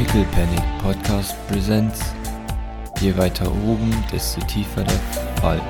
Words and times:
Pickle 0.00 0.24
Panic 0.32 0.62
Podcast 0.82 1.36
Presents. 1.46 2.00
Je 3.02 3.14
weiter 3.18 3.46
oben, 3.68 3.92
desto 4.10 4.40
tiefer 4.46 4.82
der 4.82 4.98
Fall. 5.42 5.60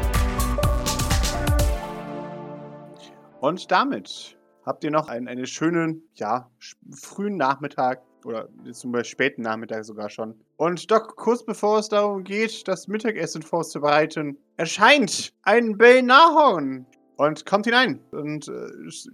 Und 3.40 3.68
damit 3.72 4.38
habt 4.64 4.84
ihr 4.84 4.92
noch 4.92 5.08
einen, 5.08 5.26
einen 5.26 5.46
schönen, 5.46 6.04
ja, 6.14 6.48
frühen 6.92 7.38
Nachmittag 7.38 8.02
oder 8.24 8.48
zum 8.70 8.92
Beispiel 8.92 9.10
späten 9.10 9.42
Nachmittag 9.42 9.84
sogar 9.84 10.08
schon. 10.08 10.36
Und 10.58 10.88
doch 10.92 11.16
kurz 11.16 11.44
bevor 11.44 11.80
es 11.80 11.88
darum 11.88 12.22
geht, 12.22 12.68
das 12.68 12.86
Mittagessen 12.86 13.42
vorzubereiten, 13.42 14.38
erscheint 14.56 15.32
ein 15.42 15.76
Bellnahorn 15.76 16.86
und 17.16 17.46
kommt 17.46 17.66
hinein 17.66 17.98
und 18.12 18.46
äh, 18.46 18.68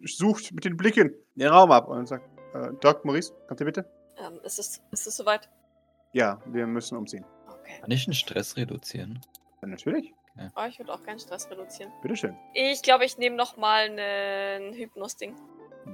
sucht 0.04 0.52
mit 0.52 0.66
den 0.66 0.76
Blicken 0.76 1.14
den 1.36 1.48
Raum 1.48 1.70
ab 1.70 1.88
und 1.88 2.06
sagt, 2.06 2.28
äh, 2.52 2.68
Doc 2.82 3.02
Maurice, 3.06 3.32
kommt 3.48 3.60
ihr 3.60 3.66
bitte? 3.66 3.95
Ähm, 4.18 4.40
ist, 4.44 4.58
es, 4.58 4.82
ist 4.90 5.06
es 5.06 5.16
soweit? 5.16 5.48
Ja, 6.12 6.40
wir 6.46 6.66
müssen 6.66 6.96
umziehen. 6.96 7.24
Okay. 7.48 7.80
Kann 7.80 7.90
ich 7.90 8.04
den 8.04 8.14
Stress 8.14 8.56
reduzieren? 8.56 9.20
Ja, 9.62 9.68
natürlich, 9.68 10.12
Oh, 10.54 10.64
ich 10.68 10.78
würde 10.78 10.92
auch 10.92 11.02
keinen 11.02 11.18
Stress 11.18 11.50
reduzieren. 11.50 11.90
bitteschön. 12.02 12.36
Ich 12.52 12.82
glaube, 12.82 13.06
ich 13.06 13.16
nehme 13.16 13.36
nochmal 13.36 13.88
ein 13.98 14.74
Hypnos-Ding. 14.74 15.34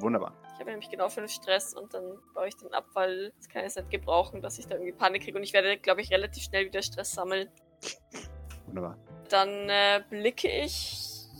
Wunderbar. 0.00 0.32
Ich 0.54 0.58
habe 0.58 0.70
nämlich 0.70 0.90
genau 0.90 1.08
fünf 1.08 1.30
Stress 1.30 1.74
und 1.74 1.94
dann 1.94 2.18
baue 2.34 2.48
ich 2.48 2.56
den 2.56 2.74
ab, 2.74 2.86
weil 2.94 3.32
das 3.36 3.48
kann 3.48 3.60
ich 3.60 3.66
jetzt 3.66 3.76
nicht 3.76 3.90
gebrauchen, 3.90 4.40
dass 4.42 4.58
ich 4.58 4.66
da 4.66 4.74
irgendwie 4.74 4.92
Panik 4.92 5.22
kriege. 5.22 5.36
Und 5.38 5.44
ich 5.44 5.52
werde, 5.52 5.78
glaube 5.78 6.00
ich, 6.00 6.10
relativ 6.10 6.42
schnell 6.42 6.66
wieder 6.66 6.82
Stress 6.82 7.12
sammeln. 7.12 7.50
Wunderbar. 8.66 8.98
Dann 9.28 9.48
äh, 9.68 10.02
blicke 10.10 10.48
ich 10.48 11.30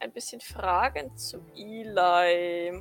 ein 0.00 0.12
bisschen 0.12 0.40
fragend 0.40 1.18
zu 1.20 1.38
Eli, 1.54 2.72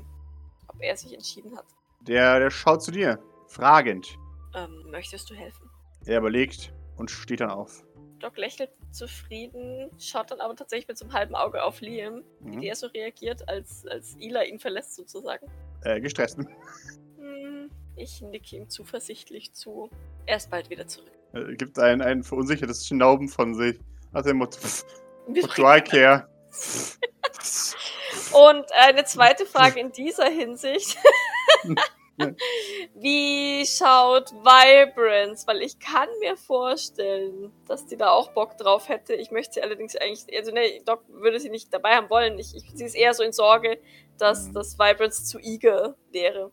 ob 0.70 0.80
er 0.82 0.96
sich 0.96 1.14
entschieden 1.14 1.58
hat. 1.58 1.66
Der, 2.08 2.40
der 2.40 2.50
schaut 2.52 2.84
zu 2.84 2.92
dir, 2.92 3.20
fragend. 3.48 4.18
Ähm, 4.56 4.84
möchtest 4.92 5.30
du 5.30 5.36
helfen? 5.36 5.70
Er 6.06 6.20
überlegt 6.20 6.74
und 6.98 7.10
steht 7.10 7.40
dann 7.40 7.50
auf. 7.50 7.84
Doc 8.20 8.38
lächelt 8.38 8.70
zufrieden, 8.92 9.90
schaut 10.00 10.32
dann 10.32 10.40
aber 10.40 10.56
tatsächlich 10.56 10.88
mit 10.88 10.98
so 10.98 11.06
einem 11.06 11.14
halben 11.14 11.36
Auge 11.36 11.64
auf 11.64 11.82
Liam, 11.82 12.24
Mhm. 12.40 12.62
wie 12.62 12.68
er 12.68 12.76
so 12.76 12.88
reagiert, 12.88 13.48
als, 13.50 13.86
als 13.88 14.16
Eli 14.20 14.50
ihn 14.50 14.60
verlässt 14.60 14.96
sozusagen. 14.96 15.48
Äh, 15.84 16.00
gestresst. 16.00 16.38
Hm, 17.18 17.70
ich 17.96 18.22
nicke 18.22 18.56
ihm 18.56 18.70
zuversichtlich 18.70 19.54
zu. 19.54 19.90
Er 20.26 20.38
ist 20.38 20.50
bald 20.50 20.70
wieder 20.70 20.88
zurück. 20.88 21.12
Äh, 21.34 21.56
gibt 21.56 21.78
ein, 21.80 22.02
ein 22.02 22.24
verunsichertes 22.24 22.88
Schnauben 22.88 23.28
von 23.28 23.54
sich. 23.56 23.80
Nach 24.12 24.22
dem 24.24 24.38
Motto, 24.38 24.60
what 25.28 25.58
do 25.58 25.74
I 25.74 25.82
care? 25.82 26.28
Und 28.34 28.66
eine 28.74 29.04
zweite 29.06 29.46
Frage 29.46 29.80
in 29.80 29.92
dieser 29.92 30.30
Hinsicht. 30.30 30.98
Wie 32.96 33.66
schaut 33.66 34.32
Vibrance? 34.34 35.48
Weil 35.48 35.62
ich 35.62 35.80
kann 35.80 36.08
mir 36.20 36.38
vorstellen, 36.38 37.52
dass 37.68 37.88
die 37.88 37.98
da 37.98 38.12
auch 38.12 38.32
Bock 38.34 38.56
drauf 38.58 38.88
hätte. 38.88 39.14
Ich 39.16 39.32
möchte 39.32 39.56
sie 39.56 39.64
allerdings 39.64 39.96
eigentlich, 39.96 40.26
also 40.38 40.52
ne, 40.52 40.82
Doc 40.86 41.04
würde 41.10 41.40
sie 41.40 41.50
nicht 41.50 41.74
dabei 41.74 41.96
haben 41.96 42.10
wollen. 42.12 42.38
Ich, 42.38 42.56
ich, 42.56 42.66
sie 42.76 42.86
ist 42.86 42.96
eher 42.96 43.14
so 43.16 43.24
in 43.24 43.32
Sorge, 43.34 43.80
dass 44.20 44.48
Mhm. 44.50 44.54
das 44.54 44.78
Vibrance 44.78 45.26
zu 45.26 45.40
eager 45.40 45.96
wäre. 46.12 46.52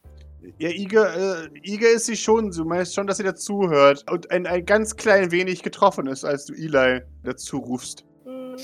Ja, 0.59 0.71
Iga, 0.71 1.43
äh, 1.45 1.51
Iga 1.63 1.89
ist 1.89 2.07
sie 2.07 2.17
schon. 2.17 2.51
Du 2.51 2.65
meinst 2.65 2.95
schon, 2.95 3.07
dass 3.07 3.19
sie 3.19 3.25
dazuhört. 3.25 4.11
Und 4.11 4.31
ein, 4.31 4.47
ein 4.47 4.65
ganz 4.65 4.97
klein 4.97 5.31
wenig 5.31 5.63
getroffen 5.63 6.07
ist, 6.07 6.25
als 6.25 6.47
du 6.47 6.55
Eli 6.55 7.03
dazu 7.23 7.59
rufst. 7.59 8.07
Hm. 8.25 8.57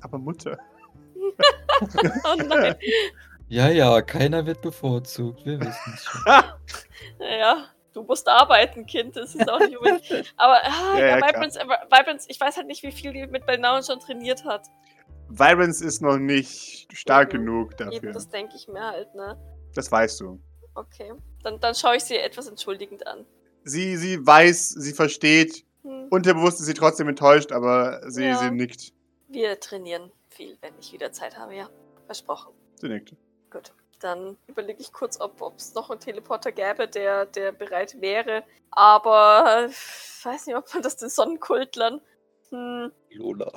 Aber 0.00 0.18
Mutter. 0.18 0.58
Oh 1.80 2.42
nein. 2.42 2.74
Ja, 3.48 3.68
ja, 3.68 4.02
keiner 4.02 4.44
wird 4.46 4.60
bevorzugt. 4.60 5.44
Wir 5.46 5.60
wissen 5.60 5.92
es 5.94 6.04
schon. 6.04 6.22
Naja, 7.18 7.64
du 7.94 8.02
musst 8.02 8.28
arbeiten, 8.28 8.84
Kind. 8.86 9.16
Das 9.16 9.34
ist 9.34 9.48
auch 9.48 9.58
nicht 9.60 9.76
unbedingt. 9.76 10.34
Aber 10.36 10.60
ah, 10.64 10.94
Ja, 10.98 11.06
ja, 11.06 11.18
ja. 11.18 11.26
Vibrance, 11.26 11.60
aber 11.60 11.78
Vibrance, 11.90 12.26
ich 12.28 12.40
weiß 12.40 12.56
halt 12.56 12.66
nicht, 12.66 12.82
wie 12.82 12.92
viel 12.92 13.12
die 13.12 13.26
mit 13.26 13.46
Belnauen 13.46 13.82
schon 13.82 13.98
trainiert 14.00 14.44
hat. 14.44 14.66
Vibrance 15.28 15.84
ist 15.84 16.00
noch 16.02 16.18
nicht 16.18 16.88
stark 16.96 17.32
Mhm. 17.32 17.38
genug 17.38 17.72
Eben, 17.80 17.90
dafür. 17.90 18.12
das 18.12 18.28
denke 18.28 18.54
ich 18.56 18.68
mir 18.68 18.82
halt, 18.84 19.14
ne? 19.14 19.36
Das 19.74 19.90
weißt 19.90 20.20
du. 20.20 20.40
Okay. 20.74 21.12
Dann, 21.42 21.58
dann 21.60 21.74
schaue 21.74 21.96
ich 21.96 22.04
sie 22.04 22.16
etwas 22.16 22.46
entschuldigend 22.48 23.06
an. 23.06 23.24
Sie, 23.64 23.96
sie 23.96 24.24
weiß, 24.24 24.68
sie 24.70 24.92
versteht. 24.92 25.64
Hm. 25.82 26.06
Unterbewusst 26.10 26.60
ist 26.60 26.66
sie 26.66 26.74
trotzdem 26.74 27.08
enttäuscht, 27.08 27.52
aber 27.52 28.00
sie, 28.10 28.24
Ja. 28.24 28.38
sie 28.38 28.50
nickt. 28.50 28.92
Wir 29.28 29.58
trainieren 29.60 30.10
viel, 30.28 30.56
wenn 30.60 30.72
ich 30.80 30.92
wieder 30.92 31.12
Zeit 31.12 31.36
habe, 31.38 31.54
ja. 31.56 31.68
Versprochen. 32.06 32.52
Sie 32.76 32.88
nickt. 32.88 33.14
Gut. 33.50 33.72
Dann 34.00 34.36
überlege 34.46 34.80
ich 34.80 34.92
kurz, 34.92 35.20
ob 35.20 35.40
es 35.56 35.74
noch 35.74 35.90
einen 35.90 35.98
Teleporter 36.00 36.52
gäbe, 36.52 36.86
der, 36.86 37.26
der 37.26 37.50
bereit 37.52 38.00
wäre. 38.00 38.44
Aber 38.70 39.64
äh, 39.64 39.66
ich 39.66 40.24
weiß 40.24 40.46
nicht, 40.46 40.56
ob 40.56 40.72
man 40.72 40.82
das 40.82 40.96
den 40.96 41.08
Sonnenkultlern. 41.08 42.00
Hm, 42.50 42.92
Lola. 43.10 43.52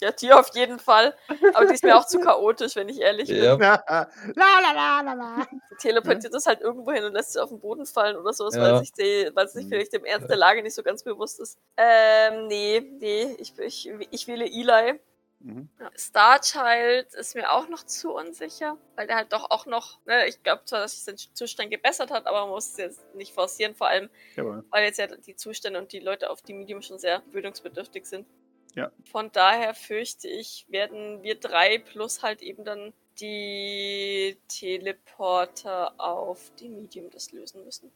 ja, 0.00 0.12
die 0.12 0.32
auf 0.32 0.54
jeden 0.54 0.78
Fall. 0.78 1.16
Aber 1.54 1.66
die 1.66 1.74
ist 1.74 1.82
mir 1.82 1.96
auch 1.96 2.06
zu 2.06 2.20
chaotisch, 2.20 2.76
wenn 2.76 2.88
ich 2.88 3.00
ehrlich 3.00 3.28
bin. 3.28 3.42
Ja. 3.42 3.56
la 3.88 4.06
la 4.36 4.72
la 4.72 5.00
la 5.00 5.12
la. 5.14 5.46
Die 5.72 5.76
teleportiert 5.80 6.32
das 6.34 6.46
halt 6.46 6.60
irgendwo 6.60 6.92
hin 6.92 7.02
und 7.04 7.14
lässt 7.14 7.32
sie 7.32 7.42
auf 7.42 7.48
den 7.48 7.58
Boden 7.58 7.86
fallen 7.86 8.16
oder 8.16 8.32
sowas, 8.32 8.54
Ja. 8.54 8.62
weil 8.62 8.78
sich 8.80 8.92
die, 8.92 9.30
weil 9.34 9.46
es 9.46 9.54
sich 9.54 9.64
Mhm. 9.64 9.70
vielleicht 9.70 9.92
dem 9.94 10.04
Ernst 10.04 10.28
der 10.28 10.36
Lage 10.36 10.62
nicht 10.62 10.74
so 10.76 10.82
ganz 10.84 11.02
bewusst 11.02 11.40
ist. 11.40 11.58
Ähm, 11.76 12.46
nee, 12.46 12.80
nee, 13.00 13.34
ich, 13.38 13.58
ich, 13.58 13.88
ich 14.10 14.28
wähle 14.28 14.44
Eli. 14.44 15.00
Mhm. 15.40 15.70
Ja. 15.78 15.90
Starchild 15.96 17.14
ist 17.14 17.34
mir 17.34 17.50
auch 17.50 17.68
noch 17.68 17.82
zu 17.84 18.12
unsicher, 18.12 18.76
weil 18.94 19.06
der 19.06 19.16
halt 19.16 19.32
doch 19.32 19.50
auch 19.50 19.64
noch, 19.66 19.98
ne, 20.04 20.26
ich 20.26 20.42
glaube 20.42 20.64
zwar, 20.66 20.80
dass 20.80 20.92
sich 20.92 21.02
sein 21.02 21.16
Zustand 21.34 21.70
gebessert 21.70 22.10
hat, 22.10 22.26
aber 22.26 22.42
man 22.42 22.50
muss 22.50 22.68
es 22.72 22.76
jetzt 22.76 23.14
nicht 23.14 23.32
forcieren, 23.32 23.74
vor 23.74 23.88
allem, 23.88 24.10
Jawohl. 24.36 24.64
weil 24.70 24.84
jetzt 24.84 24.98
ja 24.98 25.06
die 25.06 25.36
Zustände 25.36 25.78
und 25.78 25.92
die 25.92 26.00
Leute 26.00 26.30
auf 26.30 26.42
die 26.42 26.52
Medium 26.52 26.82
schon 26.82 26.98
sehr 26.98 27.20
gewöhnungsbedürftig 27.20 28.06
sind. 28.06 28.26
Ja. 28.74 28.92
Von 29.10 29.32
daher 29.32 29.74
fürchte 29.74 30.28
ich, 30.28 30.66
werden 30.68 31.22
wir 31.22 31.40
drei 31.40 31.78
plus 31.78 32.22
halt 32.22 32.42
eben 32.42 32.64
dann 32.64 32.92
die 33.18 34.38
Teleporter 34.48 35.94
auf 35.98 36.52
die 36.58 36.68
Medium 36.68 37.10
das 37.10 37.32
lösen 37.32 37.64
müssen. 37.64 37.90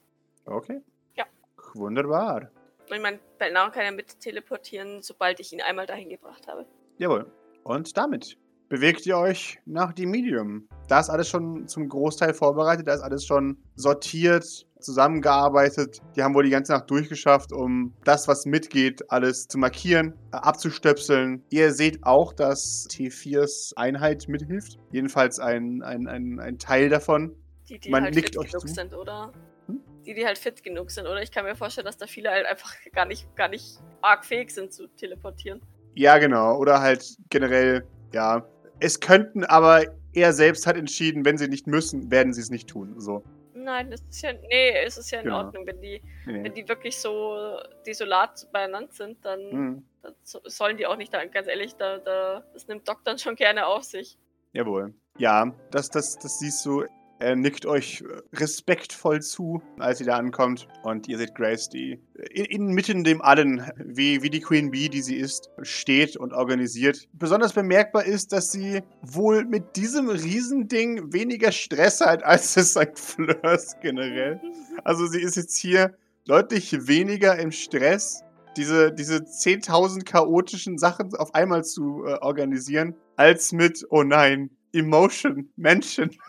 Okay. 0.47 0.81
Ja. 1.15 1.26
Wunderbar. 1.75 2.50
Ich 2.87 3.00
meine, 3.00 3.19
Belnau 3.38 3.71
kann 3.71 3.84
ja 3.84 3.91
mit 3.93 4.21
teleportieren, 4.21 5.03
sobald 5.03 5.41
ich 5.41 5.53
ihn 5.53 5.62
einmal 5.62 5.87
dahin 5.87 6.11
gebracht 6.11 6.49
habe. 6.49 6.66
Jawohl. 6.99 7.27
Und 7.62 7.97
damit 7.97 8.37
bewegt 8.69 9.06
ihr 9.06 9.16
euch 9.16 9.59
nach 9.66 9.93
dem 9.93 10.10
Medium. 10.10 10.69
Da 10.88 11.00
ist 11.00 11.10
alles 11.10 11.28
schon 11.28 11.69
zum 11.69 11.88
Großteil 11.88 12.34
vorbereitet, 12.34 12.87
da 12.87 12.94
ist 12.94 13.03
alles 13.03 13.25
schon 13.25 13.56
sortiert, 13.75 14.66
zusammengearbeitet. 14.81 16.00
Die 16.15 16.22
haben 16.22 16.34
wohl 16.34 16.44
die 16.44 16.50
ganze 16.50 16.72
Nacht 16.72 16.91
durchgeschafft, 16.91 17.53
um 17.53 17.94
das, 18.05 18.28
was 18.28 18.47
mitgeht, 18.47 19.10
alles 19.10 19.49
zu 19.49 19.59
markieren, 19.59 20.15
äh, 20.32 20.37
abzustöpseln. 20.37 21.43
Ihr 21.50 21.72
seht 21.72 22.05
auch, 22.05 22.32
dass 22.32 22.87
T4s 22.91 23.76
Einheit 23.76 24.28
mithilft. 24.28 24.78
Jedenfalls 24.91 25.38
ein, 25.38 25.82
ein, 25.82 26.06
ein, 26.06 26.38
ein 26.38 26.59
Teil 26.59 26.88
davon. 26.88 27.34
Die, 27.69 27.78
die 27.78 27.91
Man 27.91 28.05
halt 28.05 28.15
nickt 28.15 28.31
fit 28.31 28.38
euch 28.38 28.50
genug 28.50 28.69
zu. 28.69 28.75
sind, 28.75 28.94
oder? 28.94 29.32
Hm? 29.66 29.81
Die, 30.05 30.15
die 30.15 30.26
halt 30.26 30.37
fit 30.37 30.62
genug 30.62 30.91
sind, 30.91 31.06
oder? 31.06 31.22
Ich 31.22 31.31
kann 31.31 31.44
mir 31.44 31.56
vorstellen, 31.56 31.87
dass 31.87 31.97
da 31.97 32.06
viele 32.06 32.31
halt 32.31 32.47
einfach 32.47 32.75
gar 32.93 33.06
nicht, 33.06 33.34
gar 33.37 33.49
nicht 33.49 33.78
arg 34.03 34.25
fähig 34.25 34.50
sind 34.50 34.72
zu 34.72 34.87
teleportieren. 34.88 35.62
Ja, 35.94 36.19
genau. 36.19 36.56
Oder 36.59 36.81
halt 36.81 37.16
generell, 37.31 37.87
ja. 38.12 38.44
Es 38.81 39.00
könnten, 39.00 39.44
aber 39.44 39.84
er 40.12 40.32
selbst 40.32 40.66
hat 40.66 40.77
entschieden, 40.77 41.25
wenn 41.25 41.38
sie 41.38 41.49
nicht 41.49 41.66
müssen, 41.66 42.10
werden 42.10 42.32
sie 42.32 42.41
es 42.41 42.50
nicht 42.50 42.69
tun. 42.69 43.00
So. 43.00 43.22
Nein, 43.55 43.91
das 43.91 44.00
ist 44.10 44.22
ja, 44.22 44.32
nee, 44.32 44.71
es 44.84 44.99
ist 44.99 45.10
ja 45.10 45.21
in 45.21 45.25
Genau. 45.27 45.38
Ordnung. 45.38 45.66
Wenn 45.66 45.81
die, 45.81 46.03
Nee. 46.27 46.44
wenn 46.44 46.55
die 46.55 46.69
wirklich 46.69 46.99
so 46.99 47.56
desolat 47.87 48.47
beieinander 48.53 48.93
sind, 48.93 49.25
dann, 49.25 49.41
Mhm. 49.50 49.84
dann 50.03 50.15
so- 50.22 50.41
sollen 50.44 50.77
die 50.77 50.87
auch 50.87 50.97
nicht 50.97 51.15
da, 51.15 51.25
ganz 51.25 51.47
ehrlich, 51.49 51.75
da, 51.77 51.99
da, 51.99 52.44
das 52.53 52.66
nimmt 52.69 52.87
Doc 52.88 52.99
dann 53.05 53.19
schon 53.19 53.37
gerne 53.37 53.66
auf 53.66 53.84
sich. 53.84 54.19
Jawohl. 54.53 54.93
Ja, 55.19 55.53
das, 55.71 55.88
das, 55.91 56.19
das 56.19 56.38
siehst 56.41 56.65
du. 56.66 56.84
Er 57.21 57.37
nickt 57.37 57.65
euch 57.65 58.03
äh, 58.03 58.37
respektvoll 58.37 59.23
zu, 59.23 59.63
als 59.79 60.01
ihr 60.01 60.07
da 60.07 60.17
ankommt. 60.17 60.67
Und 60.83 61.09
ihr 61.09 61.19
seht 61.19 61.35
Grace, 61.35 61.69
die 61.69 62.00
in, 62.31 62.44
inmitten 62.47 63.05
dem 63.05 63.23
allen, 63.23 63.62
wie, 63.77 64.23
wie 64.23 64.31
die 64.31 64.41
Queen 64.41 64.71
Bee, 64.71 64.88
die 64.88 65.03
sie 65.03 65.17
ist, 65.17 65.50
steht 65.62 66.17
und 66.17 66.33
organisiert. 66.33 67.09
Besonders 67.12 67.53
bemerkbar 67.53 68.05
ist, 68.05 68.33
dass 68.33 68.50
sie 68.50 68.83
wohl 69.03 69.44
mit 69.44 69.77
diesem 69.77 70.09
Riesending 70.09 71.12
weniger 71.12 71.53
Stress 71.53 72.00
hat, 72.00 72.23
als 72.25 72.56
es 72.56 72.73
St. 72.73 72.99
Fleurs 72.99 73.77
generell. 73.81 74.41
Also 74.83 75.06
sie 75.06 75.21
ist 75.21 75.37
jetzt 75.37 75.56
hier 75.56 75.97
deutlich 76.27 76.87
weniger 76.88 77.38
im 77.38 77.53
Stress, 77.53 78.23
diese, 78.56 78.93
diese 78.93 79.17
10.000 79.17 80.05
chaotischen 80.05 80.79
Sachen 80.79 81.15
auf 81.17 81.35
einmal 81.35 81.65
zu 81.65 82.05
äh, 82.05 82.15
organisieren, 82.21 82.94
als 83.17 83.53
mit, 83.53 83.85
oh 83.91 84.03
nein, 84.03 84.50
Emotion, 84.73 85.49
Menschen. 85.56 86.11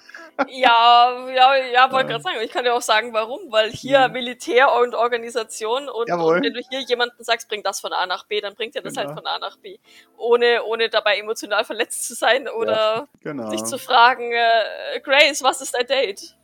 Ja, 0.49 1.27
ja, 1.29 1.55
ja, 1.55 1.91
wollte 1.91 2.07
Ja. 2.07 2.17
gerade 2.17 2.23
sagen. 2.23 2.37
Ich 2.43 2.51
kann 2.51 2.63
dir 2.65 2.73
auch 2.73 2.81
sagen, 2.81 3.13
warum. 3.13 3.51
Weil 3.51 3.71
hier 3.71 4.07
Mhm. 4.07 4.13
Militär 4.13 4.71
und 4.73 4.93
Organisation 4.95 5.87
und, 5.89 6.09
und 6.11 6.43
wenn 6.43 6.53
du 6.53 6.61
hier 6.69 6.81
jemanden 6.81 7.23
sagst, 7.23 7.47
bring 7.47 7.63
das 7.63 7.79
von 7.79 7.93
A 7.93 8.05
nach 8.05 8.25
B, 8.25 8.41
dann 8.41 8.53
bringt 8.55 8.75
er 8.75 8.81
das 8.81 8.93
Genau. 8.95 9.07
halt 9.07 9.17
von 9.17 9.25
A 9.27 9.39
nach 9.39 9.57
B. 9.57 9.77
Ohne, 10.17 10.63
ohne 10.65 10.89
dabei 10.89 11.17
emotional 11.17 11.63
verletzt 11.65 12.05
zu 12.07 12.15
sein 12.15 12.47
oder 12.49 13.07
Genau. 13.21 13.49
sich 13.49 13.63
zu 13.63 13.77
fragen, 13.77 14.31
äh, 14.31 14.99
Grace, 15.01 15.41
was 15.43 15.61
ist 15.61 15.75
ein 15.75 15.87
Date? 15.87 16.35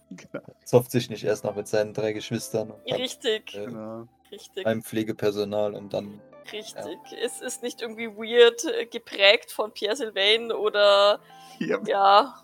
Zopft 0.65 0.91
sich 0.91 1.09
nicht 1.09 1.23
erst 1.23 1.43
noch 1.45 1.55
mit 1.55 1.67
seinen 1.67 1.93
drei 1.93 2.11
Geschwistern 2.13 2.73
Richtig, 2.89 3.55
äh, 3.55 3.65
Genau. 3.65 4.07
richtig, 4.31 4.63
beim 4.63 4.83
Pflegepersonal 4.83 5.73
und 5.73 5.93
dann. 5.93 6.21
richtig. 6.51 6.97
Es 7.21 7.41
ist 7.41 7.61
nicht 7.63 7.81
irgendwie 7.81 8.07
weird 8.07 8.63
äh, 8.65 8.85
geprägt 8.85 9.51
von 9.51 9.71
Pierre 9.71 9.95
Sylvain 9.95 10.51
oder 10.51 11.19
Ja, 11.59 11.79
ja, 11.85 12.35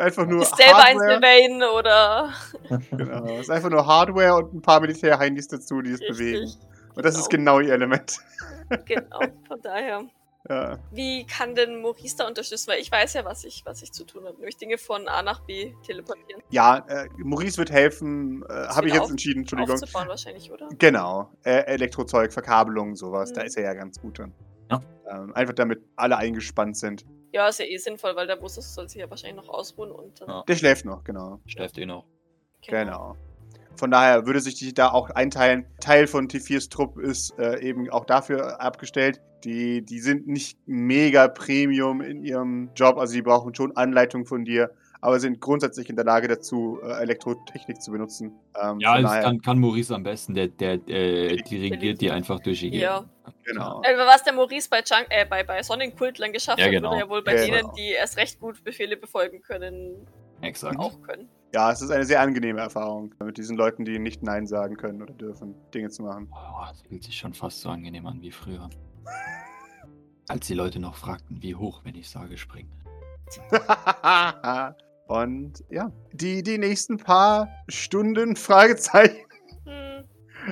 einfach 0.00 0.26
nur 0.26 0.42
ist 0.42 0.56
selber 0.56 0.78
Hardware. 0.78 1.14
Sylvain 1.14 1.62
oder 1.62 2.32
Genau. 2.90 3.24
Es 3.34 3.40
ist 3.42 3.50
einfach 3.50 3.70
nur 3.70 3.86
Hardware 3.86 4.34
und 4.36 4.54
ein 4.54 4.62
paar 4.62 4.80
Militärhandys 4.80 5.48
dazu, 5.48 5.80
die 5.82 5.92
es 5.92 6.00
bewegen. 6.00 6.38
richtig. 6.40 6.58
Und 6.96 7.04
das 7.04 7.16
ist 7.18 7.28
genau 7.30 7.60
ihr 7.60 7.72
Element. 7.72 8.18
Genau, 8.86 9.18
von 9.48 9.60
daher. 9.62 10.02
Ja. 10.48 10.78
Wie 10.92 11.26
kann 11.26 11.56
denn 11.56 11.82
Maurice 11.82 12.16
da 12.16 12.28
unterstützen? 12.28 12.70
Weil 12.70 12.80
ich 12.80 12.90
weiß 12.90 13.14
ja, 13.14 13.24
was 13.24 13.44
ich, 13.44 13.62
was 13.66 13.82
ich 13.82 13.90
zu 13.92 14.04
tun 14.04 14.24
habe. 14.24 14.36
Nämlich 14.36 14.56
Dinge 14.56 14.78
von 14.78 15.08
A 15.08 15.22
nach 15.22 15.40
B 15.40 15.74
teleportieren. 15.84 16.40
Ja, 16.50 16.78
äh, 16.88 17.08
Maurice 17.18 17.58
wird 17.58 17.70
helfen, 17.72 18.44
äh, 18.48 18.52
habe 18.68 18.86
ich 18.86 18.94
jetzt 18.94 19.02
auf- 19.02 19.10
entschieden, 19.10 19.40
Entschuldigung. 19.40 19.74
Aufzubauen 19.74 20.06
wahrscheinlich, 20.08 20.50
oder? 20.52 20.68
Genau, 20.78 21.30
äh, 21.44 21.64
Elektrozeug, 21.66 22.32
Verkabelung, 22.32 22.94
sowas, 22.94 23.32
da 23.32 23.40
Mhm. 23.40 23.46
ist 23.48 23.56
er 23.56 23.64
ja 23.64 23.74
ganz 23.74 24.00
gut 24.00 24.18
drin. 24.18 24.32
Ja. 24.70 24.80
Ähm, 25.10 25.34
einfach 25.34 25.54
damit 25.54 25.82
alle 25.96 26.16
eingespannt 26.16 26.76
sind. 26.76 27.04
Ja, 27.32 27.48
ist 27.48 27.60
ja 27.60 27.66
eh 27.66 27.76
sinnvoll, 27.76 28.16
weil 28.16 28.26
der 28.26 28.36
Bus 28.36 28.54
soll 28.54 28.88
sich 28.88 29.00
ja 29.00 29.08
wahrscheinlich 29.08 29.36
noch 29.44 29.52
ausruhen 29.52 29.90
und 29.90 30.20
dann. 30.20 30.28
Ja. 30.28 30.44
Der 30.46 30.56
schläft 30.56 30.84
noch, 30.84 31.04
genau. 31.04 31.40
Schläft 31.46 31.78
eh 31.78 31.86
noch. 31.86 32.04
Genau. 32.66 33.16
Von 33.76 33.90
daher 33.90 34.26
würde 34.26 34.40
sich 34.40 34.56
die 34.56 34.74
da 34.74 34.90
auch 34.90 35.10
einteilen. 35.10 35.66
Teil 35.80 36.06
von 36.06 36.28
T4s 36.28 36.70
Trupp 36.70 36.98
ist 36.98 37.38
äh, 37.38 37.60
eben 37.60 37.88
auch 37.90 38.04
dafür 38.04 38.60
abgestellt. 38.60 39.20
Die, 39.44 39.82
die 39.82 40.00
sind 40.00 40.26
nicht 40.26 40.58
mega 40.66 41.28
Premium 41.28 42.02
in 42.02 42.22
ihrem 42.22 42.70
Job, 42.74 42.98
also 42.98 43.14
die 43.14 43.22
brauchen 43.22 43.54
schon 43.54 43.74
Anleitung 43.76 44.26
von 44.26 44.44
dir, 44.44 44.70
aber 45.02 45.18
sind 45.20 45.40
grundsätzlich 45.40 45.88
in 45.88 45.96
der 45.96 46.04
Lage 46.04 46.28
dazu, 46.28 46.78
äh, 46.82 47.00
Elektrotechnik 47.02 47.80
zu 47.80 47.90
benutzen. 47.92 48.32
Ähm, 48.60 48.80
Ja, 48.80 49.00
das 49.00 49.22
kann, 49.22 49.40
kann 49.40 49.58
Maurice 49.58 49.94
am 49.94 50.02
besten. 50.02 50.34
Der, 50.34 50.48
der 50.48 50.74
äh, 50.88 51.36
dirigiert 51.36 52.00
die 52.00 52.10
einfach 52.10 52.40
durch 52.40 52.60
die 52.60 52.70
Gegend. 52.70 52.82
Ja. 52.82 53.04
genau. 53.44 53.82
Äh, 53.82 53.96
was 53.96 54.22
der 54.24 54.32
Maurice 54.34 54.68
bei, 54.68 54.78
Junk, 54.78 55.06
äh, 55.10 55.24
bei, 55.24 55.42
bei 55.42 55.62
Sonic 55.62 55.96
Kultlern 55.96 56.32
geschafft 56.32 56.58
Ja, 56.58 56.66
hat, 56.66 56.72
genau. 56.72 56.90
würde 56.90 57.02
er 57.02 57.08
wohl 57.08 57.22
bei 57.22 57.34
Genau. 57.34 57.56
denen, 57.56 57.74
die 57.76 57.90
erst 57.92 58.16
recht 58.16 58.38
gut 58.40 58.62
Befehle 58.62 58.96
befolgen 58.96 59.40
können, 59.42 60.06
Exakt. 60.42 60.78
auch 60.78 61.00
können. 61.02 61.28
Ja, 61.52 61.72
es 61.72 61.80
ist 61.82 61.90
eine 61.90 62.04
sehr 62.04 62.20
angenehme 62.20 62.60
Erfahrung 62.60 63.12
mit 63.24 63.36
diesen 63.36 63.56
Leuten, 63.56 63.84
die 63.84 63.98
nicht 63.98 64.22
Nein 64.22 64.46
sagen 64.46 64.76
können 64.76 65.02
oder 65.02 65.14
dürfen, 65.14 65.54
Dinge 65.74 65.88
zu 65.90 66.02
machen. 66.04 66.28
Oh, 66.32 66.64
das 66.68 66.82
fühlt 66.82 67.02
sich 67.02 67.16
schon 67.16 67.34
fast 67.34 67.60
so 67.60 67.70
angenehm 67.70 68.06
an 68.06 68.20
wie 68.22 68.30
früher. 68.30 68.70
Als 70.28 70.46
die 70.46 70.54
Leute 70.54 70.78
noch 70.78 70.94
fragten, 70.94 71.42
wie 71.42 71.56
hoch, 71.56 71.80
wenn 71.84 71.96
ich 71.96 72.08
sage, 72.08 72.36
springen. 72.36 72.70
Und 75.10 75.64
ja, 75.70 75.90
die, 76.12 76.42
die 76.44 76.56
nächsten 76.58 76.96
paar 76.98 77.48
Stunden, 77.68 78.36
Fragezeichen, 78.36 79.16
Hm, 79.66 80.04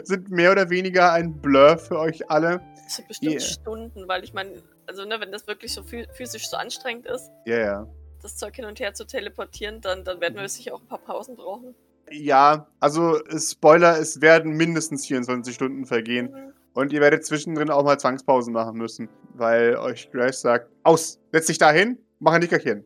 sind 0.04 0.30
mehr 0.30 0.50
oder 0.52 0.68
weniger 0.68 1.12
ein 1.12 1.32
Blur 1.40 1.78
für 1.78 1.98
euch 1.98 2.28
alle. 2.30 2.60
das 2.84 2.96
sind 2.96 3.08
bestimmt 3.08 3.30
Yeah. 3.32 3.40
Stunden, 3.40 4.08
weil 4.08 4.22
ich 4.24 4.34
meine, 4.34 4.50
also 4.86 5.04
ne, 5.04 5.18
wenn 5.20 5.30
das 5.32 5.46
wirklich 5.46 5.72
so 5.72 5.82
phys- 5.82 6.10
physisch 6.12 6.48
so 6.50 6.56
anstrengend 6.56 7.06
ist, 7.06 7.30
Ja, 7.46 7.58
ja. 7.58 7.86
das 8.20 8.36
Zeug 8.36 8.56
hin 8.56 8.64
und 8.64 8.80
her 8.80 8.92
zu 8.94 9.06
teleportieren, 9.06 9.80
dann, 9.80 10.02
dann 10.04 10.20
werden 10.20 10.34
Mhm. 10.34 10.40
wir 10.40 10.48
sicher 10.48 10.74
auch 10.74 10.80
ein 10.82 10.88
paar 10.88 10.98
Pausen 10.98 11.36
brauchen. 11.36 11.74
Ja, 12.10 12.66
also 12.80 13.18
Spoiler, 13.38 13.98
es 13.98 14.20
werden 14.20 14.52
mindestens 14.52 15.06
24 15.06 15.54
Stunden 15.54 15.86
vergehen. 15.86 16.30
Mhm. 16.32 16.52
Und 16.74 16.92
ihr 16.92 17.00
werdet 17.00 17.24
zwischendrin 17.24 17.70
auch 17.70 17.84
mal 17.84 17.98
Zwangspausen 17.98 18.52
machen 18.52 18.76
müssen, 18.76 19.08
weil 19.34 19.76
euch 19.76 20.10
Grace 20.10 20.40
sagt, 20.40 20.68
aus, 20.82 21.18
setz 21.32 21.46
dich 21.46 21.58
da 21.58 21.70
hin, 21.70 21.98
mach 22.18 22.32
ein 22.32 22.40
Nickerchen. 22.40 22.84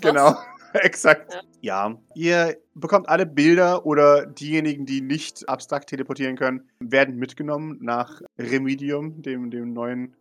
Genau. 0.00 0.36
exakt. 0.82 1.38
Ja. 1.60 1.98
ihr 2.14 2.56
bekommt 2.74 3.08
alle 3.08 3.26
Bilder 3.26 3.86
oder 3.86 4.26
diejenigen, 4.26 4.86
die 4.86 5.00
nicht 5.00 5.48
abstrakt 5.48 5.88
teleportieren 5.88 6.36
können, 6.36 6.68
werden 6.80 7.16
mitgenommen 7.16 7.78
nach 7.80 8.20
Remedium, 8.38 9.22
dem, 9.22 9.50
dem 9.50 9.72
neuen 9.72 10.16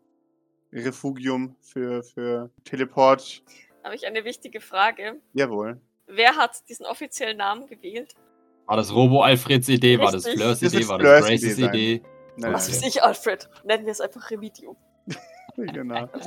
Refugium 0.74 1.56
für, 1.62 2.04
für 2.04 2.50
Teleport. 2.64 3.44
Habe 3.84 3.96
ich 3.96 4.06
eine 4.06 4.24
wichtige 4.24 4.62
Frage. 4.62 5.20
Jawohl. 5.34 5.80
Wer 6.08 6.36
hat 6.36 6.68
diesen 6.70 6.86
offiziellen 6.86 7.38
Namen 7.38 7.68
gewählt? 7.68 8.14
War 8.66 8.78
das 8.78 8.94
Robo-Alfreds 8.94 9.70
Idee? 9.70 10.00
War 10.00 10.12
das 10.12 10.26
Richtig. 10.26 10.42
Fleurs 10.42 10.60
Das 10.60 10.74
Idee? 10.74 10.88
War 10.88 10.98
das 11.00 11.26
Graces 11.26 11.58
Idee. 11.58 11.66
Idee? 11.66 12.02
Nein, 12.38 12.54
Was 12.54 12.70
weiß 12.70 12.84
ich, 12.84 13.04
Alfred? 13.04 13.50
Nennen 13.64 13.86
wir 13.86 13.92
es 13.92 14.02
einfach 14.02 14.30
Remedium. 14.32 14.78
genau. 15.58 16.10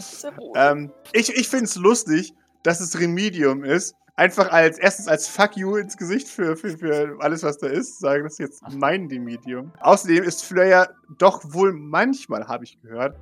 Ähm, 0.56 0.92
ich 1.12 1.30
ich 1.30 1.48
finde 1.48 1.64
es 1.64 1.76
lustig, 1.76 2.34
dass 2.62 2.80
es 2.80 2.98
Remedium 2.98 3.64
ist. 3.64 3.94
Einfach 4.16 4.52
als 4.52 4.78
erstens 4.78 5.08
als 5.08 5.26
Fuck 5.26 5.56
you 5.56 5.76
ins 5.76 5.96
Gesicht 5.96 6.28
für, 6.28 6.56
für, 6.56 6.78
für 6.78 7.16
alles, 7.18 7.42
was 7.42 7.58
da 7.58 7.66
ist. 7.66 7.98
Sagen, 7.98 8.22
das 8.22 8.34
ist 8.34 8.38
jetzt 8.38 8.62
mein 8.70 9.06
Remedium. 9.08 9.72
Außerdem 9.80 10.22
ist 10.22 10.44
Fleur 10.44 10.66
ja 10.66 10.88
doch 11.18 11.42
wohl 11.44 11.72
manchmal, 11.72 12.46
habe 12.46 12.64
ich 12.64 12.80
gehört, 12.80 13.16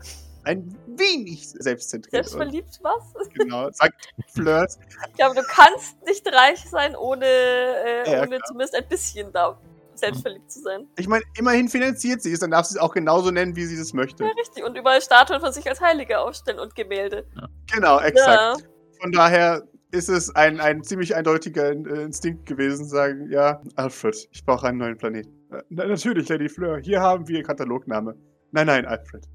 ein 0.44 0.76
wenig 0.86 1.48
selbstzentriert. 1.48 2.24
Selbstverliebt, 2.24 2.80
was? 2.82 3.28
Genau, 3.34 3.70
sagt 3.70 4.08
Flirt. 4.34 4.72
Ich 5.08 5.14
glaube, 5.14 5.34
du 5.34 5.42
kannst 5.46 6.02
nicht 6.04 6.26
reich 6.26 6.68
sein, 6.68 6.96
ohne, 6.96 7.24
äh, 7.24 8.10
Ja, 8.10 8.16
ja, 8.16 8.22
ohne 8.26 8.40
zumindest 8.46 8.74
ein 8.74 8.88
bisschen 8.88 9.32
da 9.32 9.58
selbstverliebt 9.94 10.50
zu 10.50 10.60
sein. 10.60 10.88
Ich 10.96 11.06
meine, 11.06 11.22
immerhin 11.38 11.68
finanziert 11.68 12.22
sie 12.22 12.32
es, 12.32 12.40
dann 12.40 12.50
darf 12.50 12.66
sie 12.66 12.76
es 12.76 12.80
auch 12.80 12.92
genauso 12.92 13.30
nennen, 13.30 13.54
wie 13.56 13.64
sie 13.64 13.76
es 13.76 13.92
möchte. 13.92 14.24
Ja, 14.24 14.30
richtig. 14.30 14.64
Und 14.64 14.76
überall 14.76 15.00
Statuen 15.00 15.40
von 15.40 15.52
sich 15.52 15.68
als 15.68 15.80
Heilige 15.80 16.18
aufstellen 16.18 16.58
und 16.58 16.74
Gemälde. 16.74 17.26
Genau, 17.72 18.00
exakt. 18.00 18.60
Ja. 18.60 18.68
Von 19.00 19.12
daher 19.12 19.62
ist 19.92 20.08
es 20.08 20.34
ein, 20.34 20.58
ein 20.58 20.82
ziemlich 20.82 21.14
eindeutiger 21.14 21.70
äh, 21.70 22.02
Instinkt 22.02 22.46
gewesen, 22.46 22.86
sagen, 22.86 23.30
ja, 23.30 23.62
Alfred, 23.76 24.28
ich 24.32 24.44
brauche 24.44 24.66
einen 24.66 24.78
neuen 24.78 24.96
Planeten. 24.96 25.30
Äh, 25.52 25.62
Na, 25.68 25.86
natürlich, 25.86 26.28
Lady 26.28 26.48
Fleur, 26.48 26.78
hier 26.78 27.00
haben 27.00 27.28
wir 27.28 27.42
Katalogname. 27.42 28.16
Nein, 28.50 28.66
nein, 28.66 28.86
Alfred. 28.86 29.28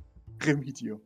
Remedium. 0.43 0.99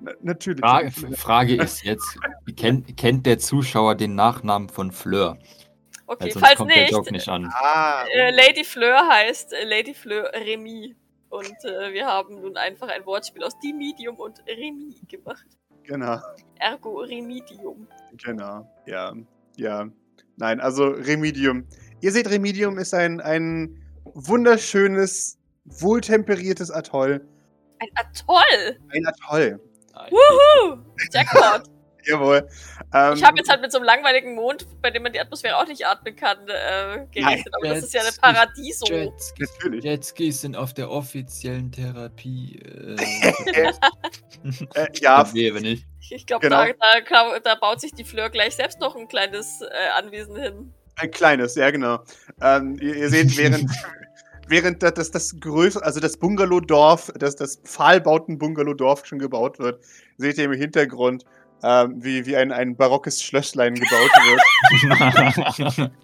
Na, 0.00 0.12
natürlich. 0.22 0.60
Frage, 0.60 0.90
Frage 1.16 1.54
ist 1.54 1.84
jetzt, 1.84 2.18
kennt, 2.56 2.96
kennt 2.96 3.26
der 3.26 3.38
Zuschauer 3.38 3.94
den 3.94 4.16
Nachnamen 4.16 4.68
von 4.68 4.90
Fleur? 4.90 5.38
Okay, 6.06 6.30
sonst 6.30 6.44
falls 6.44 6.56
kommt 6.58 6.70
der 6.72 6.82
nicht, 6.82 6.92
Joke 6.92 7.12
nicht 7.12 7.28
an. 7.28 7.50
Ah, 7.54 8.04
äh, 8.12 8.30
Lady 8.30 8.64
Fleur 8.64 9.08
heißt 9.08 9.52
äh, 9.52 9.64
Lady 9.64 9.94
Fleur 9.94 10.30
Remy. 10.34 10.96
Und 11.30 11.56
äh, 11.64 11.92
wir 11.92 12.06
haben 12.06 12.40
nun 12.40 12.56
einfach 12.56 12.88
ein 12.88 13.06
Wortspiel 13.06 13.42
aus 13.42 13.58
Die 13.60 13.72
Medium 13.72 14.16
und 14.16 14.40
Remy 14.46 15.00
gemacht. 15.08 15.46
Genau, 15.84 16.18
Ergo 16.58 17.00
Remedium. 17.00 17.86
genau. 18.16 18.68
Ja, 18.86 19.12
ja. 19.56 19.88
Nein, 20.36 20.60
also 20.60 20.88
Remedium. 20.88 21.64
Ihr 22.00 22.12
seht, 22.12 22.28
Remedium 22.28 22.78
ist 22.78 22.92
ein, 22.92 23.20
ein 23.20 23.80
wunderschönes, 24.04 25.38
wohltemperiertes 25.64 26.70
Atoll. 26.70 27.26
Ein 27.78 27.88
Atoll! 27.94 28.78
Ein 28.92 29.06
Atoll. 29.06 29.60
Wuhu! 30.10 30.78
Jackpot! 31.12 31.70
Jawohl. 32.10 32.48
Ähm, 32.92 33.14
Ich 33.14 33.24
habe 33.24 33.38
jetzt 33.38 33.48
halt 33.50 33.60
mit 33.60 33.72
so 33.72 33.78
einem 33.78 33.86
langweiligen 33.86 34.34
Mond, 34.34 34.66
bei 34.82 34.90
dem 34.90 35.02
man 35.02 35.12
die 35.12 35.20
Atmosphäre 35.20 35.56
auch 35.56 35.66
nicht 35.66 35.86
atmen 35.86 36.14
kann, 36.16 36.38
äh, 36.48 37.06
gerechnet. 37.12 37.54
Aber 37.54 37.68
das 37.68 37.84
ist 37.84 37.94
ja 37.94 38.02
eine 38.02 38.12
Paradieso. 38.20 38.86
Jetskis, 38.86 39.50
Natürlich. 39.56 39.84
Jetskis 39.84 40.40
sind 40.42 40.56
auf 40.56 40.74
der 40.74 40.90
offiziellen 40.90 41.70
Therapie. 41.72 42.58
Äh, 42.58 43.72
Äh, 44.74 44.86
ja, 45.00 45.26
Nee, 45.32 45.54
wenn 45.54 45.64
ich. 45.64 45.86
Ich 46.10 46.26
glaube, 46.26 46.42
Genau. 46.48 46.64
da, 46.66 47.00
da, 47.08 47.38
da 47.40 47.54
baut 47.54 47.80
sich 47.80 47.94
die 47.94 48.04
Fleur 48.04 48.28
gleich 48.28 48.54
selbst 48.56 48.78
noch 48.78 48.94
ein 48.94 49.08
kleines 49.08 49.62
äh, 49.62 49.66
Anwesen 49.98 50.36
hin. 50.36 50.74
Ein 50.96 51.10
kleines, 51.10 51.54
ja 51.54 51.70
genau. 51.70 52.00
Ähm, 52.42 52.76
ihr, 52.80 52.94
ihr 52.94 53.08
seht, 53.08 53.36
während, 53.38 53.70
während 54.48 54.82
das, 54.82 54.92
das, 54.94 55.10
das 55.10 55.34
größere, 55.40 55.82
also 55.82 55.98
das 56.00 56.18
Bungalow-Dorf, 56.18 57.10
das, 57.18 57.36
das 57.36 57.56
Pfahlbauten-Bungalow-Dorf 57.64 59.06
schon 59.06 59.18
gebaut 59.18 59.58
wird, 59.58 59.82
seht 60.18 60.36
ihr 60.36 60.44
im 60.44 60.52
Hintergrund, 60.52 61.24
ähm, 61.64 62.04
wie, 62.04 62.26
wie 62.26 62.36
ein, 62.36 62.52
ein 62.52 62.76
barockes 62.76 63.22
Schlösslein 63.22 63.74
gebaut 63.74 64.10
wird. 65.80 65.90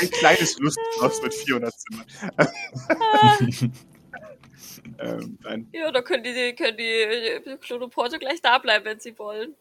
Ein 0.00 0.10
kleines 0.10 0.58
Lustschloss 0.58 1.22
mit 1.22 1.34
400 1.34 1.74
Zimmern. 1.78 2.06
ähm, 4.98 5.38
nein, 5.42 5.68
Ja, 5.72 5.90
da 5.92 6.00
können 6.02 6.24
die, 6.24 6.54
können 6.54 6.76
die 6.76 7.56
Klonoporte 7.60 8.18
gleich 8.18 8.40
da 8.40 8.58
bleiben, 8.58 8.84
wenn 8.86 8.98
sie 8.98 9.18
wollen. 9.18 9.54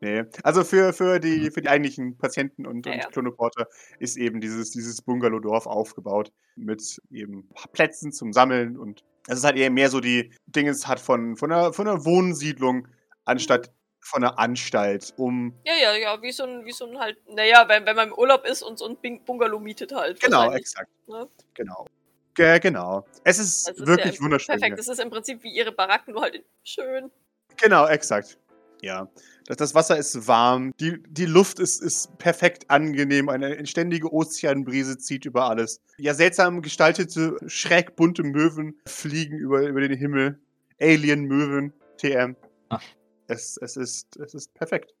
nee. 0.00 0.22
Also 0.42 0.64
für, 0.64 0.92
für, 0.92 1.18
die, 1.18 1.50
für 1.50 1.62
die 1.62 1.68
eigentlichen 1.68 2.16
Patienten 2.18 2.66
und, 2.66 2.86
Ja, 2.86 2.92
und 2.92 2.98
ja. 2.98 3.08
Klonoporter 3.08 3.68
ist 3.98 4.16
eben 4.16 4.40
dieses, 4.40 4.70
dieses 4.70 5.00
Bungalow-Dorf 5.02 5.66
aufgebaut 5.66 6.30
mit 6.56 7.00
eben 7.10 7.48
Plätzen 7.72 8.12
zum 8.12 8.32
Sammeln 8.32 8.76
und 8.76 9.02
es 9.26 9.38
ist 9.38 9.44
halt 9.44 9.56
eher 9.56 9.70
mehr 9.70 9.88
so 9.88 10.00
die 10.00 10.30
Dingens 10.46 10.86
hat 10.86 11.00
von, 11.00 11.36
von, 11.36 11.50
einer, 11.50 11.72
von 11.72 11.88
einer 11.88 12.04
Wohnsiedlung 12.04 12.86
anstatt 13.24 13.70
von 14.00 14.22
einer 14.22 14.38
Anstalt, 14.38 15.14
um 15.16 15.54
Ja, 15.64 15.72
ja, 15.74 15.96
ja, 15.96 16.22
wie 16.22 16.30
so 16.30 16.44
ein, 16.44 16.64
wie 16.66 16.72
so 16.72 16.86
ein 16.86 16.98
halt, 16.98 17.16
naja, 17.28 17.66
wenn, 17.68 17.86
wenn 17.86 17.96
man 17.96 18.08
im 18.08 18.14
Urlaub 18.14 18.44
ist 18.44 18.62
und 18.62 18.78
so 18.78 18.86
ein 18.86 19.24
Bungalow 19.24 19.58
mietet 19.58 19.92
halt. 19.92 20.20
Genau, 20.20 20.52
exakt. 20.52 20.90
ne? 21.06 21.26
Genau. 21.54 21.86
Ge 22.34 22.58
genau. 22.58 23.06
Es 23.22 23.38
ist 23.38 23.68
Das 23.68 23.76
ist 23.76 23.86
wirklich 23.86 24.16
ja 24.16 24.20
wunderschön. 24.20 24.58
Perfekt, 24.58 24.78
das 24.78 24.88
ist 24.88 24.98
im 24.98 25.08
Prinzip 25.08 25.42
wie 25.42 25.54
ihre 25.54 25.72
Baracken, 25.72 26.14
nur 26.14 26.22
halt 26.22 26.44
schön. 26.64 27.10
Genau, 27.56 27.86
exakt. 27.86 28.38
Ja, 28.82 29.08
das, 29.46 29.56
das 29.56 29.74
Wasser 29.74 29.96
ist 29.96 30.26
warm, 30.26 30.74
die, 30.78 31.02
die 31.08 31.24
Luft 31.24 31.58
ist, 31.58 31.80
ist 31.80 32.18
perfekt 32.18 32.70
angenehm, 32.70 33.30
eine 33.30 33.64
ständige 33.66 34.12
Ozeanbrise 34.12 34.98
zieht 34.98 35.24
über 35.24 35.48
alles. 35.48 35.80
Ja, 35.96 36.12
seltsam 36.12 36.60
gestaltete, 36.60 37.38
schräg 37.46 37.96
bunte 37.96 38.22
Möwen 38.22 38.78
fliegen 38.86 39.38
über, 39.38 39.62
über 39.62 39.80
den 39.80 39.96
Himmel. 39.96 40.38
Alien-Möwen, 40.80 41.72
TM. 41.96 42.36
Ach. 42.68 42.82
Es, 43.26 43.56
es, 43.56 43.76
ist, 43.76 44.16
es 44.18 44.34
ist 44.34 44.54
perfekt. 44.54 44.94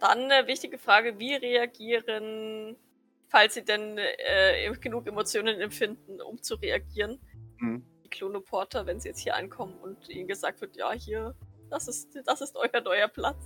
Dann 0.00 0.30
eine 0.30 0.46
wichtige 0.46 0.78
Frage, 0.78 1.18
wie 1.18 1.34
reagieren, 1.34 2.76
falls 3.28 3.54
sie 3.54 3.64
denn 3.64 3.98
äh, 3.98 4.70
genug 4.80 5.06
Emotionen 5.06 5.60
empfinden, 5.60 6.20
um 6.20 6.42
zu 6.42 6.54
reagieren, 6.56 7.18
Mhm. 7.58 7.84
die 8.04 8.08
Klonoporter, 8.08 8.86
wenn 8.86 9.00
sie 9.00 9.08
jetzt 9.08 9.20
hier 9.20 9.36
ankommen 9.36 9.74
und 9.82 10.08
ihnen 10.08 10.26
gesagt 10.26 10.62
wird, 10.62 10.76
ja, 10.76 10.92
hier, 10.92 11.34
das 11.68 11.88
ist, 11.88 12.08
das 12.24 12.40
ist 12.40 12.56
euer 12.56 12.80
neuer 12.80 13.08
Platz. 13.08 13.36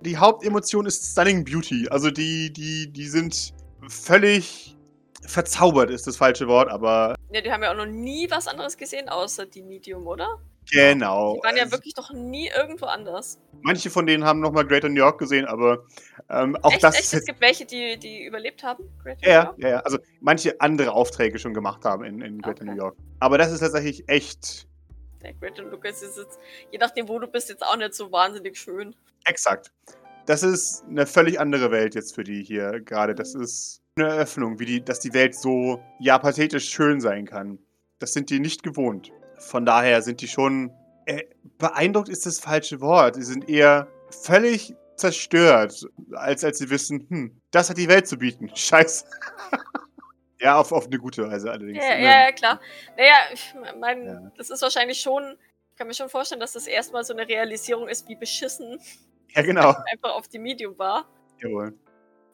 Die 0.00 0.16
Hauptemotion 0.16 0.86
ist 0.86 1.12
Stunning 1.12 1.44
Beauty. 1.44 1.86
Also 1.88 2.10
die, 2.10 2.52
die, 2.52 2.92
die 2.92 3.06
sind 3.06 3.54
völlig 3.88 4.76
verzaubert, 5.24 5.90
ist 5.90 6.08
das 6.08 6.16
falsche 6.16 6.48
Wort, 6.48 6.68
aber 6.68 7.14
Ja, 7.32 7.40
die 7.40 7.52
haben 7.52 7.62
ja 7.62 7.70
auch 7.70 7.76
noch 7.76 7.86
nie 7.86 8.28
was 8.28 8.48
anderes 8.48 8.76
gesehen, 8.76 9.08
außer 9.08 9.46
die 9.46 9.62
Medium, 9.62 10.04
oder? 10.08 10.40
Genau. 10.70 11.34
Die 11.34 11.44
waren 11.44 11.56
ja 11.56 11.62
Also 11.64 11.76
wirklich 11.76 11.96
noch 11.96 12.12
nie 12.12 12.48
irgendwo 12.48 12.86
anders. 12.86 13.38
Manche 13.62 13.90
von 13.90 14.06
denen 14.06 14.24
haben 14.24 14.40
nochmal 14.40 14.66
Greater 14.66 14.88
New 14.88 14.96
York 14.96 15.18
gesehen, 15.18 15.46
aber 15.46 15.84
ähm, 16.28 16.56
auch 16.62 16.72
echt, 16.72 16.82
das 16.82 16.94
echt? 16.96 17.04
ist 17.04 17.14
Es 17.14 17.24
gibt 17.26 17.40
welche, 17.40 17.64
die, 17.64 17.98
die 17.98 18.24
überlebt 18.24 18.62
haben? 18.62 18.84
Great 19.02 19.24
Ja, 19.24 19.54
New 19.56 19.62
ja, 19.64 19.68
ja. 19.68 19.78
Also 19.80 19.98
manche 20.20 20.60
andere 20.60 20.92
Aufträge 20.92 21.38
schon 21.38 21.54
gemacht 21.54 21.84
haben 21.84 22.04
in, 22.04 22.20
in 22.20 22.40
Greater 22.40 22.62
Okay. 22.62 22.70
New 22.70 22.76
York. 22.76 22.96
Aber 23.20 23.38
das 23.38 23.52
ist 23.52 23.60
tatsächlich 23.60 24.08
echt 24.08 24.66
Der 25.22 25.32
Great 25.34 25.58
Lucas 25.58 26.02
ist 26.02 26.18
jetzt, 26.18 26.38
je 26.70 26.78
nachdem, 26.78 27.08
wo 27.08 27.18
du 27.18 27.26
bist, 27.26 27.48
jetzt 27.48 27.62
auch 27.64 27.76
nicht 27.76 27.94
so 27.94 28.10
wahnsinnig 28.10 28.58
schön. 28.58 28.94
exakt. 29.24 29.72
Das 30.26 30.42
ist 30.44 30.84
eine 30.88 31.06
völlig 31.06 31.40
andere 31.40 31.70
Welt 31.72 31.94
jetzt 31.96 32.14
für 32.14 32.22
die 32.22 32.44
hier 32.44 32.80
gerade. 32.80 33.14
Das 33.14 33.34
ist 33.34 33.80
eine 33.96 34.08
Eröffnung, 34.08 34.58
wie 34.60 34.64
die, 34.66 34.84
dass 34.84 35.00
die 35.00 35.12
Welt 35.14 35.34
so 35.34 35.82
ja 35.98 36.18
pathetisch 36.18 36.68
schön 36.68 37.00
sein 37.00 37.26
kann. 37.26 37.58
Das 37.98 38.12
sind 38.12 38.30
die 38.30 38.38
nicht 38.40 38.62
gewohnt. 38.62 39.10
Von 39.42 39.66
daher 39.66 40.02
sind 40.02 40.20
die 40.20 40.28
schon 40.28 40.72
äh, 41.06 41.24
beeindruckt 41.58 42.08
ist 42.08 42.26
das 42.26 42.38
falsche 42.40 42.80
Wort. 42.80 43.16
Die 43.16 43.22
sind 43.22 43.48
eher 43.48 43.88
völlig 44.10 44.74
zerstört, 44.96 45.86
als 46.12 46.44
als 46.44 46.58
sie 46.58 46.70
wissen, 46.70 47.06
hm, 47.08 47.40
das 47.50 47.70
hat 47.70 47.76
die 47.76 47.88
Welt 47.88 48.06
zu 48.06 48.16
bieten. 48.18 48.50
Scheiße. 48.54 49.04
ja, 50.40 50.58
auf, 50.58 50.72
auf 50.72 50.86
eine 50.86 50.98
gute 50.98 51.28
Weise 51.28 51.50
allerdings. 51.50 51.78
Ja, 51.78 51.96
ja, 51.96 52.24
ja, 52.26 52.32
klar. 52.32 52.60
Naja, 52.96 53.14
ich 53.32 53.54
mein, 53.80 54.04
Ja. 54.06 54.32
das 54.36 54.50
ist 54.50 54.62
wahrscheinlich 54.62 55.00
schon, 55.00 55.36
ich 55.70 55.76
kann 55.76 55.86
mir 55.88 55.94
schon 55.94 56.08
vorstellen, 56.08 56.40
dass 56.40 56.52
das 56.52 56.66
erstmal 56.66 57.04
so 57.04 57.14
eine 57.14 57.26
Realisierung 57.26 57.88
ist, 57.88 58.08
wie 58.08 58.16
beschissen 58.16 58.78
ja 59.34 59.42
genau. 59.42 59.74
einfach 59.92 60.14
auf 60.14 60.28
die 60.28 60.38
Medium 60.38 60.78
war. 60.78 61.06
Jawohl. 61.40 61.76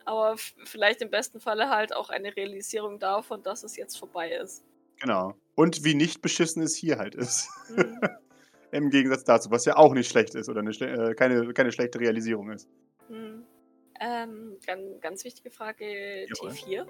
Aber 0.04 0.36
vielleicht 0.64 1.02
im 1.02 1.10
besten 1.10 1.38
Falle 1.40 1.68
halt 1.68 1.94
auch 1.94 2.08
eine 2.08 2.34
Realisierung 2.34 2.98
davon, 2.98 3.42
dass 3.42 3.62
es 3.62 3.76
jetzt 3.76 3.98
vorbei 3.98 4.30
ist. 4.32 4.64
Genau. 5.00 5.34
Und 5.58 5.82
wie 5.82 5.96
nicht 5.96 6.22
beschissen 6.22 6.62
es 6.62 6.76
hier 6.76 6.98
halt 6.98 7.16
ist. 7.16 7.48
Hm. 7.74 8.00
Im 8.70 8.90
Gegensatz 8.90 9.24
dazu, 9.24 9.50
was 9.50 9.64
ja 9.64 9.76
auch 9.76 9.92
nicht 9.92 10.08
schlecht 10.08 10.36
ist 10.36 10.48
oder 10.48 10.60
eine 10.60 10.72
schle 10.72 11.10
äh, 11.10 11.14
keine, 11.14 11.52
keine 11.52 11.72
schlechte 11.72 11.98
Realisierung 11.98 12.52
ist. 12.52 12.68
Hm. 13.08 13.44
Ähm, 14.00 14.56
ganz, 14.64 15.00
ganz 15.00 15.24
wichtige 15.24 15.50
Frage 15.50 16.26
Jawohl. 16.28 16.50
T4. 16.50 16.86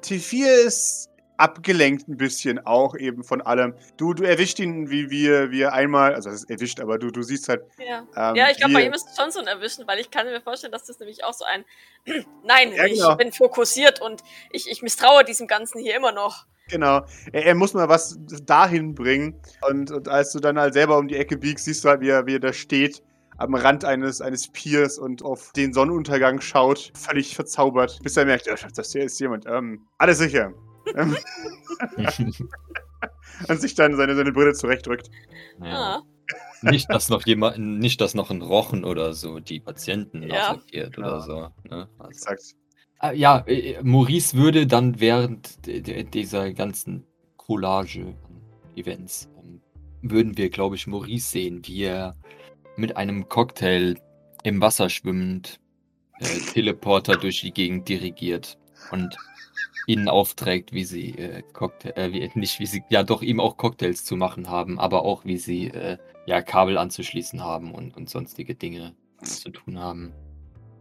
T4 0.00 0.66
ist 0.66 1.10
abgelenkt 1.36 2.08
ein 2.08 2.16
bisschen 2.16 2.66
auch 2.66 2.96
eben 2.96 3.22
von 3.22 3.40
allem. 3.40 3.76
Du, 3.98 4.14
du 4.14 4.24
erwischt 4.24 4.58
ihn, 4.58 4.90
wie 4.90 5.08
wir, 5.08 5.52
wir 5.52 5.72
einmal, 5.72 6.16
also 6.16 6.28
das 6.28 6.40
ist 6.40 6.50
erwischt, 6.50 6.80
aber 6.80 6.98
du, 6.98 7.12
du 7.12 7.22
siehst 7.22 7.48
halt. 7.48 7.62
Ja. 7.78 8.00
Ähm, 8.16 8.34
ja, 8.34 8.50
ich 8.50 8.56
glaube, 8.56 8.72
bei 8.72 8.84
ihm 8.84 8.92
ist 8.92 9.10
es 9.10 9.16
schon 9.16 9.30
so 9.30 9.38
ein 9.38 9.46
Erwischen, 9.46 9.86
weil 9.86 10.00
ich 10.00 10.10
kann 10.10 10.26
mir 10.26 10.40
vorstellen, 10.40 10.72
dass 10.72 10.86
das 10.86 10.98
nämlich 10.98 11.22
auch 11.22 11.34
so 11.34 11.44
ein 11.44 11.64
Nein, 12.42 12.72
Ja, 12.72 12.84
ich 12.84 12.94
genau. 12.94 13.14
bin 13.14 13.30
fokussiert 13.30 14.00
und 14.00 14.24
ich, 14.50 14.68
ich 14.68 14.82
misstraue 14.82 15.22
diesem 15.22 15.46
Ganzen 15.46 15.80
hier 15.80 15.94
immer 15.94 16.10
noch. 16.10 16.46
Genau. 16.68 17.04
Er, 17.32 17.46
er 17.46 17.54
muss 17.54 17.74
mal 17.74 17.88
was 17.88 18.18
dahin 18.44 18.94
bringen. 18.94 19.40
Und, 19.68 19.90
und 19.90 20.08
als 20.08 20.32
du 20.32 20.40
dann 20.40 20.58
halt 20.58 20.74
selber 20.74 20.98
um 20.98 21.08
die 21.08 21.16
Ecke 21.16 21.36
biegst, 21.36 21.64
siehst 21.66 21.84
du 21.84 21.88
halt, 21.90 22.00
wie 22.00 22.08
er, 22.08 22.26
wie 22.26 22.34
er 22.36 22.40
da 22.40 22.52
steht, 22.52 23.02
am 23.38 23.54
Rand 23.54 23.84
eines, 23.84 24.20
eines 24.20 24.48
Piers 24.48 24.98
und 24.98 25.22
auf 25.24 25.52
den 25.52 25.72
Sonnenuntergang 25.72 26.40
schaut, 26.40 26.92
völlig 26.94 27.34
verzaubert, 27.34 27.98
bis 28.02 28.16
er 28.16 28.24
merkt, 28.26 28.48
oh, 28.50 28.66
das 28.74 28.92
hier 28.92 29.04
ist 29.04 29.18
jemand. 29.20 29.46
Ähm, 29.46 29.86
alles 29.98 30.18
sicher. 30.18 30.52
Ähm, 30.94 31.16
und 33.48 33.60
sich 33.60 33.74
dann 33.74 33.96
seine, 33.96 34.14
seine 34.14 34.32
Brille 34.32 34.52
zurechtdrückt. 34.54 35.10
ja. 35.60 36.02
Ah, 36.64 36.70
Nicht, 36.70 36.88
dass 36.90 37.08
noch 37.08 37.26
jemand, 37.26 37.58
nicht, 37.58 38.00
dass 38.00 38.14
noch 38.14 38.30
ein 38.30 38.40
Rochen 38.42 38.84
oder 38.84 39.12
so 39.14 39.40
die 39.40 39.58
Patienten 39.60 40.22
Ja. 40.22 40.50
attackiert 40.50 40.96
Ja. 40.96 41.02
oder 41.04 41.20
so. 41.20 41.48
Ne? 41.68 41.88
Also, 41.98 42.10
Exakt. 42.10 42.42
Ah, 43.04 43.10
ja, 43.10 43.38
äh, 43.48 43.82
Maurice 43.82 44.36
würde 44.36 44.64
dann 44.64 45.00
während 45.00 45.58
dieser 45.66 46.52
ganzen 46.52 47.04
Collage 47.36 48.14
an 48.28 48.40
Events, 48.76 49.28
ähm, 49.42 49.60
würden 50.02 50.38
wir, 50.38 50.50
glaube 50.50 50.76
ich, 50.76 50.86
Maurice 50.86 51.28
sehen, 51.28 51.62
wie 51.66 51.82
er 51.82 52.14
mit 52.76 52.96
einem 52.96 53.28
Cocktail 53.28 53.96
im 54.44 54.60
Wasser 54.60 54.88
schwimmend 54.88 55.58
äh, 56.20 56.38
Teleporter 56.52 57.16
durch 57.16 57.40
die 57.40 57.50
Gegend 57.50 57.88
dirigiert 57.88 58.56
und 58.92 59.16
ihnen 59.88 60.08
aufträgt, 60.08 60.72
wie 60.72 60.84
sie 60.84 61.18
äh, 61.18 61.42
Cocktail, 61.54 61.94
äh, 61.96 62.12
wie, 62.12 62.30
nicht 62.38 62.60
wie 62.60 62.66
sie, 62.66 62.84
ja 62.88 63.02
doch 63.02 63.22
ihm 63.22 63.40
auch 63.40 63.56
Cocktails 63.56 64.04
zu 64.04 64.14
machen 64.14 64.48
haben, 64.48 64.78
aber 64.78 65.04
auch 65.04 65.24
wie 65.24 65.38
sie 65.38 65.66
äh, 65.66 65.98
ja 66.26 66.40
Kabel 66.40 66.78
anzuschließen 66.78 67.42
haben 67.42 67.74
und, 67.74 67.96
und 67.96 68.08
sonstige 68.08 68.54
Dinge 68.54 68.94
zu 69.24 69.50
tun 69.50 69.80
haben. 69.80 70.12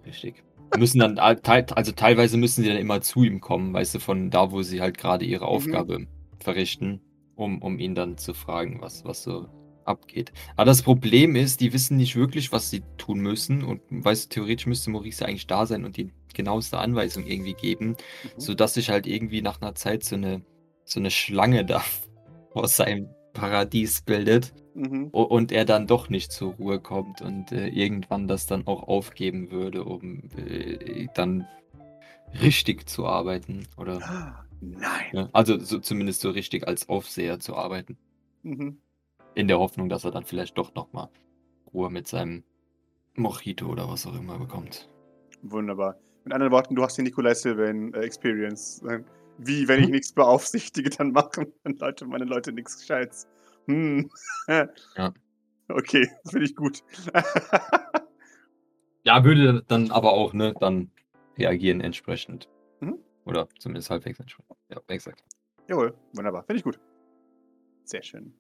Richtig. 0.06 0.44
Müssen 0.78 1.00
dann, 1.00 1.18
also 1.20 1.92
teilweise 1.92 2.38
müssen 2.38 2.63
sie 2.63 2.70
dann 2.70 2.78
immer 2.78 3.01
zu 3.01 3.24
ihm 3.24 3.42
kommen, 3.42 3.74
weißt 3.74 3.96
du, 3.96 4.00
von 4.00 4.30
da, 4.30 4.51
wo 4.51 4.62
sie 4.62 4.82
halt 4.82 4.98
gerade 4.98 5.25
ihre 5.25 5.46
Aufgabe 5.46 6.08
verrichten, 6.40 7.01
um, 7.36 7.62
um 7.62 7.78
ihn 7.80 7.96
dann 7.96 8.18
zu 8.18 8.34
fragen, 8.34 8.80
was, 8.82 9.04
was 9.04 9.24
so 9.24 9.48
abgeht. 9.86 10.32
Aber 10.56 10.66
das 10.66 10.82
Problem 10.82 11.36
ist, 11.36 11.60
die 11.60 11.74
wissen 11.74 11.98
nicht 11.98 12.16
wirklich, 12.16 12.51
was 12.51 12.70
sie 12.70 12.84
tun 12.98 13.20
müssen 13.20 13.63
und 13.63 13.82
weißt 13.90 14.25
du, 14.25 14.36
theoretisch 14.36 14.68
müsste 14.68 14.92
Maurice 14.92 15.25
eigentlich 15.25 15.48
da 15.48 15.66
sein 15.66 15.86
und 15.86 15.98
die 15.98 16.12
genaueste 16.34 16.78
Anweisung 16.78 17.25
irgendwie 17.25 17.54
geben, 17.54 17.90
Mhm. 17.90 17.96
sodass 18.38 18.75
sich 18.75 18.90
halt 18.90 19.08
irgendwie 19.08 19.42
nach 19.42 19.62
einer 19.62 19.75
Zeit 19.75 20.04
so 20.04 20.16
eine, 20.16 20.42
so 20.86 21.00
eine 21.00 21.12
Schlange 21.12 21.66
da 21.66 21.84
aus 22.54 22.78
seinem 22.78 23.10
Paradies 23.34 24.01
bildet 24.04 24.54
Mhm. 24.74 25.10
und 25.12 25.51
er 25.51 25.66
dann 25.66 25.88
doch 25.88 26.10
nicht 26.10 26.32
zur 26.32 26.54
Ruhe 26.54 26.80
kommt 26.80 27.22
und 27.22 27.51
äh, 27.51 27.68
irgendwann 27.68 28.28
das 28.28 28.48
dann 28.48 28.68
auch 28.68 28.88
aufgeben 28.88 29.51
würde, 29.51 29.84
um 29.84 30.24
äh, 30.38 31.08
dann 31.13 31.48
richtig 32.42 32.88
zu 32.90 33.06
arbeiten 33.06 33.68
oder 33.78 34.01
Nein. 34.62 35.06
ja, 35.12 35.30
also 35.34 35.60
so, 35.60 35.80
zumindest 35.80 36.22
so 36.22 36.30
richtig 36.30 36.68
als 36.68 36.88
Aufseher 36.88 37.40
zu 37.40 37.56
arbeiten, 37.56 37.98
Mhm. 38.44 38.78
in 39.36 39.48
der 39.48 39.60
Hoffnung, 39.60 39.90
dass 39.90 40.04
er 40.06 40.12
dann 40.12 40.24
vielleicht 40.25 40.58
doch 40.58 40.74
noch 40.74 40.94
mal 40.94 41.10
Ruhe 41.74 41.90
mit 41.90 42.08
seinem 42.08 42.44
Mojito 43.16 43.68
oder 43.68 43.90
was 43.90 44.06
auch 44.08 44.16
immer 44.16 44.38
bekommt. 44.40 44.90
Wunderbar. 45.42 45.98
Mit 46.24 46.34
anderen 46.34 46.51
Worten, 46.51 46.75
du 46.75 46.84
hast 46.84 46.98
die 46.98 47.01
Nikolai 47.01 47.34
Sylvain 47.34 47.94
äh, 47.94 48.01
Experience. 48.01 48.82
Äh, 48.84 49.00
Wie, 49.40 49.68
wenn 49.68 49.80
ich 49.80 49.88
Mhm. 49.88 49.92
nichts 49.94 50.13
beaufsichtige, 50.13 50.90
dann 50.92 51.12
machen 51.12 51.51
dann 51.63 51.75
Leute, 51.78 52.06
meine 52.06 52.25
Leute 52.25 52.51
nichts 52.51 52.78
Gescheites. 52.80 53.28
Hm. 53.72 54.10
Ja. 54.48 55.13
Okay, 55.70 56.10
finde 56.30 56.46
ich 56.46 56.56
gut. 56.56 56.84
Ja, 59.04 59.24
würde 59.24 59.63
dann 59.68 59.92
aber 59.92 60.13
auch, 60.13 60.34
ne, 60.34 60.54
dann 60.60 60.92
reagieren 61.38 61.82
entsprechend. 61.82 62.48
Mhm. 62.82 63.00
Oder 63.25 63.48
zumindest 63.60 63.90
halbwegs 63.90 64.20
entsprechend. 64.20 64.58
Ja, 64.70 64.80
exakt. 64.88 65.24
Jawohl, 65.68 65.96
wunderbar. 66.13 66.44
Finde 66.44 66.58
ich 66.58 66.63
gut. 66.63 66.80
Sehr 67.86 68.04
schön. 68.04 68.34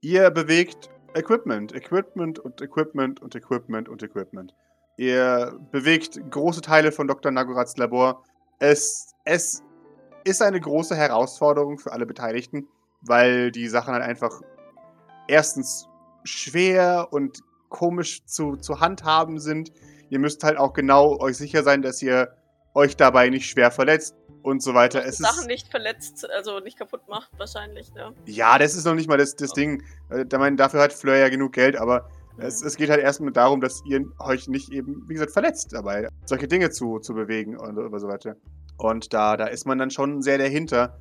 Ihr 0.00 0.30
bewegt 0.30 0.90
Equipment, 1.14 1.74
Equipment 1.74 2.38
und 2.38 2.60
Equipment 2.60 3.22
und 3.22 3.34
Equipment 3.34 3.88
und 3.88 4.02
Equipment. 4.02 4.54
Ihr 4.96 5.58
bewegt 5.70 6.20
große 6.30 6.60
Teile 6.60 6.92
von 6.92 7.06
Dr. 7.06 7.32
Nagorats 7.32 7.76
Labor. 7.76 8.22
Es, 8.58 9.14
es 9.24 9.62
ist 10.24 10.42
eine 10.42 10.60
große 10.60 10.94
Herausforderung 10.94 11.78
für 11.78 11.92
alle 11.92 12.06
Beteiligten, 12.06 12.68
weil 13.06 13.50
die 13.50 13.68
Sachen 13.68 13.92
halt 13.94 14.02
einfach 14.02 14.40
erstens 15.28 15.88
schwer 16.24 17.08
und 17.10 17.38
komisch 17.68 18.24
zu, 18.24 18.56
zu 18.56 18.80
handhaben 18.80 19.38
sind. 19.38 19.72
Ihr 20.10 20.18
müsst 20.18 20.44
halt 20.44 20.58
auch 20.58 20.72
genau 20.72 21.18
euch 21.18 21.36
sicher 21.36 21.62
sein, 21.62 21.82
dass 21.82 22.00
ihr 22.02 22.36
euch 22.74 22.96
dabei 22.96 23.30
nicht 23.30 23.48
schwer 23.48 23.70
verletzt 23.70 24.14
und 24.42 24.62
so 24.62 24.74
weiter. 24.74 25.00
dass 25.00 25.14
Es 25.14 25.18
Sachen 25.18 25.40
ist, 25.42 25.46
nicht 25.46 25.68
verletzt, 25.68 26.28
also 26.30 26.60
nicht 26.60 26.78
kaputt 26.78 27.08
macht, 27.08 27.30
wahrscheinlich, 27.38 27.92
ne? 27.94 28.12
ja, 28.26 28.58
das 28.58 28.74
ist 28.74 28.84
noch 28.84 28.94
nicht 28.94 29.08
mal 29.08 29.16
das, 29.16 29.36
das 29.36 29.52
Ding. 29.52 29.82
Äh, 30.10 30.26
Da 30.26 30.38
mein, 30.38 30.56
dafür 30.56 30.82
hat 30.82 30.92
Fleur 30.92 31.16
ja 31.16 31.28
genug 31.28 31.52
Geld, 31.52 31.76
aber 31.76 32.08
es, 32.36 32.62
es 32.62 32.76
geht 32.76 32.90
halt 32.90 33.00
erstmal 33.00 33.32
darum, 33.32 33.60
dass 33.60 33.82
ihr 33.86 34.04
euch 34.18 34.48
nicht 34.48 34.70
eben, 34.72 35.08
wie 35.08 35.14
gesagt, 35.14 35.32
verletzt 35.32 35.72
dabei, 35.72 36.08
solche 36.26 36.48
Dinge 36.48 36.70
zu, 36.70 36.98
zu 36.98 37.14
bewegen 37.14 37.56
und 37.56 37.78
oder 37.78 37.98
so 37.98 38.08
weiter. 38.08 38.36
Und 38.76 39.14
da, 39.14 39.36
da 39.36 39.46
ist 39.46 39.66
man 39.66 39.78
dann 39.78 39.90
schon 39.90 40.20
sehr 40.20 40.38
dahinter, 40.38 40.98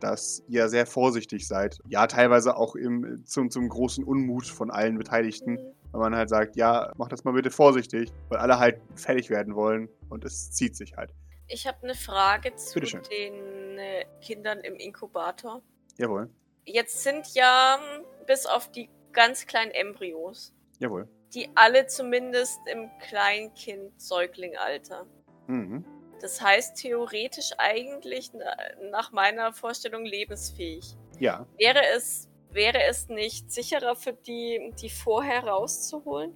dass 0.00 0.42
ihr 0.48 0.68
sehr 0.68 0.86
vorsichtig 0.86 1.46
seid. 1.48 1.78
Ja, 1.88 2.06
teilweise 2.06 2.56
auch 2.56 2.74
im, 2.74 3.22
zum, 3.24 3.50
zum 3.50 3.68
großen 3.68 4.04
Unmut 4.04 4.46
von 4.46 4.70
allen 4.70 4.98
Beteiligten. 4.98 5.58
weil 5.92 6.00
man 6.00 6.16
halt 6.16 6.28
sagt, 6.28 6.56
ja, 6.56 6.92
mach 6.96 7.08
das 7.08 7.24
mal 7.24 7.32
bitte 7.34 7.50
vorsichtig, 7.50 8.10
weil 8.28 8.38
alle 8.38 8.58
halt 8.58 8.80
fertig 8.96 9.30
werden 9.30 9.54
wollen 9.54 9.88
und 10.10 10.24
es 10.24 10.50
zieht 10.50 10.76
sich 10.76 10.96
halt. 10.96 11.10
Ich 11.46 11.66
habe 11.66 11.78
eine 11.84 11.94
Frage 11.94 12.54
zu 12.56 12.80
den 12.80 13.78
äh, 13.78 14.04
Kindern 14.20 14.58
im 14.60 14.74
Inkubator. 14.74 15.62
Jawohl, 15.98 16.28
Jetzt 16.66 17.02
sind 17.02 17.34
ja 17.34 17.78
hm, 17.78 18.04
bis 18.26 18.46
auf 18.46 18.70
die 18.72 18.88
ganz 19.12 19.46
kleinen 19.46 19.70
Embryos, 19.70 20.54
jawohl. 20.78 21.06
die 21.34 21.48
alle 21.54 21.86
zumindest 21.86 22.58
im 22.72 22.88
Kleinkind-Säugling-Alter. 23.00 25.06
Mhm. 25.46 25.84
Das 26.24 26.40
heißt 26.40 26.78
theoretisch 26.78 27.50
eigentlich 27.58 28.32
na- 28.32 28.56
nach 28.90 29.12
meiner 29.12 29.52
Vorstellung 29.52 30.06
lebensfähig. 30.06 30.96
Ja, 31.20 31.46
Wäre 31.58 31.80
es, 31.94 32.30
wäre 32.50 32.82
es 32.88 33.10
nicht 33.10 33.52
sicherer 33.52 33.94
für 33.94 34.14
die, 34.14 34.72
die 34.80 34.88
vorher 34.88 35.44
rauszuholen? 35.44 36.32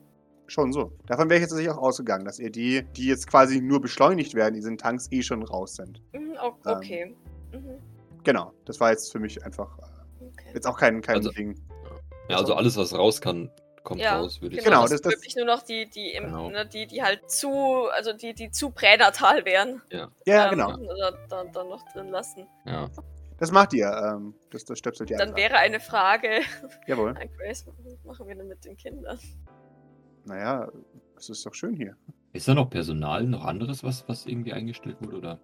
schon 0.47 0.73
so. 0.75 0.93
Davon 1.07 1.31
wäre 1.31 1.39
ich 1.39 1.43
jetzt 1.43 1.51
tatsächlich 1.53 1.75
auch 1.75 1.81
ausgegangen, 1.83 2.27
dass 2.27 2.39
ihr 2.39 2.51
die, 2.51 2.83
die 2.97 3.07
jetzt 3.07 3.27
quasi 3.29 3.63
nur 3.63 3.81
beschleunigt 3.81 4.35
werden, 4.35 4.55
die 4.55 4.61
sind 4.63 4.79
Tanks 4.79 5.09
eh 5.11 5.23
schon 5.23 5.43
raus 5.43 5.77
sind. 5.77 6.03
Mhm, 6.13 6.33
Ähm. 6.43 6.53
okay. 6.67 7.17
Mhm, 7.53 7.79
Genau, 8.25 8.53
das 8.67 8.79
war 8.81 8.91
jetzt 8.91 9.11
für 9.11 9.19
mich 9.21 9.43
einfach 9.43 9.79
äh, 9.79 10.25
okay. 10.27 10.51
jetzt 10.53 10.67
auch 10.67 10.79
kein, 10.79 11.01
kein 11.01 11.17
Also- 11.17 11.31
Ding. 11.33 11.59
Ja, 12.29 12.37
also 12.37 12.53
alles, 12.55 12.77
was 12.77 12.93
raus 12.93 13.23
kann, 13.23 13.51
kommt 13.89 14.01
Ja, 14.01 14.19
raus, 14.19 14.41
würde 14.43 14.57
ich 14.57 14.63
Genau, 14.65 14.81
Genau, 14.83 14.89
das, 14.89 15.01
das- 15.01 15.13
wirklich 15.15 15.35
nur 15.35 15.47
noch 15.47 15.63
die, 15.63 15.89
die, 15.89 16.13
im, 16.13 16.25
Genau. 16.25 16.51
ne, 16.51 16.67
die, 16.67 16.87
die 16.87 17.03
halt 17.03 17.31
zu, 17.31 17.87
also 17.97 18.13
die, 18.13 18.35
die 18.35 18.51
zu 18.51 18.71
pränatal 18.71 19.45
wären. 19.47 19.81
Ja, 19.91 20.11
ähm, 20.27 20.51
genau. 20.51 20.77
Da, 20.77 21.11
da, 21.29 21.45
da 21.45 21.65
noch 21.65 21.83
drin 21.93 22.09
lassen. 22.09 22.47
Ja. 22.67 22.89
Das 23.39 23.51
macht 23.51 23.73
ihr. 23.73 23.87
Ähm, 23.89 24.35
das, 24.51 24.65
das 24.67 24.79
stöpselt 24.79 25.11
ihr 25.11 25.17
Dann 25.17 25.29
einfach. 25.29 25.39
wäre 25.39 25.57
eine 25.57 25.81
Frage 25.81 26.41
Jawohl. 26.87 27.11
an 27.11 27.29
Grace, 27.39 27.65
was 27.67 28.05
machen 28.05 28.29
wir 28.29 28.35
denn 28.35 28.49
mit 28.49 28.65
den 28.65 28.77
Kindern? 28.77 29.19
Naja, 30.25 30.69
es 31.17 31.29
ist 31.31 31.47
doch 31.47 31.55
schön 31.55 31.75
hier. 31.75 31.97
Ist 32.33 32.47
da 32.47 32.55
noch 32.55 32.69
Personal, 32.69 33.25
noch 33.25 33.45
anderes, 33.45 33.83
was, 33.83 34.07
was 34.09 34.27
irgendwie 34.27 34.53
eingestellt 34.53 34.97
wurde? 35.01 35.17
Oder? 35.17 35.41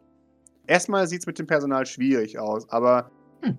Erstmal 0.66 1.06
sieht 1.06 1.20
es 1.20 1.26
mit 1.26 1.38
dem 1.38 1.46
Personal 1.46 1.86
schwierig 1.86 2.38
aus, 2.38 2.68
aber 2.68 3.10
Hm. 3.42 3.58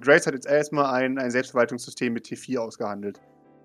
Grace 0.00 0.26
hat 0.26 0.34
jetzt 0.34 0.46
erstmal 0.46 0.86
ein, 0.94 1.18
ein 1.18 1.30
Selbstverwaltungssystem 1.30 2.12
mit 2.12 2.26
T4 2.26 2.58
ausgehandelt. 2.58 3.20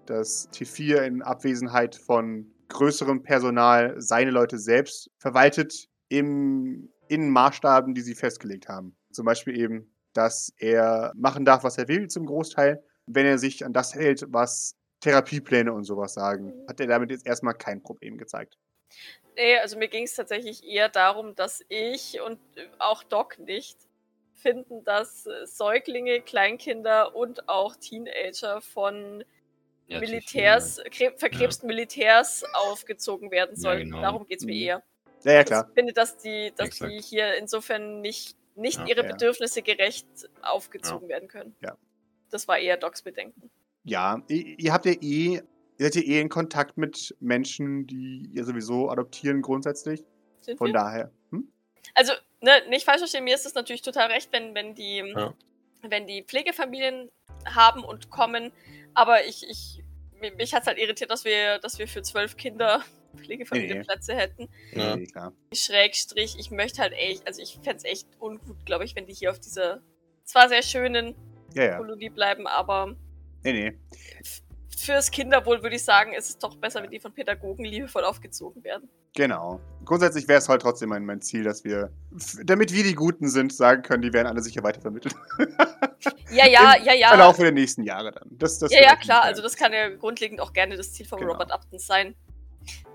Das 0.10 0.50
T4 0.52 1.04
in 1.04 1.22
Abwesenheit 1.22 1.96
von 1.96 2.52
größerem 2.70 3.22
Personal 3.22 3.94
seine 4.00 4.32
Leute 4.32 4.58
selbst 4.58 5.12
verwaltet 5.20 5.88
im, 6.08 6.92
in 7.08 7.30
Maßstaben, 7.30 7.94
die 7.94 8.02
sie 8.02 8.16
festgelegt 8.16 8.68
haben. 8.68 8.98
Zum 9.12 9.26
Beispiel 9.26 9.56
eben, 9.56 9.96
dass 10.14 10.52
er 10.58 11.12
machen 11.16 11.46
darf, 11.46 11.64
was 11.64 11.78
er 11.78 11.88
will 11.88 12.08
zum 12.08 12.26
Großteil, 12.26 12.84
wenn 13.06 13.28
er 13.28 13.38
sich 13.38 13.64
an 13.64 13.72
das 13.72 13.94
hält, 13.94 14.26
was 14.30 14.76
Therapiepläne 15.02 15.72
und 15.72 15.84
sowas 15.84 16.16
sagen. 16.16 16.46
Mhm. 16.46 16.68
Hat 16.68 16.80
er 16.80 16.88
damit 16.88 17.12
jetzt 17.12 17.28
erstmal 17.28 17.54
kein 17.54 17.84
Problem 17.84 18.18
gezeigt. 18.18 18.58
Nee, 19.36 19.58
also 19.60 19.78
mir 19.78 19.90
ging 19.90 20.06
es 20.06 20.16
tatsächlich 20.16 20.64
eher 20.66 20.90
darum, 20.90 21.36
dass 21.36 21.64
ich 21.70 22.20
und 22.26 22.40
äh, 22.56 22.68
auch 22.80 23.04
Doc 23.04 23.38
nicht 23.38 23.78
finden, 24.34 24.84
dass 24.84 25.28
äh, 25.28 25.46
Säuglinge, 25.46 26.22
Kleinkinder 26.22 27.16
und 27.16 27.48
auch 27.48 27.76
Teenager 27.76 28.62
von 28.62 29.24
Ja, 29.90 30.00
Militärs, 30.00 30.80
kre- 30.86 31.18
verkrebsten 31.18 31.68
Militärs 31.68 32.44
aufgezogen 32.54 33.32
werden 33.32 33.56
Ja, 33.56 33.62
sollten. 33.62 33.86
genau. 33.92 34.02
Darum 34.02 34.26
geht 34.28 34.40
es 34.40 34.46
mir 34.46 34.54
Mhm. 34.56 34.62
eher. 34.62 34.84
Ja, 35.24 35.34
ja, 35.34 35.44
klar. 35.44 35.66
Ich 35.70 35.74
finde, 35.74 35.94
dass 35.94 36.18
die, 36.18 36.54
dass 36.56 36.70
die 36.78 37.02
hier 37.02 37.36
insofern 37.36 38.02
nicht, 38.02 38.38
nicht 38.56 38.78
Ja. 38.80 38.86
ihre 38.86 39.04
Ja. 39.04 39.12
Bedürfnisse 39.12 39.62
gerecht 39.62 40.08
aufgezogen 40.42 41.10
werden 41.10 41.28
können. 41.28 41.56
Ja. 41.62 41.78
Das 42.30 42.48
war 42.48 42.58
eher 42.60 42.78
Docs 42.78 43.02
Bedenken. 43.02 43.50
Ja, 43.84 44.22
ihr, 44.28 44.60
ihr 44.60 44.72
habt 44.74 44.86
ja 44.86 44.92
eh, 44.94 45.42
ihr 45.42 45.44
seid 45.78 45.96
ja 45.96 46.02
eh 46.02 46.20
in 46.22 46.30
Kontakt 46.30 46.78
mit 46.78 47.16
Menschen, 47.20 47.88
die 47.88 48.30
ihr 48.34 48.46
sowieso 48.46 48.90
adoptieren 48.90 49.42
grundsätzlich. 49.42 50.04
Sind 50.42 50.58
Von 50.58 50.68
wir? 50.68 50.74
daher. 50.74 51.12
Hm? 51.32 51.52
Also, 51.96 52.14
ne, 52.42 52.52
nicht 52.70 52.86
falsch 52.86 53.00
verstehen, 53.00 53.24
mir 53.24 53.34
ist 53.36 53.46
es 53.46 53.56
natürlich 53.56 53.82
total 53.82 54.12
recht, 54.12 54.32
wenn, 54.32 54.54
wenn 54.56 54.76
die, 54.76 54.98
Ja. 55.16 55.34
wenn 55.82 56.06
die 56.08 56.24
Pflegefamilien 56.24 57.10
haben 57.56 57.84
und 57.84 58.10
kommen, 58.10 58.52
aber 58.94 59.26
ich, 59.26 59.48
ich, 59.50 59.84
mi- 60.20 60.32
mich 60.36 60.54
hat 60.54 60.62
es 60.62 60.68
halt 60.68 60.78
irritiert, 60.78 61.12
dass 61.12 61.26
wir, 61.26 61.60
dass 61.60 61.80
wir 61.80 61.88
für 61.88 62.02
zwölf 62.02 62.38
Kinder 62.38 62.84
Pflegefamilienplätze 63.18 64.16
hätten. 64.16 64.50
Ja. 64.74 64.96
Nee, 64.96 65.06
klar. 65.08 65.34
Schrägstrich, 65.54 66.36
ich 66.40 66.52
möchte 66.52 66.82
halt 66.82 66.94
echt, 66.94 67.26
also 67.28 67.42
ich 67.42 67.56
fände 67.64 67.78
es 67.78 67.84
echt 67.84 68.08
ungut, 68.20 68.66
glaube 68.66 68.86
ich, 68.86 68.96
wenn 68.96 69.06
die 69.08 69.14
hier 69.14 69.32
auf 69.32 69.40
dieser 69.40 69.82
zwar 70.24 70.48
sehr 70.50 70.62
schönen 70.64 71.16
Ja, 71.54 71.64
ja. 71.66 71.78
Kolonie 71.78 72.10
bleiben, 72.10 72.46
aber 72.48 72.96
Nee, 73.44 73.54
nee. 73.54 73.80
Fürs 74.82 75.12
Kinderwohl 75.12 75.64
würde 75.64 75.76
ich 75.76 75.84
sagen, 75.84 76.14
ist 76.14 76.30
es 76.30 76.38
doch 76.38 76.56
besser, 76.56 76.82
wenn 76.84 76.92
die 76.92 77.00
von 77.00 77.14
Pädagogen 77.14 77.66
liebevoll 77.66 78.04
aufgezogen 78.04 78.64
werden. 78.64 78.90
Genau. 79.16 79.60
Grundsätzlich 79.86 80.28
wäre 80.28 80.40
es 80.40 80.50
halt 80.50 80.62
trotzdem 80.62 80.90
mein, 80.90 81.06
mein 81.06 81.22
Ziel, 81.22 81.44
dass 81.44 81.64
wir, 81.64 81.92
damit 82.44 82.74
wir 82.74 82.84
die 82.84 82.96
Guten 82.96 83.28
sind, 83.30 83.54
sagen 83.54 83.82
können, 83.82 84.02
die 84.02 84.14
werden 84.14 84.28
alle 84.28 84.42
sicher 84.42 84.64
weitervermittelt. 84.64 85.16
Ja, 86.32 86.48
ja, 86.48 86.76
Im 86.76 86.86
ja, 86.86 86.94
ja. 86.94 87.08
Verlaufe 87.10 87.42
der 87.42 87.52
nächsten 87.52 87.84
Jahre 87.84 88.12
dann. 88.12 88.30
Das, 88.32 88.60
das 88.60 88.72
Ja, 88.72 88.82
ja, 88.82 88.96
klar. 88.96 89.24
Also 89.24 89.42
das 89.42 89.58
kann 89.58 89.74
ja 89.74 89.90
grundlegend 89.90 90.40
auch 90.40 90.54
gerne 90.54 90.78
das 90.78 90.94
Ziel 90.94 91.06
von 91.06 91.20
Genau. 91.20 91.34
Robert 91.34 91.52
Upton 91.52 91.80
sein. 91.80 92.16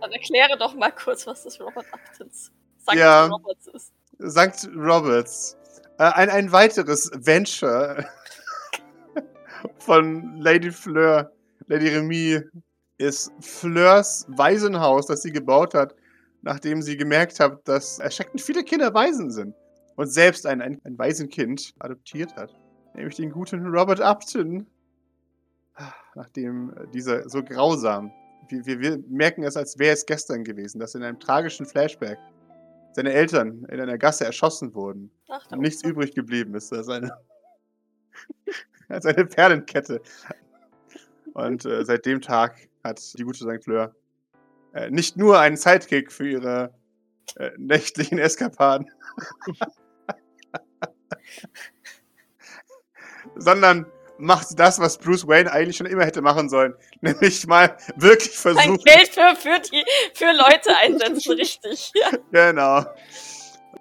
Dann 0.01 0.13
erkläre 0.13 0.57
doch 0.57 0.75
mal 0.75 0.93
kurz, 0.93 1.27
was 1.27 1.43
das 1.43 1.61
Robert 1.61 1.85
Uptons 1.93 2.51
Sankt 2.79 3.01
Ja. 3.01 3.27
Roberts 3.27 3.67
ist. 3.67 3.93
St. 4.27 4.69
Roberts. 4.75 5.57
Äh, 5.99 6.05
ein, 6.05 6.31
ein 6.31 6.53
weiteres 6.53 7.11
Venture 7.15 8.05
von 9.79 10.37
Lady 10.37 10.71
Fleur, 10.71 11.31
Lady 11.67 11.89
Remy, 11.89 12.43
ist 12.99 13.33
Fleurs 13.41 14.27
Waisenhaus, 14.29 15.07
das 15.07 15.23
sie 15.23 15.33
gebaut 15.33 15.75
hat, 15.75 15.95
nachdem 16.43 16.83
sie 16.83 16.97
gemerkt 16.97 17.41
hat, 17.41 17.67
dass 17.67 17.99
erschreckend 17.99 18.41
viele 18.41 18.63
Kinder 18.63 18.93
Waisen 18.95 19.31
sind. 19.31 19.55
Und 19.97 20.09
selbst 20.09 20.47
ein, 20.47 20.61
ein, 20.61 20.81
ein 20.85 20.99
Waisenkind 20.99 21.75
adoptiert 21.79 22.35
hat. 22.37 22.55
Nämlich 22.95 23.17
den 23.17 23.31
guten 23.31 23.65
Robert 23.67 24.01
Upton. 24.01 24.67
Nachdem 26.15 26.71
äh, 26.71 26.87
dieser 26.93 27.29
so 27.29 27.43
grausam. 27.43 28.13
Wir, 28.49 28.67
wir, 28.67 28.81
wir 28.81 29.05
merken 29.09 29.45
es, 29.45 29.57
als 29.57 29.79
wäre 29.79 29.95
es 29.95 30.05
gestern 30.05 30.45
gewesen, 30.45 30.79
dass 30.79 30.95
in 30.95 31.03
einem 31.03 31.19
tragischen 31.19 31.67
Flashback 31.67 32.19
seine 32.93 33.13
Eltern 33.13 33.65
in 33.71 33.81
einer 33.81 33.99
Gasse 33.99 34.25
erschossen 34.25 34.75
wurden 34.75 35.11
Ach, 35.29 35.51
und 35.51 35.61
nichts 35.61 35.83
übrig 35.83 36.15
geblieben 36.15 36.55
ist 36.55 36.73
als 36.73 36.89
eine, 36.89 37.17
als 38.89 39.07
eine 39.07 39.25
Perlenkette. 39.25 40.01
Und 41.35 41.65
äh, 41.65 41.85
seit 41.85 42.07
dem 42.07 42.21
Tag 42.21 42.57
hat 42.83 43.01
die 43.19 43.25
gute 43.25 43.39
St. 43.39 43.63
Fleur 43.63 43.95
äh, 44.73 44.91
nicht 44.91 45.17
nur 45.17 45.39
einen 45.39 45.57
Sidekick 45.57 46.11
für 46.11 46.29
ihre 46.29 46.75
äh, 47.37 47.51
nächtlichen 47.59 48.19
Eskapaden, 48.19 48.91
sondern 53.37 53.87
macht 54.19 54.59
das, 54.59 54.79
was 54.79 54.99
Bruce 54.99 55.27
Wayne 55.27 55.51
eigentlich 55.51 55.77
schon 55.77 55.87
immer 55.87 56.05
hätte 56.05 56.23
machen 56.23 56.49
sollen, 56.49 56.75
nämlich 57.01 57.47
mal 57.47 57.77
wirklich 57.97 58.31
versuchen, 58.31 58.79
Geld 58.79 59.09
für, 59.09 59.35
für, 59.37 59.61
die, 59.61 59.85
für 60.15 60.33
Leute 60.33 60.77
einsetzen, 60.81 61.33
richtig. 61.39 61.93
Ja. 61.95 62.11
Genau. 62.31 62.85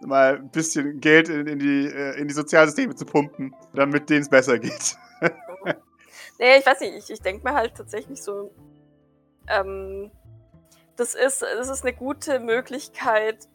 Mal 0.06 0.38
ein 0.38 0.50
bisschen 0.50 1.00
Geld 1.00 1.30
in, 1.30 1.48
in, 1.48 1.60
die, 1.60 1.86
äh, 1.86 2.20
in 2.20 2.28
die 2.28 2.34
Sozialsysteme 2.34 2.96
zu 2.96 3.06
pumpen, 3.06 3.56
damit 3.74 4.10
denen 4.10 4.24
es 4.24 4.30
besser 4.30 4.60
geht. 4.60 4.98
Nee, 6.44 6.58
ich 6.60 6.66
weiß 6.66 6.82
nicht, 6.82 6.94
ich, 6.96 7.10
ich 7.10 7.22
denke 7.22 7.48
mir 7.48 7.54
halt 7.56 7.74
tatsächlich 7.76 8.22
so, 8.22 8.54
ähm, 9.48 10.12
das 10.98 11.16
ist, 11.16 11.42
das 11.42 11.70
ist 11.70 11.84
eine 11.86 11.94
gute 11.94 12.42
Möglichkeit, 12.42 13.48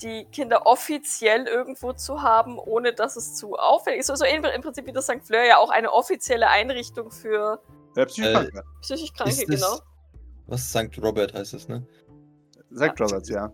die 0.00 0.24
Kinder 0.32 0.64
offiziell 0.66 1.46
irgendwo 1.46 1.92
zu 1.92 2.22
haben, 2.22 2.58
ohne 2.58 2.94
dass 2.94 3.16
es 3.16 3.34
zu 3.34 3.56
auffällig 3.56 4.00
ist. 4.00 4.06
So, 4.06 4.14
so 4.14 4.24
im, 4.24 4.42
im 4.44 4.62
Prinzip 4.62 4.86
wie 4.86 4.92
das 4.92 5.04
St. 5.04 5.26
Fleur 5.26 5.44
ja 5.44 5.58
auch 5.58 5.68
eine 5.68 5.92
offizielle 5.92 6.48
Einrichtung 6.48 7.10
für 7.10 7.60
Äh, 7.96 8.06
Psychokranker. 8.06 8.62
psychisch 8.80 9.12
Kranke, 9.12 9.32
Ist 9.32 9.48
das- 9.48 9.60
genau. 9.60 9.78
Was 10.46 10.70
St. 10.70 10.98
Robert 11.02 11.34
heißt 11.34 11.52
es, 11.52 11.68
ne? 11.68 11.86
Sagt 12.70 12.98
Roberts, 13.00 13.28
ja. 13.28 13.52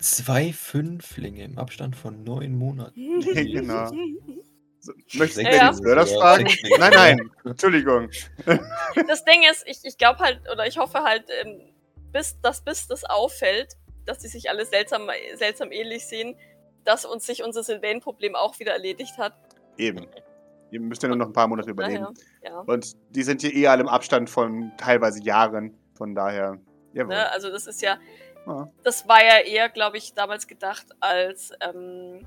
Zwei 0.00 0.52
Fünflinge 0.52 1.44
im 1.44 1.58
Abstand 1.58 1.96
von 1.96 2.24
neun 2.24 2.58
Monaten. 2.58 3.20
genau. 3.34 3.90
Möchtest 5.14 5.36
du 5.38 5.42
Ja, 5.42 5.48
Lady 5.50 5.56
ja. 5.56 5.72
Fleur 5.72 5.96
das 5.96 6.12
fragen? 6.12 6.48
Nein, 6.78 6.92
nein. 6.94 7.30
Entschuldigung. 7.44 8.10
Das 9.06 9.24
Ding 9.24 9.42
ist, 9.50 9.64
ich, 9.66 9.78
ich 9.84 9.98
glaube 9.98 10.18
halt, 10.20 10.40
oder 10.52 10.66
ich 10.66 10.78
hoffe 10.78 11.02
halt, 11.02 11.24
ähm, 11.42 11.60
bis, 12.12 12.40
dass 12.40 12.62
bis 12.62 12.88
das 12.88 13.04
auffällt, 13.04 13.74
dass 14.06 14.18
die 14.18 14.28
sich 14.28 14.50
alle 14.50 14.66
seltsam, 14.66 15.08
seltsam 15.34 15.70
ähnlich 15.72 16.06
sehen, 16.06 16.36
dass 16.84 17.04
uns 17.04 17.26
sich 17.26 17.42
unser 17.44 17.62
Sylvain-Problem 17.62 18.34
auch 18.34 18.58
wieder 18.58 18.72
erledigt 18.72 19.16
hat. 19.18 19.34
Eben. 19.76 20.06
Ihr 20.70 20.80
müsst 20.80 21.02
ja 21.02 21.08
nur 21.08 21.16
noch 21.18 21.26
ein 21.26 21.32
paar 21.32 21.48
Monate 21.48 21.70
überleben. 21.70 22.06
Ja. 22.42 22.60
Und 22.60 22.92
die 23.10 23.22
sind 23.22 23.42
hier 23.42 23.54
eh 23.54 23.66
alle 23.68 23.82
im 23.82 23.88
Abstand 23.88 24.28
von 24.30 24.72
teilweise 24.78 25.22
Jahren. 25.22 25.78
Von 25.94 26.14
daher. 26.14 26.58
Ne? 26.94 27.30
Also 27.30 27.50
das 27.50 27.66
ist 27.66 27.82
ja, 27.82 27.98
Ja. 28.46 28.68
das 28.82 29.06
war 29.06 29.22
ja 29.22 29.38
eher, 29.40 29.68
glaube 29.68 29.98
ich, 29.98 30.14
damals 30.14 30.46
gedacht 30.46 30.86
als 31.00 31.52
ähm, 31.60 32.26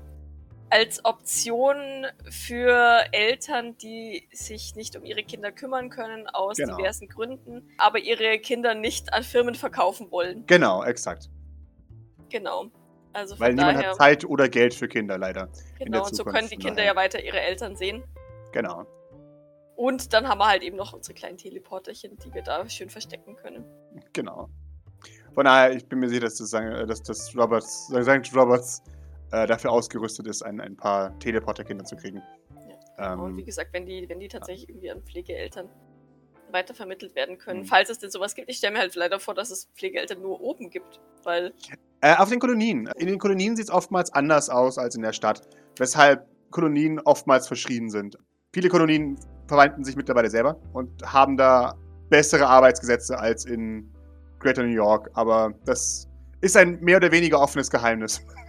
als 0.70 1.04
Option 1.04 2.06
für 2.28 3.04
Eltern, 3.12 3.76
die 3.78 4.28
sich 4.32 4.74
nicht 4.74 4.96
um 4.96 5.04
ihre 5.04 5.22
Kinder 5.22 5.52
kümmern 5.52 5.90
können, 5.90 6.26
aus 6.28 6.56
Genau. 6.56 6.76
diversen 6.76 7.08
Gründen, 7.08 7.68
aber 7.78 7.98
ihre 7.98 8.38
Kinder 8.38 8.74
nicht 8.74 9.12
an 9.12 9.22
Firmen 9.22 9.54
verkaufen 9.54 10.10
wollen. 10.10 10.44
Genau, 10.46 10.82
exakt. 10.84 11.30
Genau. 12.30 12.66
Also 13.12 13.38
Weil 13.40 13.54
niemand 13.54 13.78
daher, 13.78 13.90
hat 13.90 13.96
Zeit 13.96 14.24
oder 14.24 14.48
Geld 14.48 14.74
für 14.74 14.88
Kinder, 14.88 15.16
leider. 15.16 15.48
genau, 15.78 16.04
und 16.04 16.14
so 16.14 16.24
können 16.24 16.48
die 16.48 16.56
Kinder 16.58 16.84
ja 16.84 16.94
weiter 16.96 17.22
ihre 17.22 17.40
Eltern 17.40 17.76
sehen. 17.76 18.04
Genau. 18.52 18.84
Und 19.76 20.12
dann 20.12 20.28
haben 20.28 20.38
wir 20.38 20.46
halt 20.48 20.62
eben 20.62 20.76
noch 20.76 20.92
unsere 20.92 21.14
kleinen 21.14 21.36
Teleporterchen, 21.38 22.16
die 22.18 22.34
wir 22.34 22.42
da 22.42 22.68
schön 22.68 22.90
verstecken 22.90 23.36
können. 23.36 23.64
Genau. 24.12 24.48
Von 25.34 25.44
daher, 25.44 25.74
ich 25.74 25.86
bin 25.86 25.98
mir 25.98 26.08
sicher, 26.08 26.22
dass 26.22 26.36
das, 26.36 26.48
St. 26.48 26.88
dass 26.88 27.02
das 27.02 27.36
Roberts, 27.36 27.86
St. 27.88 28.34
Roberts 28.34 28.82
äh, 29.32 29.46
dafür 29.46 29.72
ausgerüstet 29.72 30.26
ist, 30.26 30.42
ein, 30.42 30.60
ein 30.60 30.76
paar 30.76 31.18
Teleporterkinder 31.18 31.84
zu 31.84 31.96
kriegen. 31.96 32.22
Und 32.98 33.36
wie 33.36 33.40
Ähm, 33.40 33.44
gesagt, 33.46 33.72
wenn 33.72 33.84
die, 33.86 34.08
wenn 34.08 34.20
die 34.20 34.28
tatsächlich 34.28 34.68
irgendwie 34.68 34.90
an 34.90 35.02
Pflegeeltern 35.02 35.68
weitervermittelt 36.50 37.14
werden 37.14 37.38
können, 37.38 37.60
Mhm. 37.60 37.64
falls 37.66 37.90
es 37.90 37.98
denn 37.98 38.10
sowas 38.10 38.34
gibt. 38.34 38.48
Ich 38.48 38.58
stelle 38.58 38.74
mir 38.74 38.78
halt 38.78 38.94
leider 38.94 39.18
vor, 39.20 39.34
dass 39.34 39.50
es 39.50 39.68
Pflegeeltern 39.76 40.22
nur 40.22 40.40
oben 40.40 40.70
gibt, 40.70 41.00
weil 41.24 41.52
äh, 42.00 42.14
auf 42.16 42.28
den 42.30 42.38
Kolonien. 42.38 42.88
In 42.98 43.06
den 43.08 43.18
Kolonien 43.18 43.56
sieht 43.56 43.66
es 43.66 43.70
oftmals 43.70 44.12
anders 44.12 44.48
aus 44.48 44.78
als 44.78 44.94
in 44.94 45.02
der 45.02 45.12
Stadt, 45.12 45.42
weshalb 45.78 46.26
Kolonien 46.50 47.00
oftmals 47.00 47.48
verschrien 47.48 47.90
sind. 47.90 48.16
Viele 48.52 48.68
Kolonien 48.68 49.18
verwalten 49.48 49.82
sich 49.84 49.96
mittlerweile 49.96 50.30
selber 50.30 50.58
und 50.72 51.02
haben 51.02 51.36
da 51.36 51.74
bessere 52.08 52.46
Arbeitsgesetze 52.46 53.18
als 53.18 53.44
in 53.44 53.92
Greater 54.38 54.62
New 54.62 54.68
York, 54.74 55.10
aber 55.14 55.52
das 55.64 56.08
ist 56.40 56.56
ein 56.56 56.78
mehr 56.80 56.98
oder 56.98 57.10
weniger 57.10 57.40
offenes 57.40 57.70
Geheimnis. 57.70 58.24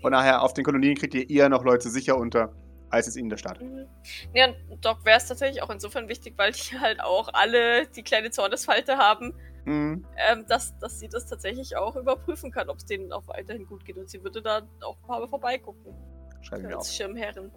Von 0.00 0.12
daher, 0.12 0.42
auf 0.42 0.52
den 0.54 0.64
Kolonien 0.64 0.96
kriegt 0.96 1.14
ihr 1.14 1.28
eher 1.30 1.48
noch 1.48 1.64
Leute 1.64 1.88
sicher 1.90 2.16
unter, 2.16 2.52
als 2.90 3.06
es 3.06 3.16
in 3.16 3.28
der 3.28 3.36
Stadt. 3.36 3.60
Mhm. 3.62 3.86
Ja, 4.34 4.48
und 4.68 4.84
Doc 4.84 5.04
wäre 5.04 5.18
es 5.18 5.26
tatsächlich 5.26 5.62
auch 5.62 5.70
insofern 5.70 6.08
wichtig, 6.08 6.34
weil 6.36 6.52
die 6.52 6.78
halt 6.78 7.00
auch 7.00 7.28
alle 7.32 7.86
die 7.86 8.02
kleine 8.02 8.30
Zornesfalte 8.30 8.96
haben, 8.98 9.34
Mhm. 9.64 10.04
ähm, 10.16 10.44
dass, 10.48 10.76
dass 10.78 10.98
sie 10.98 11.08
das 11.08 11.26
tatsächlich 11.26 11.76
auch 11.76 11.94
überprüfen 11.94 12.50
kann, 12.50 12.68
ob 12.68 12.78
es 12.78 12.84
denen 12.84 13.12
auch 13.12 13.28
weiterhin 13.28 13.64
gut 13.64 13.84
geht. 13.84 13.96
Und 13.96 14.10
sie 14.10 14.22
würde 14.24 14.42
da 14.42 14.62
auch 14.80 14.96
ein 15.00 15.06
paar 15.06 15.20
Mal 15.20 15.28
vorbeigucken. 15.28 15.94
Schreiben 16.40 16.64
wir 16.68 16.76
auf. 16.76 16.82
Als 16.82 16.96
Schirmherrin. 16.96 17.52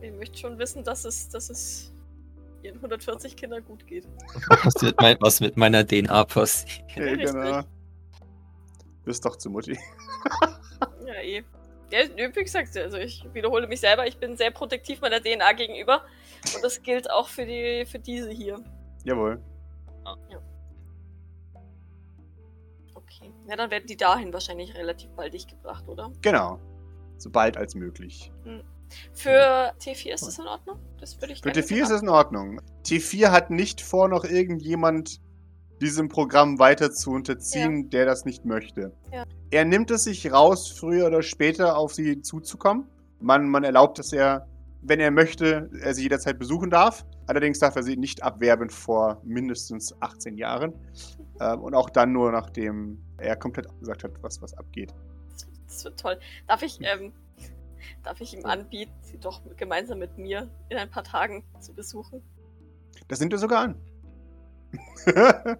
Ich 0.00 0.10
möchte 0.12 0.38
schon 0.38 0.58
wissen, 0.58 0.82
dass 0.84 1.04
es, 1.04 1.28
dass 1.28 1.50
es 1.50 1.92
ihren 2.62 2.76
140 2.76 3.36
Kindern 3.36 3.62
gut 3.64 3.86
geht. 3.86 4.08
Was 4.64 4.80
mit, 4.80 4.98
mein, 5.00 5.16
was 5.20 5.40
mit 5.40 5.56
meiner 5.58 5.86
DNA 5.86 6.24
passiert. 6.24 6.82
Ja, 6.96 7.14
genau. 7.14 7.62
Bist 9.04 9.24
doch 9.24 9.36
zu 9.36 9.50
Mutti. 9.50 9.78
Ja, 11.06 11.14
eh. 11.14 11.44
Ja, 11.90 12.06
wie 12.16 12.42
gesagt, 12.42 12.76
also 12.76 12.96
ich 12.96 13.22
wiederhole 13.34 13.66
mich 13.66 13.80
selber, 13.80 14.06
ich 14.06 14.16
bin 14.16 14.36
sehr 14.36 14.50
protektiv 14.50 15.02
meiner 15.02 15.20
DNA 15.20 15.52
gegenüber. 15.52 16.04
Und 16.54 16.64
das 16.64 16.82
gilt 16.82 17.10
auch 17.10 17.28
für, 17.28 17.44
die, 17.44 17.84
für 17.86 17.98
diese 17.98 18.30
hier. 18.30 18.58
Jawohl. 19.04 19.42
Okay. 22.94 23.30
Ja, 23.46 23.56
dann 23.56 23.70
werden 23.70 23.86
die 23.86 23.96
dahin 23.96 24.32
wahrscheinlich 24.32 24.74
relativ 24.74 25.10
baldig 25.10 25.46
gebracht, 25.46 25.86
oder? 25.86 26.10
Genau. 26.22 26.58
So 27.18 27.30
bald 27.30 27.58
als 27.58 27.74
möglich. 27.74 28.32
Für 29.12 29.74
T4 29.80 30.14
ist 30.14 30.26
das 30.26 30.38
in 30.38 30.46
Ordnung? 30.46 30.78
Das 30.98 31.20
würde 31.20 31.34
ich 31.34 31.42
Für 31.42 31.50
gerne 31.50 31.60
T4 31.60 31.82
ist 31.82 31.90
es 31.90 32.02
in 32.02 32.08
Ordnung. 32.08 32.60
T4 32.86 33.30
hat 33.30 33.50
nicht 33.50 33.80
vor, 33.80 34.08
noch 34.08 34.24
irgendjemand 34.24 35.20
diesem 35.80 36.08
Programm 36.08 36.58
weiter 36.58 36.92
zu 36.92 37.10
unterziehen, 37.10 37.90
der 37.90 38.06
das 38.06 38.24
nicht 38.24 38.44
möchte. 38.44 38.92
Ja. 39.12 39.24
Er 39.50 39.64
nimmt 39.64 39.90
es 39.90 40.04
sich 40.04 40.30
raus, 40.32 40.70
früher 40.70 41.06
oder 41.06 41.22
später 41.22 41.76
auf 41.76 41.92
sie 41.94 42.22
zuzukommen. 42.22 42.86
Man, 43.20 43.48
man 43.48 43.64
erlaubt, 43.64 43.98
dass 43.98 44.12
er, 44.12 44.46
wenn 44.82 45.00
er 45.00 45.10
möchte, 45.10 45.70
er 45.80 45.94
sie 45.94 46.02
jederzeit 46.02 46.38
besuchen 46.38 46.70
darf. 46.70 47.04
Allerdings 47.26 47.58
darf 47.58 47.76
er 47.76 47.82
sie 47.82 47.96
nicht 47.96 48.22
abwerben 48.22 48.70
vor 48.70 49.20
mindestens 49.24 49.94
18 50.00 50.36
Jahren. 50.36 50.72
Ähm, 51.40 51.60
und 51.60 51.74
auch 51.74 51.90
dann 51.90 52.12
nur, 52.12 52.32
nachdem 52.32 52.98
er 53.18 53.36
komplett 53.36 53.66
gesagt 53.80 54.04
hat, 54.04 54.12
was, 54.22 54.40
was 54.42 54.54
abgeht. 54.54 54.92
Das 55.66 55.84
wird 55.84 55.98
toll. 55.98 56.18
Darf 56.46 56.62
ich, 56.62 56.78
ähm, 56.82 57.12
darf 58.02 58.20
ich 58.20 58.34
ihm 58.34 58.44
anbieten, 58.44 58.92
sie 59.00 59.18
doch 59.18 59.40
gemeinsam 59.56 59.98
mit 59.98 60.18
mir 60.18 60.48
in 60.68 60.76
ein 60.76 60.90
paar 60.90 61.04
Tagen 61.04 61.44
zu 61.60 61.72
besuchen? 61.72 62.22
Das 63.08 63.20
nimmt 63.20 63.32
er 63.32 63.38
sogar 63.38 63.62
an. 63.62 63.76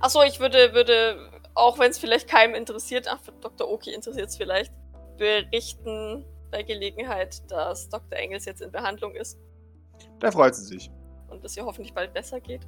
Achso, 0.00 0.22
ich 0.22 0.40
würde, 0.40 0.74
würde, 0.74 1.30
auch 1.54 1.78
wenn 1.78 1.90
es 1.90 1.98
vielleicht 1.98 2.28
keinem 2.28 2.54
interessiert, 2.54 3.08
ach, 3.08 3.20
Dr. 3.40 3.70
Oki 3.70 3.92
interessiert 3.92 4.28
es 4.28 4.36
vielleicht, 4.36 4.72
berichten 5.18 6.24
bei 6.50 6.62
Gelegenheit, 6.62 7.50
dass 7.50 7.88
Dr. 7.88 8.18
Engels 8.18 8.44
jetzt 8.44 8.60
in 8.60 8.70
Behandlung 8.70 9.14
ist 9.14 9.38
da 10.20 10.30
freut 10.30 10.54
sie 10.54 10.64
sich. 10.64 10.90
und 11.28 11.44
es 11.44 11.56
ihr 11.56 11.64
hoffentlich 11.64 11.94
bald 11.94 12.12
besser 12.12 12.40
geht. 12.40 12.66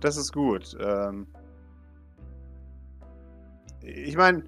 Das 0.00 0.16
ist 0.16 0.32
gut. 0.32 0.76
Ähm 0.80 1.26
ich 3.82 4.16
meine, 4.16 4.44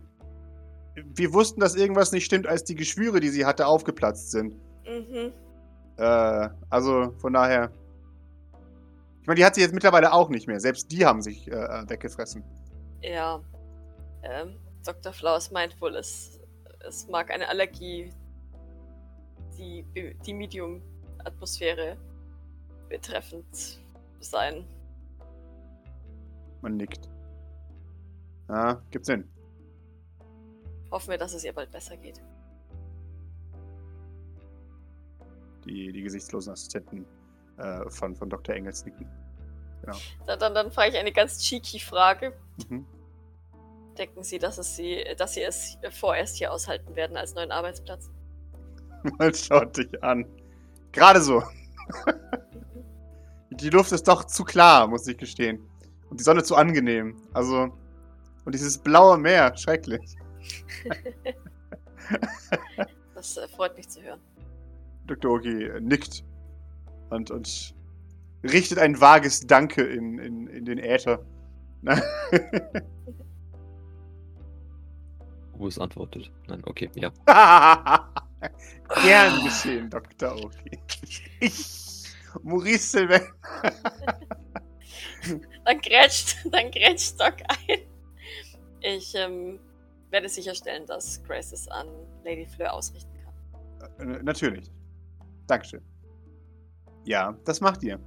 wir 0.95 1.33
wussten, 1.33 1.61
dass 1.61 1.77
irgendwas 1.77 2.13
nicht 2.13 2.25
stimmt, 2.25 2.47
als 2.47 2.65
die 2.65 2.75
Geschwüre, 2.75 3.21
die 3.21 3.29
sie 3.29 3.45
hatte, 3.45 3.67
aufgeplatzt 3.67 4.31
sind. 4.31 4.55
Mhm. 4.87 5.33
Äh, 5.97 6.49
also 6.71 7.13
von 7.19 7.33
daher. 7.33 7.71
Ich 9.29 9.31
meine, 9.31 9.41
die 9.41 9.45
hat 9.45 9.57
sie 9.57 9.61
jetzt 9.61 9.75
mittlerweile 9.75 10.15
auch 10.15 10.31
nicht 10.31 10.47
mehr. 10.47 10.59
Selbst 10.59 10.91
die 10.91 11.05
haben 11.05 11.21
sich 11.21 11.49
äh, 11.49 11.87
weggefressen. 11.87 12.43
Ja. 13.03 13.43
Ähm, 14.23 14.57
Dr. 14.87 15.13
Flaus 15.13 15.51
meint 15.51 15.79
wohl, 15.83 15.97
es, 15.97 16.41
es 16.89 17.07
mag 17.09 17.31
eine 17.31 17.47
Allergie, 17.47 18.11
die, 19.59 19.85
die 20.25 20.33
Medium-Atmosphäre 20.33 21.99
betreffend 22.89 23.79
sein. 24.21 24.65
Man 26.63 26.79
nickt. 26.79 27.11
Ja, 28.49 28.81
gibt's 28.91 29.09
Sinn. 29.09 29.31
Hoffen 30.91 31.11
wir, 31.11 31.19
dass 31.19 31.35
es 31.35 31.45
ihr 31.45 31.53
bald 31.53 31.71
besser 31.71 31.99
geht. 31.99 32.23
Die, 35.67 35.93
die 35.93 36.01
gesichtslosen 36.01 36.55
Assistenten 36.55 37.05
äh, 37.59 37.91
von, 37.91 38.15
von 38.15 38.31
Dr. 38.31 38.55
Engels 38.55 38.85
nicken. 38.85 39.09
Dann, 40.27 40.39
dann, 40.39 40.55
dann 40.55 40.71
frage 40.71 40.91
ich 40.93 40.99
eine 40.99 41.13
ganz 41.13 41.39
cheeky 41.39 41.79
Frage. 41.79 42.33
Mhm. 42.69 42.87
Denken 43.97 44.23
Sie, 44.23 44.39
dass, 44.39 44.59
es 44.59 44.77
Sie, 44.77 45.05
dass 45.17 45.35
Sie 45.35 45.43
es 45.43 45.79
vorerst 45.91 46.37
hier 46.37 46.53
aushalten 46.53 46.95
werden 46.95 47.17
als 47.17 47.35
neuen 47.35 47.51
Arbeitsplatz? 47.51 48.11
Man 49.19 49.35
schaut 49.35 49.77
dich 49.77 50.03
an. 50.03 50.27
Gerade 50.93 51.21
so. 51.21 51.43
Die 53.51 53.71
Luft 53.71 53.93
ist 53.93 54.07
doch 54.07 54.25
zu 54.25 54.45
klar, 54.45 54.87
muss 54.87 55.07
ich 55.09 55.17
gestehen. 55.17 55.69
Und 56.11 56.21
die 56.21 56.25
Sonne 56.25 56.45
zu 56.45 56.55
angenehm. 56.55 57.17
Also. 57.33 57.77
Und 58.45 58.55
dieses 58.55 58.79
blaue 58.79 59.19
Meer, 59.19 59.57
schrecklich. 59.57 60.17
Das 63.15 63.37
äh, 63.37 63.49
freut 63.49 63.77
mich 63.77 63.89
zu 63.89 64.01
hören. 64.01 64.21
Dr. 65.09 65.33
Oki 65.33 65.71
nickt 65.81 66.25
und, 67.11 67.31
und 67.31 67.75
richtet 68.43 68.79
ein 68.79 69.01
vages 69.01 69.47
Danke 69.47 69.83
in, 69.83 70.19
in, 70.19 70.47
in 70.49 70.65
den 70.65 70.79
Äther. 70.79 71.25
Urs 75.59 75.79
antwortet. 75.79 76.31
Nein, 76.47 76.63
okay, 76.67 76.91
ja. 76.95 77.11
Gern 79.03 79.45
geschehen, 79.45 79.91
Dr. 79.91 80.37
Oki. 80.37 80.79
Ich, 81.41 82.05
Maurice 82.43 82.99
Sylvain. 82.99 83.23
Dann 85.65 85.81
grätscht, 85.81 86.37
dann 86.51 86.71
grätscht 86.71 87.21
Doc 87.21 87.35
ein. 87.49 87.81
Ich 88.81 89.15
ähm, 89.15 89.59
werde 90.11 90.29
sicherstellen, 90.29 90.87
dass 90.87 91.23
Grace 91.25 91.53
es 91.53 91.69
an 91.69 91.89
Lady 92.25 92.47
Fleur 92.47 92.73
ausrichten 92.73 93.13
kann. 93.99 94.15
Äh, 94.15 94.23
Natürlich. 94.23 94.71
Dankeschön. 95.47 95.83
Ja, 97.09 97.35
das 97.47 97.63
macht 97.63 97.83
ihr. 97.83 97.99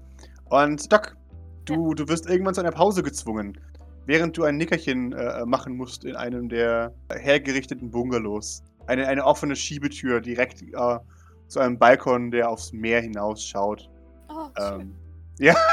Und 0.51 0.93
Doc, 0.93 1.17
du, 1.65 1.95
du 1.95 2.07
wirst 2.07 2.29
irgendwann 2.29 2.53
zu 2.53 2.61
einer 2.61 2.71
Pause 2.71 3.01
gezwungen, 3.01 3.59
während 4.05 4.37
du 4.37 4.43
ein 4.43 4.57
Nickerchen 4.57 5.11
äh, 5.13 5.43
machen 5.43 5.75
musst 5.75 6.05
in 6.05 6.15
einem 6.15 6.47
der 6.47 6.93
hergerichteten 7.11 7.89
Bungalows. 7.89 8.61
Eine, 8.85 9.07
eine 9.07 9.25
offene 9.25 9.55
Schiebetür 9.55 10.21
direkt 10.21 10.61
äh, 10.61 10.99
zu 11.47 11.59
einem 11.59 11.79
Balkon, 11.79 12.29
der 12.29 12.47
aufs 12.47 12.73
Meer 12.73 13.01
hinausschaut. 13.01 13.89
Oh, 14.29 14.49
schön. 14.55 14.81
Ähm, 14.81 14.95
ja. 15.39 15.55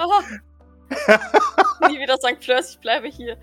Oh, 0.00 1.88
nie 1.88 1.98
wieder 1.98 2.16
St. 2.16 2.42
Fleurs, 2.42 2.70
ich 2.70 2.78
bleibe 2.78 3.08
hier. 3.08 3.36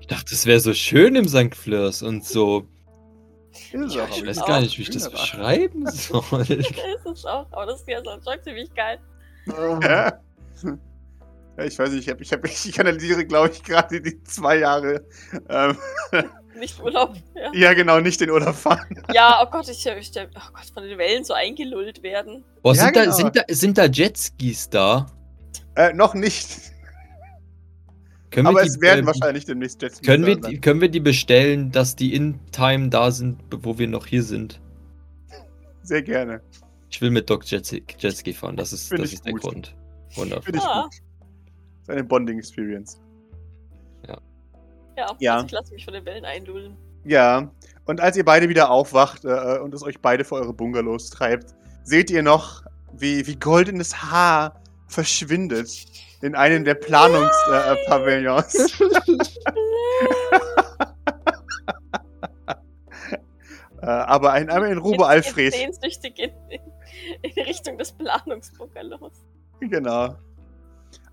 Ich 0.00 0.06
dachte, 0.08 0.34
es 0.34 0.46
wäre 0.46 0.58
so 0.58 0.72
schön 0.74 1.14
im 1.14 1.28
St. 1.28 1.54
Fleurs 1.54 2.02
und 2.02 2.24
so. 2.24 2.66
Ist 3.74 3.94
Ja, 3.94 4.04
auch, 4.04 4.08
ich 4.10 4.18
aber 4.18 4.26
weiß 4.28 4.44
gar 4.44 4.60
nicht, 4.60 4.78
wie 4.78 4.82
ich 4.82 4.90
das 4.90 5.10
beschreiben 5.10 5.86
soll. 5.90 6.38
Das 6.38 6.48
ist 6.48 7.06
es 7.06 7.24
auch, 7.26 7.46
aber 7.52 7.66
das 7.66 7.80
ist 7.80 7.88
ja 7.88 8.00
so 8.04 8.10
schon 8.10 8.42
ziemlich 8.42 8.72
geil. 8.74 8.98
Ja. 9.82 10.12
Ja, 11.58 11.64
ich 11.64 11.78
weiß 11.78 11.90
nicht, 11.90 12.06
ich, 12.06 12.08
hab, 12.10 12.20
ich, 12.20 12.32
hab, 12.32 12.44
ich 12.44 12.72
kanalisiere, 12.72 13.26
glaube 13.26 13.50
ich, 13.52 13.62
gerade 13.62 14.00
die 14.00 14.22
zwei 14.24 14.58
Jahre. 14.58 15.04
Ähm, 15.48 15.76
Nicht 16.58 16.80
Urlaub. 16.80 17.14
Ja, 17.34 17.50
ja, 17.52 17.74
genau, 17.74 17.98
nicht 17.98 18.20
den 18.20 18.30
Urlaub 18.30 18.54
fahren. 18.54 19.02
ja 19.12 19.42
oh 19.42 19.50
Gott, 19.50 19.68
ich, 19.68 19.84
ich 19.84 20.12
oh 20.16 20.26
Gott, 20.52 20.66
von 20.72 20.82
den 20.84 20.96
Wellen 20.98 21.24
so 21.24 21.34
eingelullt 21.34 22.02
werden. 22.02 22.44
Boah, 22.62 22.74
Ja, 22.74 22.84
sind, 22.84 22.92
genau. 22.92 23.06
da, 23.06 23.12
sind, 23.12 23.36
da, 23.36 23.42
sind 23.48 23.78
da 23.78 23.84
Jetskis 23.86 24.70
da? 24.70 25.06
Äh, 25.74 25.92
noch 25.94 26.14
nicht. 26.14 26.71
Können 28.32 28.46
Aber 28.48 28.60
wir 28.60 28.66
es 28.66 28.74
die, 28.74 28.80
werden 28.80 29.00
ähm, 29.00 29.06
wahrscheinlich 29.06 29.44
demnächst 29.44 29.80
Jetskis 29.82 30.06
können 30.06 30.26
wir, 30.26 30.36
die, 30.36 30.58
können 30.60 30.80
wir 30.80 30.88
die 30.88 31.00
bestellen, 31.00 31.70
dass 31.70 31.94
die 31.96 32.14
in 32.14 32.40
Time 32.50 32.88
da 32.88 33.10
sind, 33.10 33.38
wo 33.50 33.78
wir 33.78 33.86
noch 33.86 34.06
hier 34.06 34.22
sind? 34.22 34.60
Sehr 35.82 36.02
gerne. 36.02 36.40
Ich 36.90 37.00
will 37.00 37.10
mit 37.10 37.28
Doc 37.28 37.44
Jetski, 37.44 37.84
Jetski 37.98 38.32
fahren, 38.32 38.56
das 38.56 38.72
ist, 38.72 38.88
Find 38.88 39.00
das 39.02 39.08
ich 39.08 39.14
ist 39.14 39.26
der. 39.26 39.34
Grund. 39.34 39.76
Wundervoll. 40.14 40.42
Finde 40.44 40.58
ich 40.60 40.64
Ah. 40.64 40.82
gut. 40.84 40.92
Das 40.92 41.82
ist 41.82 41.90
eine 41.90 42.04
Bonding-Experience. 42.04 43.00
Ja, 44.06 44.18
Ja. 45.20 45.34
Also 45.36 45.46
ich 45.46 45.52
lasse 45.52 45.72
mich 45.74 45.84
von 45.84 45.94
den 45.94 46.04
Wellen 46.04 46.24
einlullen. 46.24 46.76
Ja, 47.04 47.50
und 47.86 48.00
als 48.00 48.16
ihr 48.16 48.24
beide 48.24 48.48
wieder 48.48 48.70
aufwacht 48.70 49.24
äh, 49.24 49.58
und 49.58 49.74
es 49.74 49.82
euch 49.82 50.00
beide 50.00 50.24
vor 50.24 50.38
eure 50.40 50.52
Bungalows 50.52 51.10
treibt, 51.10 51.54
seht 51.82 52.10
ihr 52.10 52.22
noch, 52.22 52.62
wie, 52.92 53.26
wie 53.26 53.36
goldenes 53.36 54.02
Haar 54.02 54.62
verschwindet 54.86 55.68
in 56.22 56.34
einem 56.34 56.64
der 56.64 56.74
Planungspavillons. 56.74 58.54
Äh, 58.54 58.66
Pavillons. 58.76 58.80
äh, 63.82 63.86
aber 63.86 64.32
ein, 64.32 64.48
einmal 64.48 64.72
in 64.72 64.78
Ruhe 64.78 64.92
Jetzt- 64.92 65.04
Alfred. 65.04 65.52
Sehnsüchtig 65.52 66.18
in, 66.18 66.30
in, 66.48 66.62
in 67.22 67.44
Richtung 67.44 67.76
des 67.76 67.92
Planungsbungalows. 67.92 69.26
Genau. 69.60 70.16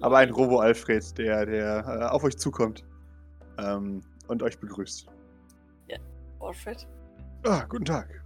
Aber 0.02 0.17
ein 0.17 0.30
Robo-Alfred, 0.30 1.17
der, 1.17 1.45
der 1.45 1.86
äh, 1.86 2.06
auf 2.06 2.24
euch 2.24 2.38
zukommt 2.38 2.86
ähm, 3.58 4.02
und 4.28 4.43
euch 4.43 4.60
begrüßt. 4.60 5.08
Alfred. 6.39 6.88
Ah, 7.45 7.65
guten 7.67 7.86
Tag. 7.86 8.24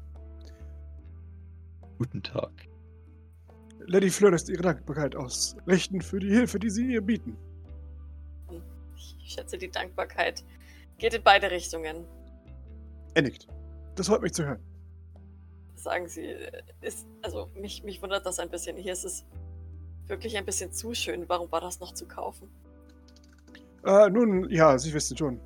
Guten 1.98 2.22
Tag. 2.22 2.52
Lady 3.88 4.10
Fleur 4.10 4.32
lässt 4.32 4.50
ihre 4.50 4.62
Dankbarkeit 4.62 5.16
ausrichten 5.16 6.02
für 6.02 6.20
die 6.20 6.30
Hilfe, 6.30 6.60
die 6.60 6.70
sie 6.70 6.94
ihr 6.94 7.02
bieten. 7.02 7.38
Ich 8.96 9.34
schätze 9.34 9.58
die 9.58 9.70
Dankbarkeit. 9.70 10.44
Geht 10.98 11.14
in 11.14 11.24
beide 11.24 11.50
Richtungen. 11.50 12.06
Er 13.14 13.24
nickt. 13.24 13.48
Das 13.96 14.08
freut 14.08 14.22
mich 14.22 14.34
zu 14.34 14.46
hören. 14.46 14.62
Sagen 15.76 16.08
Sie, 16.08 16.36
ist, 16.82 17.08
also 17.22 17.50
mich, 17.56 17.84
mich 17.84 18.02
wundert 18.02 18.26
das 18.26 18.40
ein 18.40 18.50
bisschen. 18.50 18.78
Hier 18.78 18.94
ist 18.94 19.04
es 19.04 19.26
wirklich 20.08 20.38
ein 20.38 20.46
bisschen 20.46 20.72
zu 20.72 20.94
schön. 20.94 21.28
Warum 21.28 21.52
war 21.52 21.62
das 21.62 21.80
noch 21.80 21.94
zu 21.94 22.08
kaufen? 22.08 22.50
Äh, 23.86 24.10
nun, 24.10 24.50
ja, 24.50 24.78
Sie 24.78 24.94
wissen 24.94 25.18
schon. 25.18 25.40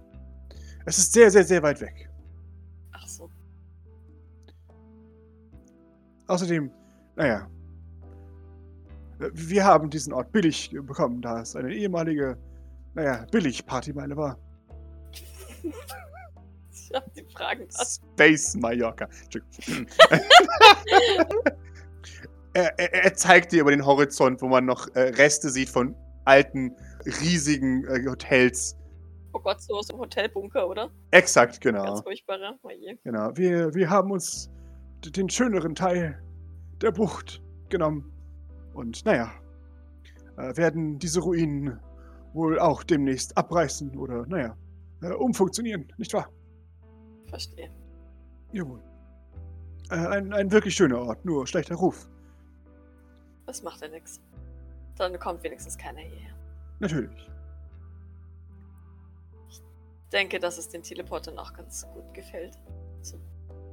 Es 0.86 0.98
ist 0.98 1.12
sehr, 1.12 1.32
sehr, 1.32 1.44
sehr 1.44 1.62
weit 1.64 1.82
weg. 1.82 2.10
Ach 2.92 3.08
so. 3.08 3.30
Außerdem, 6.28 6.72
naja. 7.16 7.50
Wir 9.20 9.66
haben 9.66 9.90
diesen 9.90 10.14
Ort 10.14 10.32
billig 10.32 10.72
bekommen, 10.72 11.22
da 11.22 11.42
es 11.42 11.56
eine 11.56 11.74
ehemalige, 11.74 12.38
naja, 12.94 13.26
Billig-Partymeile 13.32 14.16
war. 14.16 14.38
Ich 16.72 16.92
hab 16.94 17.14
die 17.14 17.26
Fragen 17.34 17.68
was. 17.70 18.00
Space 18.14 18.56
Mallorca. 18.56 19.08
Er, 22.54 22.74
er, 22.80 22.92
er 23.06 23.14
zeigt 23.14 23.52
dir 23.52 23.62
über 23.62 23.70
den 23.70 23.86
Horizont, 23.86 24.42
wo 24.42 24.48
man 24.48 24.66
noch 24.66 24.88
äh, 24.96 25.02
Reste 25.10 25.52
sieht 25.52 25.70
von 25.70 25.96
alten, 26.26 26.76
riesigen 27.06 27.86
äh, 27.86 28.04
Hotels. 28.10 28.76
Oh 29.34 29.40
Gott, 29.40 29.62
so 29.62 29.76
aus 29.76 29.88
dem 29.88 30.00
Hotelbunker, 30.00 30.68
oder? 30.68 30.90
Exakt, 31.12 31.62
genau. 31.62 31.84
Ganz 31.84 32.02
furchtbarer. 32.02 32.58
Oh. 32.64 32.70
Genau, 33.04 33.30
wir, 33.36 33.76
wir 33.76 33.88
haben 33.92 34.10
uns 34.10 34.50
den 35.06 35.30
schöneren 35.30 35.76
Teil 35.76 36.20
der 36.82 36.90
Bucht 36.90 37.44
genommen. 37.70 38.12
Und 38.78 39.04
naja, 39.06 39.32
äh, 40.38 40.56
werden 40.56 41.00
diese 41.00 41.20
Ruinen 41.20 41.80
wohl 42.34 42.60
auch 42.60 42.84
demnächst 42.84 43.36
abreißen 43.36 43.98
oder, 43.98 44.28
naja, 44.28 44.56
äh, 45.02 45.14
umfunktionieren, 45.14 45.92
nicht 45.98 46.14
wahr? 46.14 46.30
Verstehe. 47.28 47.72
Jawohl. 48.52 48.80
Äh, 49.90 49.96
ein, 49.96 50.32
ein 50.32 50.52
wirklich 50.52 50.76
schöner 50.76 51.00
Ort, 51.00 51.26
nur 51.26 51.48
schlechter 51.48 51.74
Ruf. 51.74 52.08
Das 53.48 53.64
macht 53.64 53.82
ja 53.82 53.88
nichts. 53.88 54.22
Dann 54.96 55.18
kommt 55.18 55.44
wenigstens 55.44 55.76
keiner 55.76 56.02
hierher. 56.02 56.36
Natürlich. 56.80 57.32
denke, 60.14 60.40
dass 60.40 60.60
es 60.60 60.70
den 60.70 60.84
Teleportern 60.84 61.38
auch 61.40 61.52
ganz 61.52 61.86
gut 61.94 62.14
gefällt. 62.14 62.54
So, 63.02 63.20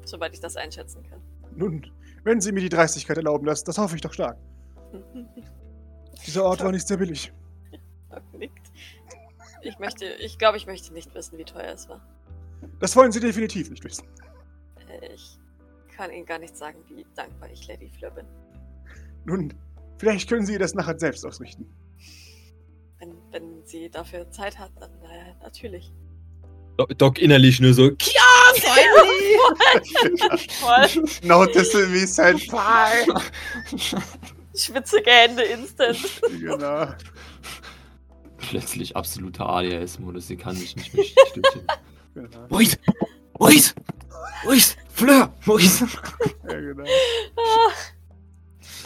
soweit 0.07 0.33
ich 0.33 0.41
das 0.41 0.57
einschätzen 0.57 1.03
kann. 1.03 1.21
Nun, 1.55 1.93
wenn 2.25 2.41
Sie 2.41 2.53
mir 2.53 2.61
die 2.61 2.71
Dreistigkeit 2.71 3.19
erlauben, 3.19 3.45
das, 3.47 3.63
das 3.63 3.77
hoffe 3.77 3.97
ich 3.97 4.01
doch 4.01 4.13
stark. 4.13 4.39
Dieser 6.27 6.45
Ort 6.45 6.63
war 6.63 6.73
nicht 6.73 6.87
sehr 6.87 6.97
billig. 6.97 7.33
Doc 8.11 8.23
nickt. 8.33 8.71
Ich 9.63 9.79
möchte, 9.79 10.05
ich 10.21 10.39
glaube, 10.39 10.57
ich 10.57 10.67
möchte 10.67 10.93
nicht 10.93 11.15
wissen, 11.15 11.39
wie 11.39 11.45
teuer 11.45 11.73
es 11.73 11.89
war. 11.89 12.01
Das 12.81 12.95
wollen 12.97 13.13
Sie 13.13 13.21
definitiv 13.21 13.71
nicht 13.71 13.85
wissen. 13.85 14.07
Äh, 14.89 15.15
Ich 15.15 15.39
kann 15.97 16.11
Ihnen 16.11 16.27
gar 16.27 16.39
nicht 16.39 16.57
sagen, 16.57 16.79
wie 16.89 17.07
dankbar 17.15 17.51
ich 17.51 17.67
Lady 17.69 17.91
Fleur 17.91 18.11
bin. 18.11 18.27
Nun, 19.25 19.55
vielleicht 19.99 20.29
können 20.29 20.45
Sie 20.45 20.59
das 20.59 20.75
nachher 20.75 20.99
selbst 20.99 21.25
ausrichten. 21.25 21.67
Wenn, 22.99 23.17
wenn 23.31 23.67
sie 23.67 23.91
dafür 23.91 24.31
Zeit 24.31 24.59
hat, 24.59 24.71
dann 24.81 24.91
äh, 25.03 25.35
natürlich. 25.43 25.93
Doc, 26.77 26.99
Doc 26.99 27.19
innerlich 27.19 27.61
nur 27.61 27.73
so, 27.75 27.91
Kia, 27.97 28.21
Voll 30.49 31.05
Notice 31.23 31.75
me 31.89 32.07
senpai. 32.07 33.07
Schwitzige 34.55 35.11
Hände 35.11 35.43
instant. 35.43 35.99
genau. 36.41 36.87
Plötzlich 38.39 38.95
absoluter 38.97 39.47
ADHS-Modus, 39.49 40.27
sie 40.27 40.37
kann 40.37 40.55
sich 40.55 40.77
nicht 40.77 40.93
mehr 40.95 41.05
stillstehen. 41.31 41.67
genau. 42.15 42.47
Maurice! 42.49 42.77
Maurice! 43.39 43.75
Maurice! 44.45 44.77
Fleur! 44.91 45.33
Maurice! 45.47 45.87
Ja, 46.49 46.61
genau. 46.61 46.85
Ah. 47.37 47.73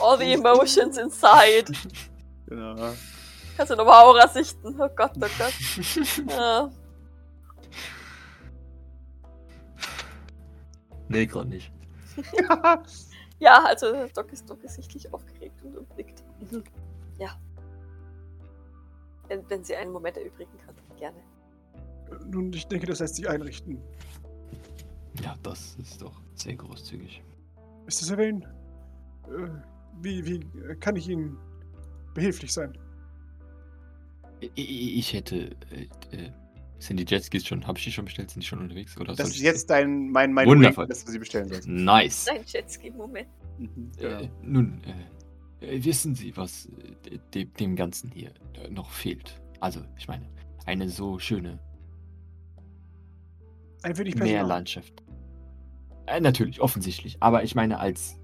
All 0.00 0.16
the 0.18 0.33
emotions 0.33 0.96
inside. 0.96 1.72
genau. 2.46 2.94
Kannst 3.57 3.72
du 3.72 3.76
nochmal 3.76 4.04
Aura 4.04 4.28
sichten? 4.28 4.81
Oh 4.81 4.88
Gott, 4.94 5.11
oh 5.16 5.26
Gott. 5.38 5.52
Ja. 6.31 6.70
Nee, 11.09 11.26
gerade 11.26 11.48
nicht. 11.48 11.72
Ja, 13.38 13.64
also 13.64 14.07
Doc 14.14 14.33
ist, 14.33 14.48
Doc 14.48 14.62
ist 14.64 14.74
sichtlich 14.74 15.12
aufgeregt 15.12 15.62
und, 15.62 15.77
und 15.77 15.96
nickt. 15.96 16.24
Mhm. 16.40 16.64
Ja. 17.18 17.40
Wenn, 19.29 19.48
wenn 19.48 19.62
sie 19.62 19.77
einen 19.77 19.92
Moment 19.92 20.16
erübrigen 20.16 20.59
kann, 20.64 20.74
gerne. 20.98 21.18
Nun, 22.27 22.53
ich 22.53 22.66
denke, 22.66 22.87
das 22.87 23.01
lässt 23.01 23.16
sich 23.16 23.29
einrichten. 23.29 23.81
Ja, 25.22 25.37
das 25.42 25.77
ist 25.77 26.01
doch 26.01 26.20
sehr 26.35 26.57
großzügig. 26.57 27.22
Mr. 27.85 27.90
Sylvain, 27.90 28.42
äh, 28.42 29.48
wie, 30.01 30.24
wie 30.24 30.74
kann 30.77 30.96
ich 30.96 31.09
Ihnen 31.09 31.38
behilflich 32.14 32.53
sein? 32.53 32.77
Ich, 34.40 34.98
ich 34.98 35.12
hätte. 35.12 35.51
Äh, 35.70 35.88
äh, 36.16 36.33
sind 36.79 36.99
die 36.99 37.05
Jetskis 37.05 37.47
schon? 37.47 37.67
Habe 37.67 37.79
ich 37.79 37.85
die 37.85 37.93
schon 37.93 38.05
bestellt? 38.05 38.31
Sind 38.31 38.43
die 38.43 38.47
schon 38.47 38.61
unterwegs? 38.61 38.97
Oder 38.99 39.14
Das 39.14 39.31
ist 39.31 39.41
jetzt 39.41 39.69
dein, 39.71 40.11
mein, 40.11 40.33
mein 40.33 40.47
Wundervoll. 40.47 40.85
Wink, 40.85 40.91
dass 40.91 41.05
du 41.05 41.12
sie 41.12 41.19
bestellen 41.19 41.49
sollst. 41.49 41.67
Nice. 41.69 42.27
Dein 42.27 42.45
Jetski-Moment. 42.47 43.29
Mhm, 43.59 43.91
genau. 43.97 44.21
Äh, 44.21 44.29
nun, 44.43 44.81
äh, 45.61 45.67
äh, 45.77 45.85
wissen 45.85 46.14
Sie, 46.14 46.37
was 46.37 46.67
äh, 47.11 47.19
dem, 47.35 47.53
dem 47.55 47.77
Ganzen 47.77 48.11
hier 48.11 48.33
äh, 48.55 48.71
noch 48.71 48.91
fehlt? 48.91 49.41
Also, 49.61 49.81
ich 49.97 50.07
meine, 50.07 50.29
eine 50.67 50.88
so 50.88 51.19
schöne 51.19 51.59
Ein. 53.83 53.97
Meerlandschaft. 53.97 55.03
Äh, 56.07 56.21
natürlich, 56.21 56.61
offensichtlich. 56.61 57.17
Aber 57.21 57.43
ich 57.43 57.55
meine, 57.55 57.81
als 57.81 58.19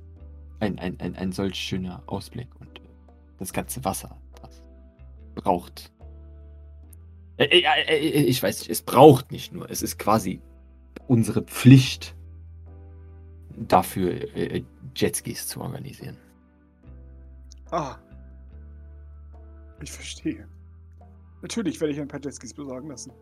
ein, 0.60 0.78
ein, 0.78 0.98
ein, 1.00 1.16
ein 1.16 1.32
solch 1.32 1.56
schöner 1.56 2.02
Ausblick 2.06 2.48
und 2.60 2.78
äh, 2.78 2.82
das 3.38 3.52
ganze 3.52 3.84
Wasser, 3.84 4.16
das 4.40 4.62
braucht. 5.34 5.92
Äh, 7.36 7.44
äh, 7.44 7.62
äh, 7.88 8.22
ich 8.22 8.42
weiß 8.42 8.60
nicht, 8.60 8.70
es 8.70 8.82
braucht 8.82 9.32
nicht 9.32 9.52
nur. 9.52 9.68
Es 9.70 9.82
ist 9.82 9.98
quasi 9.98 10.40
unsere 11.08 11.42
Pflicht, 11.42 12.16
dafür 13.56 14.28
Jetskis 14.94 15.46
zu 15.48 15.60
organisieren. 15.60 16.16
Ah. 17.70 17.96
Ich 19.82 19.92
verstehe. 19.92 20.48
Natürlich 21.42 21.80
werde 21.80 21.92
ich 21.92 22.00
ein 22.00 22.08
paar 22.08 22.20
Jetskis 22.20 22.54
besorgen 22.54 22.88
lassen. 22.88 23.12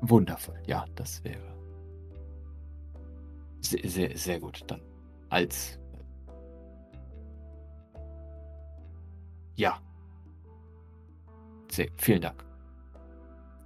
Wundervoll, 0.00 0.60
ja, 0.66 0.84
das 0.94 1.22
wäre. 1.22 1.56
Sehr, 3.60 3.88
sehr, 3.88 4.16
sehr 4.16 4.40
gut. 4.40 4.64
Dann 4.66 4.80
als. 5.28 5.78
Ja. 9.54 9.80
Sehr, 11.70 11.88
vielen 11.96 12.22
Dank. 12.22 12.44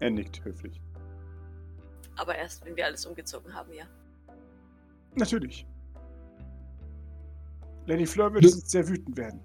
Er 0.00 0.10
nickt 0.10 0.44
höflich. 0.44 0.80
Aber 2.16 2.34
erst, 2.36 2.64
wenn 2.64 2.76
wir 2.76 2.86
alles 2.86 3.06
umgezogen 3.06 3.52
haben, 3.54 3.72
ja. 3.72 3.84
Natürlich. 5.14 5.66
Lady 7.86 8.06
Fleur 8.06 8.32
wird 8.34 8.44
jetzt 8.44 8.70
sehr 8.70 8.86
wütend 8.88 9.16
werden. 9.16 9.40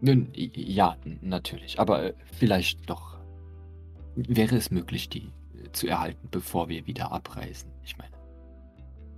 Nun, 0.00 0.30
ja, 0.34 0.96
natürlich. 1.20 1.78
Aber 1.78 2.04
äh, 2.04 2.14
vielleicht 2.38 2.88
noch. 2.88 3.18
Wäre 4.16 4.56
es 4.56 4.70
möglich, 4.70 5.08
die 5.08 5.30
äh, 5.54 5.70
zu 5.72 5.86
erhalten, 5.86 6.28
bevor 6.30 6.68
wir 6.68 6.86
wieder 6.86 7.12
abreisen? 7.12 7.70
Ich 7.84 7.96
meine. 7.98 8.10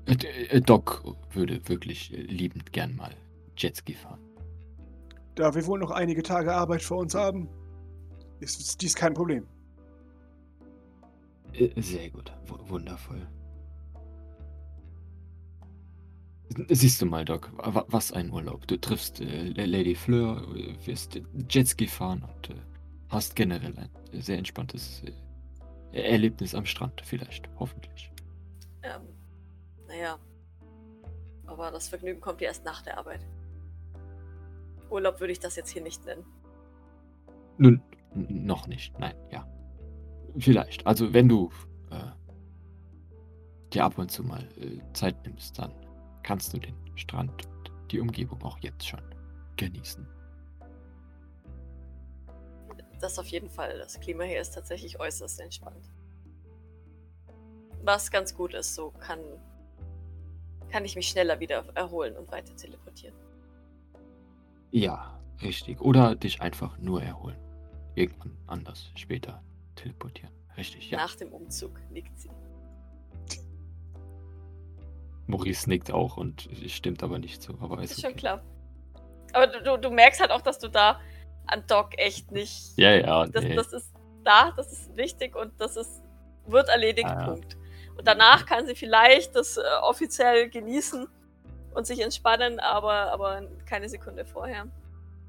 Äh, 0.07 0.61
Doc 0.61 1.05
würde 1.31 1.68
wirklich 1.68 2.11
liebend 2.11 2.72
gern 2.72 2.96
mal 2.96 3.14
Jetski 3.57 3.94
fahren. 3.94 4.20
Da 5.35 5.55
wir 5.55 5.66
wohl 5.66 5.79
noch 5.79 5.90
einige 5.90 6.22
Tage 6.22 6.53
Arbeit 6.53 6.83
vor 6.83 6.98
uns 6.98 7.14
haben, 7.14 7.48
ist 8.40 8.83
dies 8.83 8.94
kein 8.94 9.14
Problem. 9.14 9.46
Äh, 11.55 11.81
Sehr 11.81 12.11
gut, 12.11 12.33
w 12.47 12.55
wundervoll. 12.71 13.27
Siehst 16.69 17.01
du 17.01 17.07
mal, 17.07 17.25
Doc, 17.25 17.51
wa- 17.57 17.87
was 17.88 18.12
ein 18.12 18.31
Urlaub. 18.31 18.67
Du 18.67 18.77
triffst 18.79 19.21
äh, 19.21 19.65
Lady 19.65 19.95
Fleur, 19.95 20.43
äh, 20.55 20.75
wirst 20.87 21.17
äh, 21.17 21.23
Jetski 21.49 21.87
fahren 21.87 22.23
und 22.25 22.51
äh, 22.51 22.55
hast 23.09 23.37
generell 23.37 23.75
ein 23.79 23.88
sehr 24.21 24.37
entspanntes 24.38 25.03
äh, 25.05 25.12
Erlebnis 26.03 26.55
am 26.55 26.67
Strand, 26.67 27.01
vielleicht, 27.05 27.49
hoffentlich. 27.59 28.12
Ähm, 28.83 29.03
naja. 29.87 30.19
Aber 31.47 31.71
das 31.71 31.88
Vergnügen 31.88 32.21
kommt 32.21 32.41
ja 32.43 32.49
erst 32.49 32.65
nach 32.65 32.83
der 32.83 32.99
Arbeit. 32.99 33.27
Urlaub 34.91 35.21
würde 35.21 35.33
ich 35.33 35.41
das 35.41 35.57
jetzt 35.57 35.71
hier 35.71 35.83
nicht 35.83 36.05
nennen. 36.05 36.25
Nun, 37.57 37.83
noch 38.15 38.67
nicht, 38.67 38.99
nein, 38.99 39.15
ja. 39.31 39.47
Vielleicht, 40.38 40.87
also 40.87 41.12
wenn 41.12 41.29
du 41.29 41.51
äh, 41.90 42.11
dir 43.73 43.85
ab 43.85 43.99
und 43.99 44.11
zu 44.11 44.23
mal 44.23 44.49
äh, 44.59 44.81
Zeit 44.92 45.16
nimmst, 45.27 45.59
dann 45.59 45.73
kannst 46.23 46.53
du 46.53 46.59
den 46.59 46.75
Strand 46.95 47.47
und 47.47 47.73
die 47.90 48.01
Umgebung 48.01 48.42
auch 48.42 48.59
jetzt 48.61 48.87
schon 48.87 49.03
genießen. 49.57 50.07
Das 53.01 53.18
auf 53.18 53.27
jeden 53.27 53.51
Fall. 53.51 53.79
Das 53.79 53.99
Klima 54.01 54.25
hier 54.25 54.40
ist 54.40 54.55
tatsächlich 54.55 54.99
äußerst 55.01 55.40
entspannt. 55.40 55.90
Was 57.85 58.11
ganz 58.11 58.35
gut 58.35 58.55
ist, 58.55 58.75
so 58.77 58.92
kann, 58.92 59.18
kann 60.71 60.85
ich 60.85 60.95
mich 60.95 61.09
schneller 61.09 61.40
wieder 61.40 61.64
erholen 61.75 62.16
und 62.16 62.31
weiter 62.31 62.55
teleportieren. 62.55 63.16
Ja, 64.71 65.21
richtig. 65.42 65.81
Oder 65.81 66.14
dich 66.14 66.40
einfach 66.40 66.79
nur 66.79 67.03
erholen. 67.03 67.38
Irgendwann 67.97 68.38
anders, 68.47 68.92
später 68.95 69.42
teleportieren. 69.76 70.32
Richtig, 70.56 70.90
ja. 70.90 70.98
Nach 70.98 71.14
dem 71.14 71.32
Umzug 71.32 71.78
liegt 71.90 72.18
sie. 72.18 72.30
Maurice 75.26 75.68
nickt 75.68 75.90
auch 75.90 76.16
und 76.16 76.48
es 76.52 76.72
stimmt 76.72 77.02
aber 77.02 77.18
nicht 77.18 77.42
so. 77.42 77.54
Aber 77.61 77.82
ist 77.82 77.92
Ist 77.92 78.00
schon 78.02 78.11
okay. 78.11 78.18
klar. 78.18 78.42
Aber 79.32 79.46
du, 79.46 79.78
du, 79.78 79.90
merkst 79.90 80.20
halt 80.20 80.30
auch, 80.30 80.42
dass 80.42 80.58
du 80.58 80.68
da 80.68 81.00
an 81.46 81.64
Doc 81.66 81.98
echt 81.98 82.30
nicht. 82.32 82.76
Ja, 82.76 82.94
ja. 82.94 83.26
Das, 83.26 83.44
nee. 83.44 83.54
das 83.54 83.72
ist 83.72 83.92
da, 84.24 84.52
das 84.56 84.72
ist 84.72 84.96
wichtig 84.96 85.35
und 85.35 85.52
das 85.58 85.76
ist 85.76 86.02
wird 86.46 86.68
erledigt, 86.68 87.08
Ah, 87.08 87.20
ja. 87.20 87.26
Punkt. 87.26 87.56
Und 87.96 88.06
danach 88.06 88.46
kann 88.46 88.66
sie 88.66 88.74
vielleicht 88.74 89.37
das 89.37 89.56
äh, 89.56 89.62
offiziell 89.82 90.48
genießen 90.48 91.06
und 91.74 91.87
sich 91.87 92.00
entspannen, 92.00 92.58
aber, 92.61 93.12
aber 93.12 93.42
keine 93.66 93.88
Sekunde 93.88 94.24
vorher. 94.24 94.66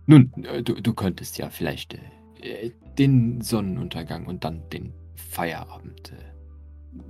Nun, 0.05 0.31
äh, 0.43 0.63
du, 0.63 0.81
du 0.81 0.93
könntest 0.93 1.37
ja 1.37 1.49
vielleicht 1.49 1.93
äh, 2.41 2.67
äh, 2.67 2.71
den 2.97 3.41
Sonnenuntergang 3.41 4.25
und 4.25 4.43
dann 4.43 4.67
den 4.69 4.93
Feierabend 5.15 6.11
äh, 6.11 6.33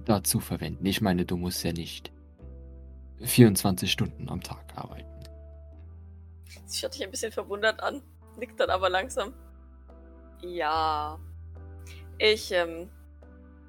dazu 0.05 0.39
verwenden. 0.39 0.85
Ich 0.85 1.01
meine, 1.01 1.25
du 1.25 1.37
musst 1.37 1.63
ja 1.63 1.73
nicht 1.73 2.11
24 3.21 3.91
Stunden 3.91 4.29
am 4.29 4.41
Tag 4.41 4.75
arbeiten. 4.75 5.07
Sie 6.65 6.79
schaut 6.79 6.93
dich 6.95 7.03
ein 7.03 7.11
bisschen 7.11 7.31
verwundert 7.31 7.81
an, 7.81 8.01
nickt 8.37 8.59
dann 8.59 8.69
aber 8.69 8.89
langsam. 8.89 9.33
Ja. 10.41 11.19
Ich, 12.17 12.51
ähm, 12.51 12.89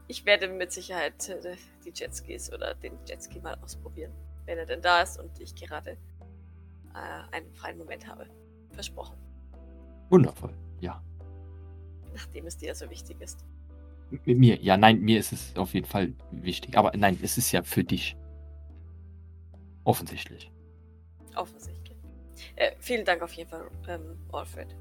ich 0.07 0.25
werde 0.27 0.49
mit 0.49 0.73
Sicherheit 0.73 1.29
äh, 1.29 1.57
die 1.85 1.93
Jetskis 1.95 2.53
oder 2.53 2.75
den 2.75 2.99
Jetski 3.07 3.41
mal 3.41 3.57
ausprobieren, 3.63 4.13
wenn 4.47 4.59
er 4.59 4.67
denn 4.67 4.83
da 4.83 5.03
ist 5.03 5.19
und 5.19 5.39
ich 5.41 5.55
gerade 5.55 5.93
äh, 6.95 7.37
einen 7.37 7.53
freien 7.55 7.79
Moment 7.79 8.07
habe. 8.07 8.27
Versprochen. 8.73 9.17
Wundervoll, 10.11 10.55
ja. 10.81 11.03
Nachdem 12.15 12.47
es 12.47 12.57
dir 12.57 12.69
ja 12.69 12.75
so 12.75 12.89
wichtig 12.91 13.21
ist. 13.21 13.45
Mit 14.11 14.39
mir, 14.39 14.57
ja, 14.63 14.77
nein, 14.77 15.01
mir 15.01 15.19
ist 15.19 15.33
es 15.33 15.57
auf 15.57 15.75
jeden 15.75 15.87
Fall 15.87 16.15
wichtig. 16.31 16.79
Aber 16.79 16.93
nein, 16.97 17.19
es 17.23 17.37
ist 17.37 17.51
ja 17.53 17.63
für 17.63 17.85
dich. 17.85 18.17
Offensichtlich. 19.85 20.51
Offensichtlich. 21.35 21.99
Äh, 22.57 22.73
vielen 22.79 23.05
Dank 23.05 23.23
auf 23.23 23.33
jeden 23.33 23.51
Fall, 23.51 23.69
ähm, 23.89 24.17
Alfred. 24.33 24.77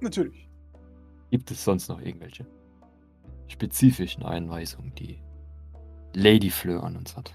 Natürlich. 0.00 0.48
Gibt 1.30 1.50
es 1.50 1.64
sonst 1.64 1.88
noch 1.88 2.00
irgendwelche 2.00 2.46
spezifischen 3.48 4.22
Einweisungen, 4.22 4.94
die 4.94 5.18
Lady 6.14 6.50
Fleur 6.50 6.82
an 6.84 6.96
uns 6.96 7.16
hat? 7.16 7.34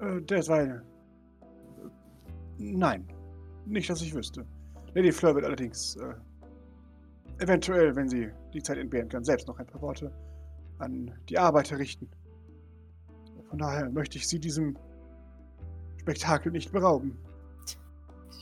Äh, 0.00 0.20
derweil. 0.22 0.82
Nein. 2.58 3.06
Nicht, 3.66 3.90
dass 3.90 4.02
ich 4.02 4.14
wüsste. 4.14 4.46
Lady 4.94 5.12
Fleur 5.12 5.34
wird 5.34 5.44
allerdings 5.44 5.96
äh, 5.96 6.14
eventuell, 7.38 7.94
wenn 7.96 8.08
sie 8.08 8.30
die 8.52 8.62
Zeit 8.62 8.78
entbehren 8.78 9.08
kann, 9.08 9.24
selbst 9.24 9.48
noch 9.48 9.58
ein 9.58 9.66
paar 9.66 9.80
Worte 9.82 10.12
an 10.78 11.18
die 11.28 11.38
Arbeiter 11.38 11.78
richten. 11.78 12.10
Von 13.48 13.58
daher 13.58 13.90
möchte 13.90 14.18
ich 14.18 14.28
sie 14.28 14.38
diesem 14.38 14.76
Spektakel 16.00 16.52
nicht 16.52 16.72
berauben. 16.72 17.18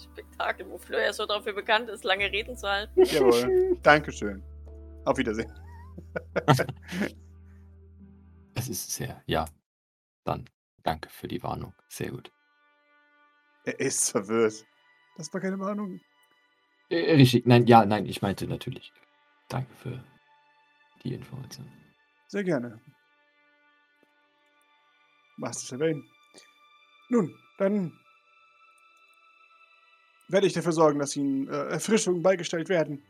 Spektakel, 0.03 0.69
wo 0.69 0.79
Fleur 0.79 1.01
ja 1.01 1.13
so 1.13 1.27
dafür 1.27 1.53
bekannt 1.53 1.89
ist, 1.89 2.05
lange 2.05 2.31
Reden 2.31 2.57
zu 2.57 2.69
halten. 2.69 3.03
Jawohl. 3.05 3.77
Dankeschön. 3.83 4.43
Auf 5.05 5.19
Wiedersehen. 5.19 5.53
Es 8.57 8.69
ist 8.69 8.93
sehr, 8.93 9.21
ja. 9.27 9.45
Dann 10.25 10.49
danke 10.85 11.11
für 11.11 11.29
die 11.29 11.43
Warnung. 11.43 11.75
Sehr 11.89 12.11
gut. 12.13 12.33
Er 13.65 13.79
ist 13.81 14.11
verwirrt. 14.11 14.65
Das 15.17 15.33
war 15.35 15.41
keine 15.41 15.59
Warnung. 15.59 16.01
Äh, 16.95 17.15
richtig, 17.15 17.45
nein, 17.47 17.67
ja, 17.67 17.85
nein, 17.85 18.07
ich 18.07 18.23
meinte 18.23 18.47
natürlich. 18.47 18.93
Danke 19.49 19.75
für 19.75 20.05
die 21.03 21.15
Information. 21.15 21.67
Sehr 22.29 22.45
gerne. 22.45 22.81
Master 25.37 25.77
Sylvain. 25.77 26.05
Nun, 27.09 27.35
dann 27.59 27.93
werde 30.29 30.47
ich 30.47 30.53
dafür 30.53 30.73
sorgen, 30.73 31.01
dass 31.01 31.17
Ihnen 31.17 31.49
äh, 31.49 31.71
Erfrischungen 31.71 32.23
beigestellt 32.23 32.69
werden. 32.69 33.03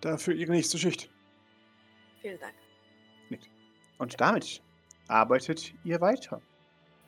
Dafür 0.00 0.34
Ihre 0.34 0.52
nächste 0.52 0.78
Schicht. 0.78 1.10
Vielen 2.20 2.38
Dank. 2.38 2.54
Und 3.98 4.20
damit 4.20 4.62
arbeitet 5.08 5.72
ihr 5.84 6.00
weiter. 6.00 6.42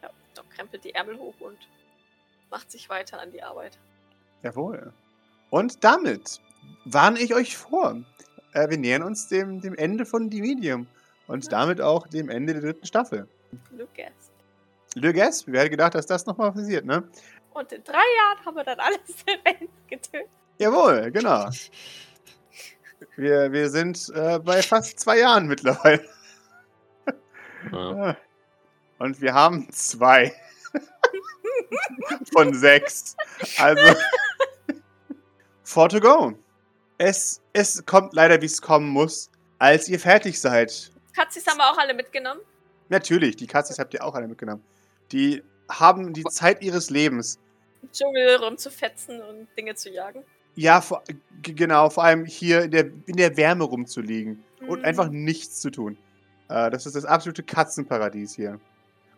Ja, 0.03 0.11
Doc 0.35 0.49
krempelt 0.51 0.85
die 0.85 0.95
Ärmel 0.95 1.19
hoch 1.19 1.39
und 1.41 1.59
macht 2.51 2.71
sich 2.71 2.89
weiter 2.89 3.21
an 3.21 3.31
die 3.31 3.43
Arbeit. 3.43 3.79
Jawohl. 4.43 4.95
Und 5.51 5.85
damit 5.85 6.41
warne 6.85 7.19
ich 7.21 7.35
euch 7.35 7.57
vor. 7.57 7.97
Äh, 8.53 8.71
wir 8.71 8.79
nähern 8.79 9.03
uns 9.03 9.29
dem, 9.29 9.61
dem 9.61 9.75
Ende 9.75 10.07
von 10.07 10.31
Die 10.31 10.41
Medium. 10.41 10.87
Und 11.27 11.53
damit 11.53 11.81
auch 11.81 12.07
dem 12.07 12.31
Ende 12.31 12.55
der 12.55 12.63
dritten 12.63 12.87
Staffel. 12.87 13.29
Lucas. 13.71 14.13
Le 14.95 15.13
Guess, 15.13 15.47
wer 15.47 15.61
hätte 15.61 15.71
gedacht, 15.71 15.95
dass 15.95 16.07
das 16.07 16.27
nochmal 16.27 16.53
passiert, 16.53 16.85
ne? 16.85 17.05
Und 17.53 17.73
in 17.73 17.85
drei 17.85 17.93
Jahren 17.95 18.45
haben 18.45 18.57
wir 18.57 18.65
dann 18.65 18.81
alles 18.81 19.25
getötet. 19.89 20.29
Jawohl, 20.59 21.11
genau. 21.11 21.51
Wir, 23.17 23.53
wir 23.53 23.69
sind 23.71 24.11
äh, 24.15 24.39
bei 24.39 24.63
fast 24.63 24.99
zwei 24.99 25.19
Jahren 25.19 25.47
mittlerweile. 25.47 26.05
Ja. 27.73 28.17
Und 28.99 29.21
wir 29.21 29.33
haben 29.33 29.71
zwei 29.71 30.35
von 32.33 32.53
sechs. 32.55 33.17
Also, 33.59 33.97
four 35.69 35.89
to 35.89 36.01
go. 36.01 36.33
Es, 36.97 37.41
es 37.53 37.85
kommt 37.85 38.15
leider, 38.15 38.41
wie 38.41 38.47
es 38.47 38.61
kommen 38.61 38.89
muss, 38.89 39.31
als 39.59 39.89
ihr 39.89 40.01
fertig 40.01 40.41
seid. 40.41 40.91
Katzis 41.15 41.47
haben 41.47 41.59
wir 41.59 41.71
auch 41.71 41.79
alle 41.79 41.95
mitgenommen. 41.95 42.41
Natürlich, 42.89 43.37
die 43.37 43.47
Katzis 43.47 43.79
habt 43.79 43.93
ihr 43.93 44.03
auch 44.03 44.15
alle 44.15 44.27
mitgenommen. 44.27 44.63
Die 45.13 45.43
haben 45.71 46.15
die 46.15 46.25
Zeit 46.25 46.63
ihres 46.63 46.89
Lebens. 46.91 47.39
Im 47.83 47.93
Dschungel 47.93 48.37
rumzufetzen 48.37 49.21
und 49.21 49.47
Dinge 49.57 49.75
zu 49.75 49.91
jagen. 49.91 50.25
Ja, 50.55 50.81
vor, 50.81 51.05
genau, 51.43 51.91
vor 51.91 52.03
allem 52.05 52.25
hier 52.25 52.63
in 52.63 52.71
der, 52.71 52.87
in 53.07 53.17
der 53.17 53.37
Wärme 53.37 53.65
rumzuliegen 53.65 54.43
und 54.67 54.81
Mhm. 54.81 54.85
einfach 54.85 55.09
nichts 55.11 55.61
zu 55.61 55.71
tun. 55.71 55.99
Äh, 56.49 56.71
das 56.71 56.87
ist 56.87 56.97
das 56.97 57.05
absolute 57.05 57.43
Katzenparadies 57.43 58.35
hier. 58.35 58.59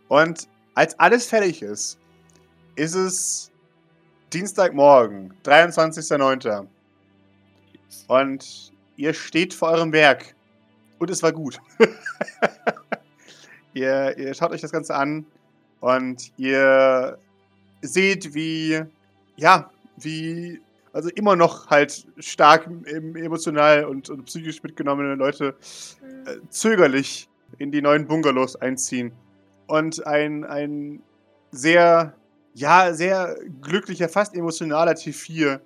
Und 0.09 0.49
als 0.75 0.99
alles 0.99 1.27
fertig 1.27 1.63
ist, 1.63 1.99
ist 2.75 2.95
es 2.95 3.50
Dienstagmorgen, 4.33 5.35
23.09. 5.45 6.67
Und 8.07 8.73
ihr 8.97 9.15
steht 9.15 9.55
vor 9.55 9.71
eurem 9.71 9.93
Werk. 9.93 10.35
Und 10.99 11.11
es 11.11 11.23
war 11.23 11.33
gut. 11.33 11.61
ihr, 13.75 14.17
ihr 14.19 14.35
schaut 14.35 14.53
euch 14.53 14.61
das 14.61 14.73
Ganze 14.73 14.95
an 14.95 15.25
und 15.81 16.31
ihr 16.37 17.19
seht, 17.83 18.35
wie, 18.35 18.83
ja, 19.37 19.71
wie, 19.97 20.61
also 20.93 21.09
immer 21.11 21.37
noch 21.37 21.69
halt 21.69 22.07
stark 22.19 22.67
em- 22.67 23.17
emotional 23.17 23.85
und, 23.85 24.11
und 24.11 24.27
psychisch 24.27 24.63
mitgenommene 24.63 25.15
Leute 25.15 25.57
äh, 26.27 26.37
zögerlich 26.51 27.29
in 27.59 27.73
die 27.73 27.83
neuen 27.83 28.07
Bungalows 28.07 28.57
einziehen. 28.57 29.13
Und 29.67 30.07
ein, 30.07 30.45
ein 30.45 31.03
sehr, 31.51 32.15
ja, 32.55 32.93
sehr 32.93 33.37
glücklicher, 33.61 34.09
fast 34.09 34.35
emotionaler 34.35 34.93
T4 34.93 35.61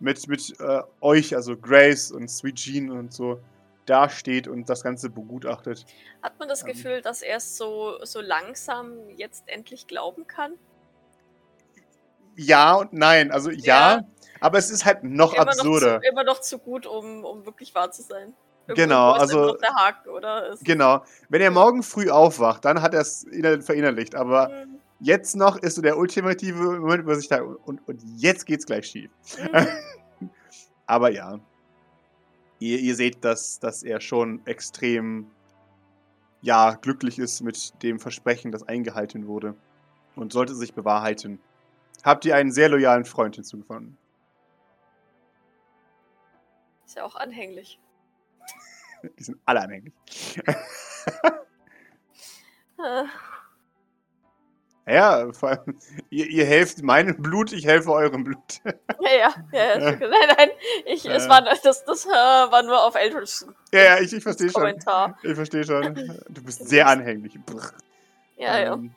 mit, 0.00 0.26
mit 0.28 0.60
äh, 0.60 0.82
euch, 1.00 1.34
also 1.34 1.56
Grace 1.56 2.10
und 2.10 2.28
Sweet 2.28 2.56
Jean 2.56 2.90
und 2.90 3.12
so, 3.12 3.40
dasteht 3.86 4.48
und 4.48 4.68
das 4.68 4.82
Ganze 4.82 5.10
begutachtet. 5.10 5.84
Hat 6.22 6.38
man 6.38 6.48
das 6.48 6.62
Ähm. 6.62 6.68
Gefühl, 6.68 7.02
dass 7.02 7.22
er 7.22 7.36
es 7.36 7.56
so, 7.56 7.98
so 8.02 8.20
langsam 8.20 9.08
jetzt 9.16 9.44
endlich 9.46 9.86
glauben 9.86 10.26
kann? 10.26 10.54
Ja 12.36 12.74
und 12.74 12.92
nein. 12.92 13.30
Also 13.30 13.50
ja, 13.50 13.96
Ja. 13.98 14.04
aber 14.40 14.58
es 14.58 14.70
ist 14.70 14.84
halt 14.84 15.04
noch 15.04 15.34
Immer 15.34 15.42
absurder. 15.48 15.94
noch, 15.94 16.02
zu, 16.02 16.08
immer 16.08 16.24
noch 16.24 16.40
zu 16.40 16.58
gut, 16.58 16.86
um, 16.86 17.24
um 17.24 17.46
wirklich 17.46 17.74
wahr 17.74 17.90
zu 17.90 18.02
sein. 18.02 18.34
Irgendwo 18.66 18.82
Genau, 18.82 19.10
also- 19.12 19.54
der 19.56 19.74
Haken, 19.74 20.10
Genau. 20.62 21.04
Wenn 21.28 21.42
er 21.42 21.50
morgen 21.50 21.82
früh 21.82 22.10
aufwacht, 22.10 22.64
dann 22.64 22.80
hat 22.82 22.94
er 22.94 23.02
es 23.02 23.22
inner- 23.24 23.60
verinnerlicht. 23.60 24.14
Aber 24.14 24.48
Hm, 24.48 24.80
jetzt 25.00 25.36
noch 25.36 25.56
ist 25.56 25.74
so 25.76 25.82
der 25.82 25.98
ultimative 25.98 26.78
Moment, 26.78 27.06
wo 27.06 27.14
sich 27.14 27.28
da 27.28 27.42
und, 27.42 27.86
und 27.88 28.02
jetzt 28.16 28.46
geht's 28.46 28.66
gleich 28.66 28.86
schief. 28.86 29.10
hm. 30.18 30.30
Aber 30.86 31.10
ja. 31.10 31.40
Ihr, 32.58 32.78
ihr 32.78 32.94
seht, 32.94 33.24
dass, 33.24 33.58
dass 33.58 33.82
er 33.82 34.00
schon 34.00 34.44
extrem 34.46 35.26
ja, 36.40 36.74
glücklich 36.74 37.18
ist 37.18 37.40
mit 37.40 37.82
dem 37.82 37.98
Versprechen, 37.98 38.52
das 38.52 38.62
eingehalten 38.62 39.26
wurde. 39.26 39.54
Und 40.14 40.32
sollte 40.32 40.54
sich 40.54 40.74
bewahrheiten. 40.74 41.40
Habt 42.04 42.24
ihr 42.26 42.36
einen 42.36 42.52
sehr 42.52 42.68
loyalen 42.68 43.04
Freund 43.04 43.34
hinzugefunden. 43.34 43.96
Ist 46.84 46.96
ja 46.96 47.04
auch 47.04 47.16
anhänglich. 47.16 47.80
Die 49.18 49.24
sind 49.24 49.38
alle 49.46 49.62
anhänglich. 49.62 49.94
Ja, 54.86 55.32
vor 55.32 55.50
allem, 55.50 55.78
ihr, 56.10 56.26
ihr 56.26 56.44
helft 56.44 56.82
meinem 56.82 57.16
Blut, 57.16 57.52
ich 57.52 57.64
helfe 57.66 57.90
eurem 57.90 58.22
Blut. 58.22 58.60
Ja, 58.64 59.10
ja, 59.10 59.34
ja, 59.52 59.78
ja. 59.78 59.90
Nein, 59.98 60.10
nein, 60.36 60.48
ich, 60.84 61.06
es 61.06 61.28
war, 61.28 61.42
das, 61.42 61.62
das 61.62 62.04
äh, 62.04 62.08
war 62.10 62.62
nur 62.62 62.82
auf 62.84 62.94
Eldridge 62.94 63.46
ja, 63.72 63.80
ja, 63.80 63.98
ich, 64.00 64.12
ich 64.12 64.22
verstehe 64.22 64.50
schon. 64.50 64.62
Kommentar. 64.62 65.18
Ich 65.22 65.34
verstehe 65.34 65.64
schon. 65.64 65.94
Du 66.28 66.42
bist 66.42 66.68
sehr 66.68 66.86
anhänglich. 66.86 67.38
Ja, 68.36 68.58
ja. 68.58 68.74
Ähm, 68.74 68.94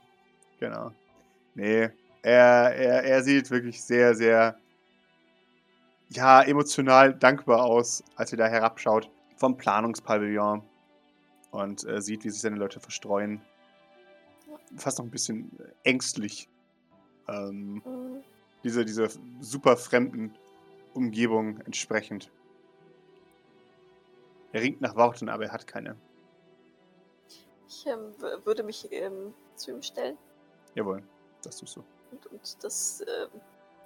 Genau. 0.60 0.92
Nee, 1.56 1.90
er, 2.22 2.76
er, 2.76 3.04
er 3.04 3.24
sieht 3.24 3.50
wirklich 3.52 3.84
sehr, 3.84 4.16
sehr, 4.16 4.58
ja, 6.10 6.42
emotional 6.42 7.14
dankbar 7.14 7.64
aus, 7.64 8.04
als 8.16 8.32
er 8.32 8.38
da 8.38 8.48
herabschaut 8.48 9.10
vom 9.36 9.58
Planungspavillon 9.58 10.64
und 11.52 11.88
äh, 11.88 12.02
sieht, 12.02 12.24
wie 12.24 12.30
sich 12.30 12.42
seine 12.42 12.56
Leute 12.56 12.80
verstreuen. 12.80 13.42
Fast 14.76 14.98
noch 15.00 15.06
ein 15.06 15.12
bisschen 15.12 15.52
ängstlich. 15.84 16.50
Ähm, 17.28 17.82
Mhm. 17.86 18.24
diese, 18.64 18.86
diese 18.86 19.10
super 19.42 19.78
fremden 19.78 20.34
Umgebung 20.94 21.60
entsprechend. 21.62 22.32
Er 24.52 24.62
ringt 24.62 24.82
nach 24.82 24.96
Worten, 24.96 25.30
aber 25.30 25.46
er 25.46 25.52
hat 25.52 25.68
keine. 25.68 25.96
Ich 27.68 27.86
ähm, 27.86 28.14
würde 28.46 28.64
mich 28.64 28.92
ähm, 28.92 29.34
zu 29.56 29.72
ihm 29.72 29.82
stellen 29.82 30.18
Jawohl, 30.74 31.04
das 31.44 31.58
tust 31.58 31.76
du. 31.76 31.84
und, 32.12 32.26
und 32.28 32.64
das, 32.64 33.02
ähm, 33.02 33.42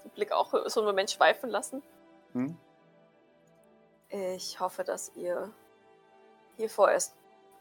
den 0.05 0.11
Blick 0.11 0.31
auch 0.31 0.51
so 0.69 0.79
einen 0.81 0.87
Moment 0.87 1.09
schweifen 1.09 1.49
lassen. 1.49 1.81
Hm? 2.33 2.55
Ich 4.09 4.59
hoffe, 4.59 4.83
dass 4.83 5.11
ihr 5.15 5.51
hier 6.57 6.69
vorerst 6.69 7.15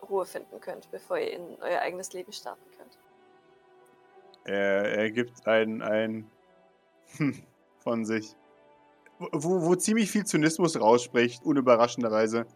Ruhe 0.09 0.27
finden 0.27 0.61
könnt, 0.61 0.91
bevor 0.91 1.17
ihr 1.19 1.33
in 1.33 1.57
euer 1.63 1.81
eigenes 1.81 2.13
Leben 2.13 2.33
starten 2.33 2.65
könnt. 2.77 2.99
Er, 4.45 4.99
er 4.99 5.11
gibt 5.11 5.47
ein, 5.47 5.83
ein 5.83 6.31
hm 7.17 7.43
von 7.81 8.05
sich. 8.05 8.37
Wo, 9.19 9.63
wo 9.63 9.75
ziemlich 9.75 10.11
viel 10.11 10.25
Zynismus 10.25 10.81
rausspricht, 10.81 11.45
unüberraschenderweise. 11.45 12.47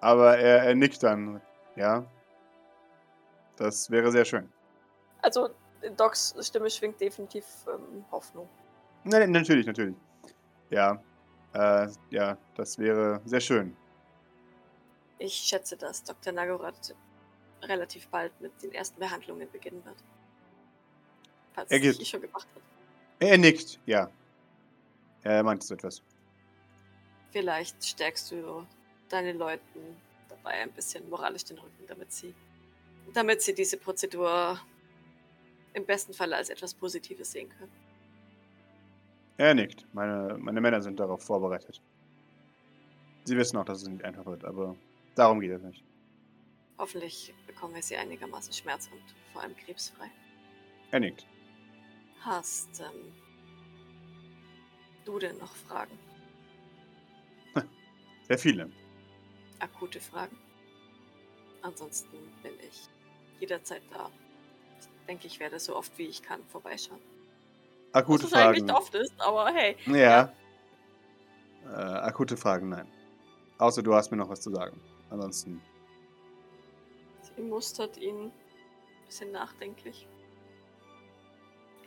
Aber 0.00 0.38
er, 0.38 0.64
er 0.64 0.74
nickt 0.74 1.02
dann. 1.02 1.40
Ja. 1.76 2.04
Das 3.56 3.90
wäre 3.90 4.10
sehr 4.10 4.24
schön. 4.24 4.52
Also, 5.22 5.50
Docs 5.96 6.34
Stimme 6.40 6.70
schwingt 6.70 7.00
definitiv 7.00 7.44
ähm, 7.68 8.04
Hoffnung. 8.10 8.48
Nein, 9.04 9.30
natürlich, 9.30 9.66
natürlich. 9.66 9.96
Ja. 10.70 11.00
Äh, 11.54 11.88
ja, 12.10 12.36
das 12.56 12.78
wäre 12.78 13.20
sehr 13.24 13.40
schön. 13.40 13.76
Ich 15.18 15.34
schätze, 15.34 15.76
dass 15.76 16.02
Dr. 16.04 16.32
Nagorath 16.32 16.94
relativ 17.62 18.08
bald 18.08 18.40
mit 18.40 18.60
den 18.62 18.72
ersten 18.72 19.00
Behandlungen 19.00 19.50
beginnen 19.50 19.84
wird. 19.84 19.96
Falls 21.58 21.70
Er 21.72 21.80
geht. 21.80 21.98
nicht 21.98 22.08
schon 22.08 22.20
gemacht 22.20 22.46
hat. 22.54 22.62
Er 23.18 23.36
nickt, 23.36 23.80
ja. 23.84 24.08
Er 25.24 25.42
meint 25.42 25.64
so 25.64 25.74
etwas. 25.74 26.02
Vielleicht 27.32 27.84
stärkst 27.84 28.30
du 28.30 28.64
deinen 29.08 29.36
Leuten 29.38 29.96
dabei 30.28 30.52
ein 30.62 30.70
bisschen 30.70 31.08
moralisch 31.10 31.44
den 31.44 31.58
Rücken, 31.58 31.84
damit 31.88 32.12
sie, 32.12 32.32
damit 33.12 33.42
sie 33.42 33.54
diese 33.54 33.76
Prozedur 33.76 34.60
im 35.74 35.84
besten 35.84 36.14
Fall 36.14 36.32
als 36.32 36.48
etwas 36.48 36.74
Positives 36.74 37.32
sehen 37.32 37.48
können. 37.58 37.72
Er 39.36 39.52
nickt. 39.54 39.84
Meine, 39.92 40.36
meine 40.38 40.60
Männer 40.60 40.80
sind 40.80 41.00
darauf 41.00 41.22
vorbereitet. 41.24 41.80
Sie 43.24 43.36
wissen 43.36 43.56
auch, 43.56 43.64
dass 43.64 43.82
es 43.82 43.88
nicht 43.88 44.04
einfach 44.04 44.26
wird, 44.26 44.44
aber 44.44 44.76
darum 45.16 45.40
geht 45.40 45.50
es 45.50 45.62
nicht. 45.62 45.82
Hoffentlich 46.78 47.34
bekommen 47.48 47.74
wir 47.74 47.82
sie 47.82 47.96
einigermaßen 47.96 48.52
schmerz- 48.52 48.88
und 48.92 49.02
vor 49.32 49.42
allem 49.42 49.56
krebsfrei. 49.56 50.08
Er 50.92 51.00
nickt. 51.00 51.26
Hast 52.20 52.80
ähm, 52.80 53.12
du 55.04 55.18
denn 55.18 55.38
noch 55.38 55.54
Fragen? 55.54 55.98
Sehr 58.28 58.38
viele. 58.38 58.70
Akute 59.60 60.00
Fragen? 60.00 60.36
Ansonsten 61.62 62.16
bin 62.42 62.52
ich 62.60 62.88
jederzeit 63.40 63.82
da. 63.90 64.10
Ich 64.80 65.06
denke, 65.06 65.26
ich 65.26 65.40
werde 65.40 65.58
so 65.58 65.76
oft 65.76 65.96
wie 65.98 66.06
ich 66.06 66.22
kann 66.22 66.44
vorbeischauen. 66.44 67.00
Akute 67.92 68.24
Was 68.24 68.32
wahrscheinlich 68.32 68.64
Fragen. 68.64 68.66
nicht 68.66 68.76
oft 68.76 68.94
ist, 68.94 69.20
aber 69.20 69.50
hey. 69.50 69.76
Ja. 69.86 70.32
Äh, 71.64 71.70
akute 71.70 72.36
Fragen, 72.36 72.68
nein. 72.68 72.88
Außer 73.58 73.82
du 73.82 73.94
hast 73.94 74.10
mir 74.10 74.16
noch 74.16 74.28
was 74.28 74.40
zu 74.40 74.50
sagen. 74.50 74.80
Ansonsten. 75.10 75.60
Sie 77.22 77.42
mustert 77.42 77.96
ihn 77.96 78.26
ein 78.26 78.32
bisschen 79.06 79.32
nachdenklich. 79.32 80.06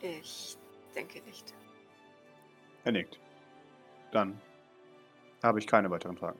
Ich 0.02 0.56
denke 0.94 1.20
nicht. 1.22 1.54
Er 2.84 2.92
nickt. 2.92 3.20
Dann 4.10 4.40
habe 5.42 5.60
ich 5.60 5.66
keine 5.66 5.90
weiteren 5.90 6.16
Fragen. 6.16 6.38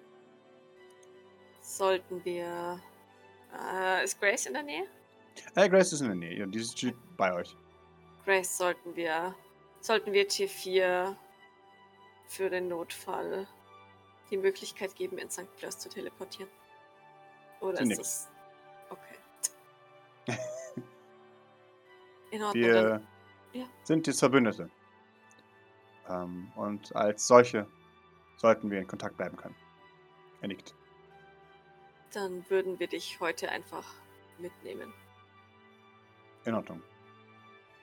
Sollten 1.60 2.24
wir. 2.24 2.80
Äh, 3.72 4.04
ist 4.04 4.20
Grace 4.20 4.46
in 4.46 4.54
der 4.54 4.64
Nähe? 4.64 4.86
Äh, 5.54 5.68
Grace 5.68 5.92
ist 5.92 6.00
in 6.00 6.08
der 6.08 6.16
Nähe 6.16 6.42
und 6.42 6.52
die 6.52 6.60
steht 6.60 6.96
bei 7.16 7.32
euch. 7.32 7.56
Grace, 8.24 8.58
sollten 8.58 8.96
wir. 8.96 9.34
Sollten 9.80 10.12
wir 10.12 10.28
T4 10.28 11.16
für 12.26 12.50
den 12.50 12.68
Notfall 12.68 13.46
die 14.30 14.36
Möglichkeit 14.36 14.94
geben, 14.94 15.18
in 15.18 15.30
St. 15.30 15.46
Clair 15.56 15.70
zu 15.70 15.88
teleportieren? 15.88 16.50
Oder 17.60 17.78
Sie 17.78 17.82
ist 17.84 17.88
nickt. 17.88 18.00
das. 18.00 18.28
Okay. 18.90 19.18
In 22.30 22.42
Ordnung. 22.42 22.72
dann. 22.72 23.06
Ja. 23.52 23.64
sind 23.84 24.06
jetzt 24.06 24.20
Verbündete. 24.20 24.70
Ähm, 26.08 26.50
und 26.56 26.94
als 26.96 27.26
solche 27.26 27.66
sollten 28.36 28.70
wir 28.70 28.78
in 28.78 28.86
Kontakt 28.86 29.16
bleiben 29.16 29.36
können. 29.36 29.54
Er 30.40 30.48
nickt. 30.48 30.74
Dann 32.12 32.48
würden 32.50 32.78
wir 32.78 32.88
dich 32.88 33.20
heute 33.20 33.50
einfach 33.50 33.94
mitnehmen. 34.38 34.92
In 36.44 36.54
Ordnung. 36.54 36.82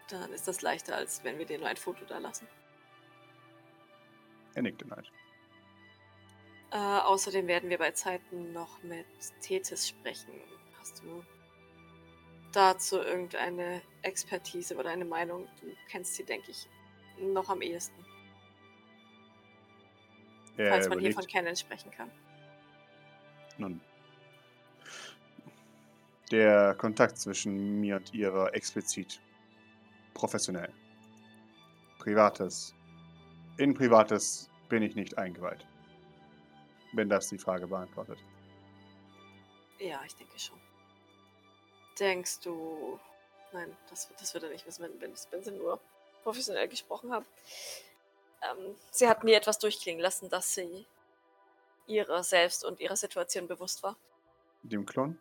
Dann 0.09 0.32
ist 0.34 0.47
das 0.47 0.61
leichter, 0.61 0.95
als 0.95 1.24
wenn 1.24 1.38
wir 1.38 1.45
dir 1.45 1.59
nur 1.59 1.67
ein 1.67 1.78
Foto 1.78 2.03
da 2.05 2.17
lassen. 2.17 2.47
Er 4.55 4.63
nickt 4.63 4.82
erneut. 4.82 5.11
Äh, 6.72 6.78
außerdem 6.78 7.47
werden 7.47 7.70
wir 7.70 7.78
bei 7.78 7.91
Zeiten 7.91 8.51
noch 8.53 8.82
mit 8.84 9.05
Tethys 9.41 9.88
sprechen. 9.88 10.34
Hast 10.80 11.01
du 11.01 11.24
dazu 12.52 12.97
irgendeine 12.97 13.82
Expertise 14.02 14.76
oder 14.76 14.89
eine 14.89 15.06
Meinung? 15.06 15.47
Du 15.62 15.68
kennst 15.89 16.16
sie, 16.16 16.24
denke 16.24 16.52
ich, 16.52 16.68
noch 17.20 17.50
am 17.50 17.62
ehesten. 17.62 18.06
Er 20.58 20.72
falls 20.72 20.89
man 20.89 21.00
hier 21.00 21.10
überlegt. 21.10 21.16
von 21.16 21.28
Kennen 21.28 21.56
sprechen 21.56 21.91
kann. 21.91 22.12
Nun. 23.58 23.82
Der 26.32 26.76
Kontakt 26.76 27.18
zwischen 27.18 27.80
mir 27.80 27.97
und 27.97 28.14
ihr 28.14 28.34
war 28.34 28.54
explizit 28.54 29.22
professionell. 30.14 30.72
Privates. 31.97 32.76
In 33.58 33.74
Privates 33.74 34.50
bin 34.70 34.84
ich 34.84 34.95
nicht 34.95 35.18
eingeweiht. 35.18 35.66
Wenn 36.93 37.10
das 37.10 37.30
die 37.30 37.38
Frage 37.38 37.68
beantwortet. 37.68 38.20
Ja, 39.80 40.02
ich 40.06 40.16
denke 40.16 40.38
schon. 40.38 40.60
Denkst 42.00 42.39
du. 42.41 43.00
Nein, 43.52 43.76
das, 43.89 44.10
das 44.20 44.34
wird 44.34 44.43
er 44.43 44.52
nicht 44.52 44.66
wissen, 44.66 44.84
wenn, 44.84 45.16
wenn, 45.32 45.43
sie 45.43 45.52
nur 45.52 45.80
professionell 46.24 46.68
gesprochen 46.68 47.12
haben. 47.12 47.26
Ähm, 48.41 48.76
sie 48.91 49.08
hat 49.08 49.24
mir 49.24 49.36
etwas 49.36 49.60
durchklingen 49.60 50.02
lassen, 50.02 50.30
dass 50.30 50.54
sie 50.54 50.86
ihrer 51.88 52.24
selbst 52.24 52.64
und 52.64 52.80
ihrer 52.80 52.95
Situation 52.95 53.47
bewusst 53.47 53.82
war. 53.84 53.97
Dem 54.62 54.86
Klon? 54.86 55.18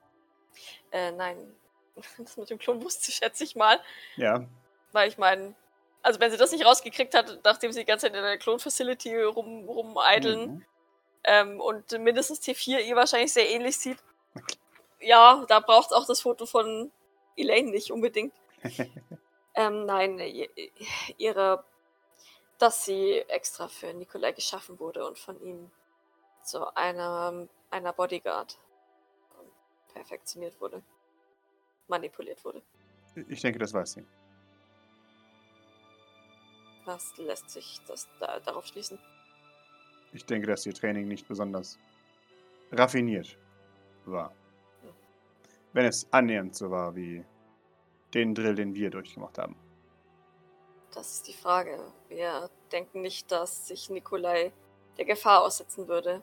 Äh, 0.90 1.12
nein, 1.12 1.56
das 2.18 2.36
mit 2.36 2.50
dem 2.50 2.58
Klon 2.58 2.82
wusste, 2.82 3.10
schätze 3.10 3.44
ich 3.44 3.56
mal. 3.56 3.80
Ja. 4.16 4.46
Weil 4.92 5.08
ich 5.08 5.18
meine, 5.18 5.54
also 6.02 6.20
wenn 6.20 6.30
sie 6.30 6.36
das 6.36 6.52
nicht 6.52 6.64
rausgekriegt 6.64 7.14
hat, 7.14 7.40
nachdem 7.44 7.72
sie 7.72 7.80
die 7.80 7.86
ganze 7.86 8.06
Zeit 8.06 8.16
in 8.16 8.22
der 8.22 8.38
Klon-Facility 8.38 9.22
rum, 9.22 9.68
rumeideln 9.68 10.50
Mhm. 10.50 10.64
ähm, 11.24 11.60
und 11.60 11.90
mindestens 11.92 12.40
T4 12.40 12.80
ihr 12.80 12.96
wahrscheinlich 12.96 13.32
sehr 13.32 13.48
ähnlich 13.48 13.78
sieht, 13.78 13.98
ja, 15.00 15.44
da 15.48 15.60
braucht 15.60 15.86
es 15.90 15.92
auch 15.92 16.06
das 16.06 16.20
Foto 16.20 16.46
von 16.46 16.90
Elaine 17.36 17.70
nicht 17.70 17.90
unbedingt. 17.90 18.34
ähm, 19.54 19.86
nein, 19.86 20.18
i- 20.18 20.50
ihre, 21.16 21.64
dass 22.58 22.84
sie 22.84 23.18
extra 23.28 23.68
für 23.68 23.92
Nikolai 23.94 24.32
geschaffen 24.32 24.78
wurde 24.80 25.06
und 25.06 25.18
von 25.18 25.40
ihm 25.40 25.70
zu 26.42 26.74
einer, 26.76 27.46
einer 27.70 27.92
Bodyguard 27.92 28.58
perfektioniert 29.92 30.60
wurde, 30.60 30.82
manipuliert 31.88 32.44
wurde. 32.44 32.62
Ich 33.28 33.40
denke, 33.42 33.58
das 33.58 33.72
weiß 33.72 33.92
sie. 33.92 34.06
Was 36.84 37.16
lässt 37.18 37.50
sich 37.50 37.80
das 37.86 38.08
da, 38.18 38.40
darauf 38.40 38.66
schließen? 38.66 38.98
Ich 40.12 40.24
denke, 40.24 40.46
dass 40.46 40.64
ihr 40.64 40.72
Training 40.72 41.06
nicht 41.06 41.28
besonders 41.28 41.78
raffiniert 42.72 43.36
war. 44.06 44.32
Wenn 45.78 45.86
es 45.86 46.12
annähernd 46.12 46.56
so 46.56 46.72
war 46.72 46.96
wie 46.96 47.24
den 48.12 48.34
Drill, 48.34 48.56
den 48.56 48.74
wir 48.74 48.90
durchgemacht 48.90 49.38
haben. 49.38 49.54
Das 50.92 51.12
ist 51.12 51.28
die 51.28 51.32
Frage. 51.32 51.92
Wir 52.08 52.50
denken 52.72 53.00
nicht, 53.00 53.30
dass 53.30 53.68
sich 53.68 53.88
Nikolai 53.88 54.50
der 54.96 55.04
Gefahr 55.04 55.44
aussetzen 55.44 55.86
würde, 55.86 56.20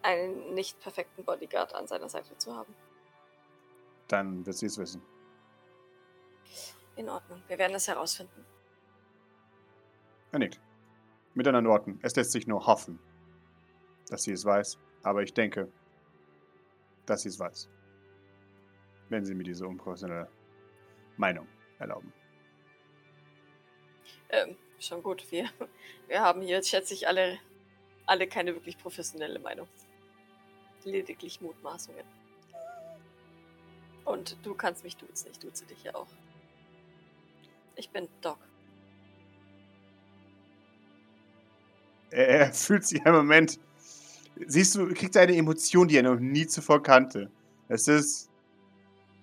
einen 0.00 0.54
nicht 0.54 0.80
perfekten 0.80 1.26
Bodyguard 1.26 1.74
an 1.74 1.86
seiner 1.86 2.08
Seite 2.08 2.34
zu 2.38 2.56
haben. 2.56 2.74
Dann 4.08 4.46
wird 4.46 4.56
sie 4.56 4.64
es 4.64 4.78
wissen. 4.78 5.02
In 6.96 7.10
Ordnung. 7.10 7.42
Wir 7.48 7.58
werden 7.58 7.76
es 7.76 7.86
herausfinden. 7.86 8.46
Er 10.30 10.38
nickt. 10.38 10.58
Mit 11.34 11.46
anderen 11.46 11.68
Worten, 11.68 11.98
es 12.00 12.16
lässt 12.16 12.32
sich 12.32 12.46
nur 12.46 12.66
hoffen, 12.66 12.98
dass 14.08 14.22
sie 14.22 14.32
es 14.32 14.46
weiß, 14.46 14.78
aber 15.02 15.22
ich 15.22 15.34
denke, 15.34 15.70
dass 17.04 17.20
sie 17.20 17.28
es 17.28 17.38
weiß. 17.38 17.68
Wenn 19.12 19.26
sie 19.26 19.34
mir 19.34 19.44
diese 19.44 19.68
unprofessionelle 19.68 20.26
Meinung 21.18 21.46
erlauben. 21.78 22.10
Ähm, 24.30 24.56
schon 24.80 25.02
gut. 25.02 25.30
Wir, 25.30 25.50
wir 26.08 26.22
haben 26.22 26.40
hier, 26.40 26.62
schätze 26.62 26.94
ich, 26.94 27.06
alle, 27.06 27.38
alle 28.06 28.26
keine 28.26 28.54
wirklich 28.54 28.78
professionelle 28.78 29.38
Meinung. 29.38 29.68
Lediglich 30.84 31.42
Mutmaßungen. 31.42 32.06
Und 34.06 34.38
du 34.44 34.54
kannst 34.54 34.82
mich 34.82 34.96
duzen. 34.96 35.28
Ich 35.30 35.38
duze 35.38 35.66
dich 35.66 35.84
ja 35.84 35.94
auch. 35.94 36.08
Ich 37.76 37.90
bin 37.90 38.08
Doc. 38.22 38.38
Er, 42.08 42.50
fühlt 42.54 42.86
sich 42.86 43.04
einen 43.04 43.16
Moment. 43.16 43.60
Siehst 44.46 44.74
du, 44.74 44.88
kriegt 44.94 45.18
eine 45.18 45.36
Emotion, 45.36 45.86
die 45.86 45.98
er 45.98 46.02
noch 46.02 46.18
nie 46.18 46.46
zuvor 46.46 46.82
kannte. 46.82 47.30
Es 47.68 47.88
ist. 47.88 48.31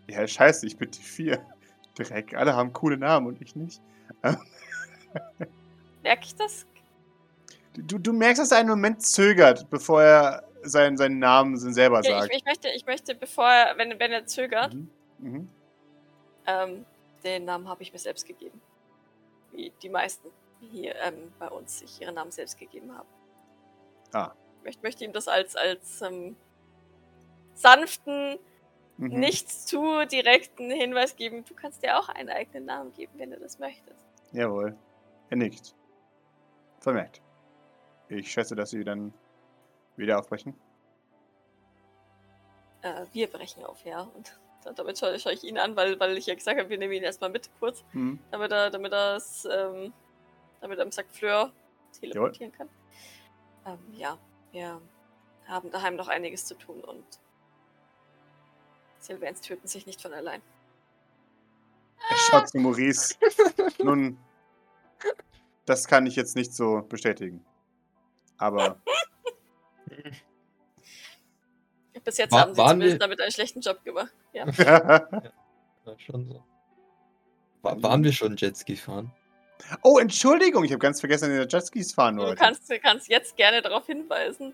Ja, 0.10 0.28
scheiße, 0.28 0.66
ich 0.66 0.78
bin 0.78 0.92
die 0.92 1.02
vier. 1.02 1.46
Dreck, 1.96 2.34
alle 2.34 2.56
haben 2.56 2.74
coole 2.74 2.98
Namen 2.98 3.28
und 3.28 3.42
ich 3.42 3.56
nicht. 3.56 3.82
Merke 6.04 6.24
ich 6.24 6.36
das? 6.36 6.66
Du, 7.74 7.98
du 7.98 8.14
merkst, 8.14 8.42
dass 8.42 8.52
er 8.52 8.60
einen 8.60 8.70
Moment 8.70 9.02
zögert, 9.04 9.70
bevor 9.70 10.02
er 10.02 10.44
seinen, 10.64 10.98
seinen 10.98 11.20
Namen 11.20 11.58
selber 11.58 12.02
Ja, 12.02 12.20
sagt. 12.22 12.32
ich, 12.32 12.40
ich, 12.40 12.46
möchte, 12.46 12.70
ich 12.70 12.86
möchte, 12.86 13.16
bevor 13.16 13.50
er, 13.50 13.78
wenn, 13.78 14.00
wenn 14.00 14.12
er 14.12 14.26
zögert, 14.26 14.74
Mhm. 14.74 14.90
Mhm. 15.20 15.50
Ähm, 16.48 16.86
den 17.24 17.46
Namen 17.46 17.68
habe 17.68 17.84
ich 17.84 17.92
mir 17.92 18.00
selbst 18.00 18.26
gegeben. 18.26 18.62
Wie 19.52 19.72
die 19.82 19.90
meisten 19.90 20.30
hier 20.72 20.96
ähm, 20.96 21.32
bei 21.38 21.50
uns 21.50 21.80
sich 21.80 22.02
ihre 22.02 22.14
Namen 22.14 22.32
selbst 22.32 22.58
gegeben 22.58 22.96
haben. 22.98 23.08
Ah. 24.14 24.32
Ich 24.60 24.64
möchte, 24.64 24.82
möchte 24.84 25.06
ihm 25.06 25.14
das 25.14 25.28
als, 25.28 25.56
als 25.56 26.02
ähm, 26.02 26.36
sanften, 27.54 28.40
Mhm. 29.00 29.20
nicht 29.20 29.50
zu 29.50 30.06
direkten 30.06 30.70
Hinweis 30.70 31.16
geben. 31.16 31.46
Du 31.46 31.54
kannst 31.54 31.82
dir 31.84 31.98
auch 31.98 32.10
einen 32.10 32.30
eigenen 32.30 32.66
Namen 32.66 32.94
geben, 32.94 33.14
wenn 33.18 33.32
du 33.32 33.40
das 33.40 33.58
möchtest. 33.58 34.06
Jawohl. 34.34 34.76
Er 35.30 35.38
nickt. 35.38 35.74
Vermerkt. 36.80 37.22
Ich 38.10 38.30
schätze, 38.32 38.56
dass 38.56 38.72
Sie 38.72 38.84
dann 38.84 39.14
wieder 39.96 40.20
aufbrechen. 40.20 40.54
Äh, 42.82 43.06
wir 43.14 43.28
brechen 43.28 43.64
auf, 43.66 43.84
ja. 43.86 44.02
Und 44.02 44.36
damit 44.76 44.98
schaue, 44.98 45.18
schaue 45.20 45.34
ich 45.34 45.44
ihn 45.44 45.58
an, 45.58 45.76
weil, 45.76 46.00
weil 46.00 46.18
ich 46.18 46.26
ja 46.26 46.36
gesagt 46.36 46.60
habe, 46.60 46.70
wir 46.70 46.78
nehmen 46.78 46.94
ihn 46.94 47.04
erstmal 47.04 47.30
mit 47.30 47.50
kurz, 47.60 47.84
Mhm. 47.94 48.20
damit 48.32 48.52
er, 48.52 48.70
damit 48.70 48.92
er 48.94 49.16
es, 49.16 49.46
ähm, 49.46 49.94
damit 50.62 50.78
er 50.80 50.86
im 50.86 50.92
Sack 50.92 51.08
Fleur 51.10 51.52
teleportieren 52.00 52.52
kann. 52.52 52.70
Ähm, 53.66 53.80
ja, 53.94 54.18
wir 54.52 54.82
haben 55.48 55.72
daheim 55.72 55.96
noch 55.96 56.08
einiges 56.08 56.46
zu 56.46 56.56
tun 56.56 56.82
und 56.84 57.06
Sylvains 59.00 59.42
töten 59.42 59.68
sich 59.68 59.86
nicht 59.86 60.02
von 60.02 60.14
allein. 60.14 60.42
Er 62.10 62.16
schaut 62.18 62.50
zu 62.50 62.58
Maurice. 62.60 63.16
Nun, 63.84 64.18
das 65.66 65.88
kann 65.88 66.06
ich 66.06 66.16
jetzt 66.16 66.36
nicht 66.36 66.54
so 66.54 66.82
bestätigen. 66.88 67.44
Aber 68.38 68.80
Bis 72.04 72.18
jetzt 72.18 72.32
Wa- 72.32 72.42
haben 72.42 72.56
sie 72.56 72.62
zumindest 72.62 72.94
wir- 72.94 73.00
damit 73.00 73.22
einen 73.22 73.32
schlechten 73.32 73.62
Job 73.62 73.84
gemacht. 73.84 74.14
Ja. 74.34 74.46
Ja, 75.86 75.98
schon 75.98 76.28
so. 76.28 76.44
Wa- 77.64 77.82
waren 77.82 78.04
wir 78.04 78.12
schon 78.12 78.36
Jetski 78.38 78.76
fahren? 78.76 79.12
oh, 79.82 79.98
Entschuldigung, 79.98 80.64
ich 80.66 80.72
habe 80.72 80.80
ganz 80.80 81.00
vergessen, 81.00 81.30
dass 81.30 81.38
ihr 81.40 81.48
Jetskis 81.48 81.94
fahren 81.94 82.18
Du 82.18 82.24
wollt. 82.24 82.38
kannst, 82.38 82.70
du 82.70 82.78
kannst 82.80 83.08
jetzt 83.10 83.36
gerne 83.38 83.62
darauf 83.62 83.86
hinweisen. 83.88 84.54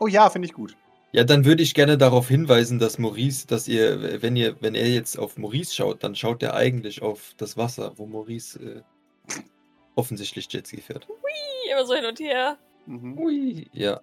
Oh 0.00 0.06
ja, 0.08 0.28
finde 0.28 0.46
ich 0.46 0.52
gut. 0.54 0.76
Ja, 1.14 1.24
dann 1.24 1.44
würde 1.44 1.62
ich 1.62 1.74
gerne 1.74 1.98
darauf 1.98 2.28
hinweisen, 2.28 2.78
dass 2.78 2.98
Maurice, 2.98 3.46
dass 3.46 3.68
ihr, 3.68 4.22
wenn 4.22 4.34
ihr, 4.34 4.56
wenn 4.60 4.74
er 4.74 4.88
jetzt 4.88 5.18
auf 5.18 5.36
Maurice 5.36 5.74
schaut, 5.74 6.02
dann 6.02 6.14
schaut 6.16 6.42
er 6.42 6.54
eigentlich 6.54 7.02
auf 7.02 7.34
das 7.36 7.58
Wasser, 7.58 7.92
wo 7.96 8.06
Maurice 8.06 8.58
äh, 8.58 8.82
offensichtlich 9.94 10.50
Jetski 10.50 10.80
fährt. 10.80 11.06
Immer 11.70 11.84
so 11.84 11.94
hin 11.94 12.06
und 12.06 12.18
her. 12.18 12.56
Mhm. 12.86 13.18
Ui, 13.18 13.68
ja. 13.72 14.00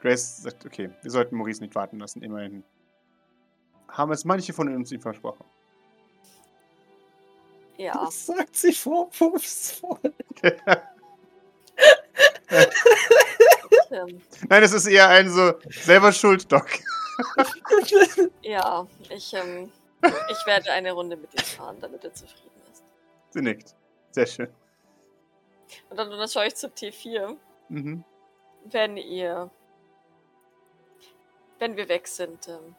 Grace 0.00 0.42
sagt, 0.42 0.66
okay, 0.66 0.90
wir 1.02 1.10
sollten 1.10 1.36
Maurice 1.36 1.62
nicht 1.62 1.76
warten 1.76 2.00
lassen, 2.00 2.22
immerhin. 2.22 2.64
Haben 3.88 4.10
es 4.10 4.24
manche 4.24 4.52
von 4.52 4.74
uns 4.74 4.90
ihm 4.90 5.00
versprochen. 5.00 5.44
Ja. 7.78 8.08
sagt 8.10 8.56
sie 8.56 8.72
vorwurfsvoll. 8.72 10.12
Ähm, 13.94 14.20
Nein, 14.48 14.62
es 14.62 14.72
ist 14.72 14.86
eher 14.86 15.08
ein 15.08 15.30
so 15.30 15.52
selber 15.70 16.12
schuld, 16.12 16.50
Doc. 16.50 16.66
ja, 18.42 18.86
ich, 19.08 19.32
ähm, 19.34 19.70
ich 20.02 20.36
werde 20.46 20.72
eine 20.72 20.92
Runde 20.92 21.16
mit 21.16 21.32
ihm 21.32 21.44
fahren, 21.44 21.76
damit 21.80 22.02
er 22.04 22.12
zufrieden 22.12 22.60
ist. 22.72 22.82
Sie 23.30 23.40
nickt. 23.40 23.74
Sehr 24.10 24.26
schön. 24.26 24.48
Und 25.90 25.96
dann, 25.96 26.10
dann 26.10 26.28
schaue 26.28 26.46
ich 26.46 26.54
zu 26.56 26.66
T4. 26.68 27.36
Mhm. 27.68 28.04
wenn 28.66 28.96
ihr, 28.98 29.50
wenn 31.58 31.76
wir 31.76 31.88
weg 31.88 32.06
sind, 32.08 32.46
ähm, 32.48 32.74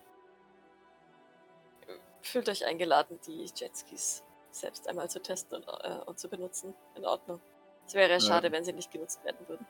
fühlt 2.21 2.47
euch 2.49 2.65
eingeladen, 2.65 3.19
die 3.25 3.45
Jetskis 3.55 4.23
selbst 4.51 4.87
einmal 4.87 5.09
zu 5.09 5.21
testen 5.21 5.57
und, 5.63 5.67
äh, 5.83 5.99
und 6.05 6.19
zu 6.19 6.29
benutzen. 6.29 6.73
In 6.95 7.05
Ordnung. 7.05 7.41
Es 7.87 7.93
wäre 7.93 8.13
Ja. 8.13 8.19
schade, 8.19 8.51
wenn 8.51 8.63
sie 8.63 8.73
nicht 8.73 8.91
genutzt 8.91 9.23
werden 9.23 9.47
würden. 9.47 9.65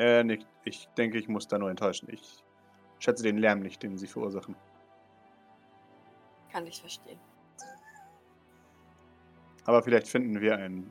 Er 0.00 0.24
nickt. 0.24 0.46
Ich 0.64 0.88
denke, 0.96 1.18
ich 1.18 1.28
muss 1.28 1.46
da 1.46 1.58
nur 1.58 1.68
enttäuschen. 1.68 2.08
Ich 2.10 2.42
schätze 3.00 3.22
den 3.22 3.36
Lärm 3.36 3.60
nicht, 3.60 3.82
den 3.82 3.98
sie 3.98 4.06
verursachen. 4.06 4.56
Kann 6.50 6.66
ich 6.66 6.80
verstehen. 6.80 7.20
Aber 9.66 9.82
vielleicht 9.82 10.08
finden 10.08 10.40
wir 10.40 10.56
einen 10.56 10.90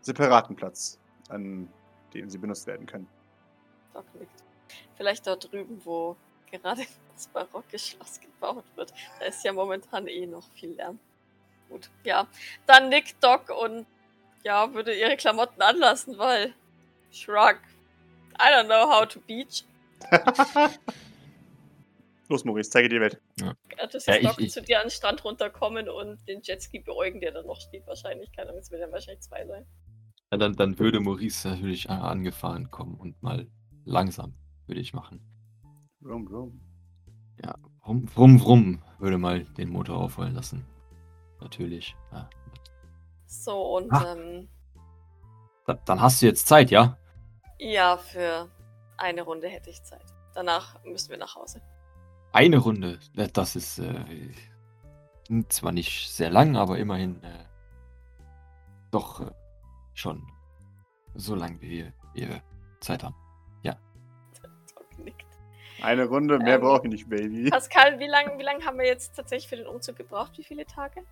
separaten 0.00 0.54
Platz 0.54 1.00
an 1.28 1.68
denen 2.14 2.30
sie 2.30 2.38
benutzt 2.38 2.68
werden 2.68 2.86
können. 2.86 3.08
Doc 3.92 4.04
nickt. 4.14 4.44
Vielleicht 4.96 5.26
dort 5.26 5.50
drüben, 5.50 5.80
wo 5.84 6.14
gerade 6.48 6.82
das 7.14 7.26
barocke 7.26 7.80
Schloss 7.80 8.20
gebaut 8.20 8.64
wird. 8.76 8.94
Da 9.18 9.26
ist 9.26 9.44
ja 9.44 9.52
momentan 9.52 10.06
eh 10.06 10.24
noch 10.24 10.48
viel 10.52 10.70
Lärm. 10.70 11.00
Gut, 11.68 11.90
ja. 12.04 12.28
Dann 12.64 12.90
nickt 12.90 13.16
Doc 13.20 13.50
und 13.50 13.86
ja, 14.44 14.72
würde 14.72 14.96
ihre 14.96 15.16
Klamotten 15.16 15.60
anlassen, 15.60 16.16
weil 16.16 16.54
Shrug. 17.16 17.58
I 18.38 18.50
don't 18.52 18.66
know 18.66 18.86
how 18.90 19.06
to 19.06 19.20
beach. 19.20 19.64
Los, 22.28 22.44
Maurice, 22.44 22.70
zeige 22.70 22.88
dir 22.88 22.96
die 22.96 23.00
Welt. 23.00 23.20
Ja, 23.40 23.54
das 23.90 24.06
Ja, 24.06 24.14
ist 24.14 24.20
ich- 24.22 24.28
Doc 24.28 24.40
ich- 24.40 24.52
zu 24.52 24.62
dir 24.62 24.78
an 24.80 24.86
den 24.86 24.90
Strand 24.90 25.24
runterkommen 25.24 25.88
und 25.88 26.26
den 26.28 26.40
Jetski 26.42 26.80
beäugen, 26.80 27.20
der 27.20 27.32
da 27.32 27.42
noch 27.42 27.60
steht 27.60 27.86
wahrscheinlich. 27.86 28.30
Keine 28.32 28.48
Ahnung, 28.50 28.60
es 28.60 28.70
werden 28.70 28.90
wahrscheinlich 28.92 29.20
zwei 29.22 29.46
sein. 29.46 29.64
Ja, 30.32 30.38
dann, 30.38 30.54
dann 30.56 30.78
würde 30.78 30.98
Maurice 31.00 31.48
natürlich 31.48 31.88
a- 31.88 32.08
angefahren 32.08 32.70
kommen 32.70 32.96
und 32.96 33.22
mal 33.22 33.46
langsam 33.84 34.34
würde 34.66 34.80
ich 34.80 34.92
machen. 34.92 35.20
Rum, 36.04 36.26
rum. 36.26 36.60
Rum, 37.86 38.08
rum, 38.16 38.36
rum 38.40 38.82
würde 38.98 39.18
mal 39.18 39.44
den 39.44 39.68
Motor 39.68 39.98
aufheulen 39.98 40.34
lassen. 40.34 40.66
Natürlich. 41.40 41.94
Ja. 42.10 42.28
So, 43.26 43.76
und 43.76 43.92
Ah. 43.92 44.14
ähm, 44.16 44.48
Da, 45.66 45.74
dann 45.74 46.00
hast 46.00 46.20
du 46.22 46.26
jetzt 46.26 46.48
Zeit, 46.48 46.70
ja? 46.72 46.96
Ja, 47.58 47.96
für 47.96 48.48
eine 48.96 49.22
Runde 49.22 49.48
hätte 49.48 49.70
ich 49.70 49.82
Zeit. 49.82 50.04
Danach 50.34 50.82
müssen 50.84 51.10
wir 51.10 51.18
nach 51.18 51.34
Hause. 51.34 51.60
Eine 52.32 52.58
Runde. 52.58 52.98
Ja, 53.14 53.26
Das 53.28 53.56
ist 53.56 53.78
äh, 53.78 54.04
zwar 55.48 55.72
nicht 55.72 56.10
sehr 56.10 56.30
lang, 56.30 56.56
aber 56.56 56.78
immerhin 56.78 57.22
äh, 57.22 57.44
doch 58.90 59.20
äh, 59.20 59.30
schon 59.94 60.26
so 61.14 61.34
lang, 61.34 61.60
wie 61.60 61.84
wir, 62.14 62.28
wir 62.28 62.42
Zeit 62.80 63.02
haben. 63.02 63.14
Nickt. 64.98 65.26
Eine 65.82 66.06
Runde, 66.06 66.38
mehr 66.38 66.56
Ähm, 66.56 66.60
brauche 66.62 66.86
ich 66.86 66.92
nicht, 66.92 67.08
Baby. 67.08 67.50
Pascal, 67.50 67.98
wie 67.98 68.06
lange 68.06 68.38
wie 68.38 68.42
lang 68.42 68.64
haben 68.64 68.78
wir 68.78 68.86
jetzt 68.86 69.14
tatsächlich 69.14 69.48
für 69.48 69.56
den 69.56 69.66
Umzug 69.66 69.96
gebraucht? 69.96 70.32
Wie 70.38 70.44
viele 70.44 70.64
Tage? 70.66 71.02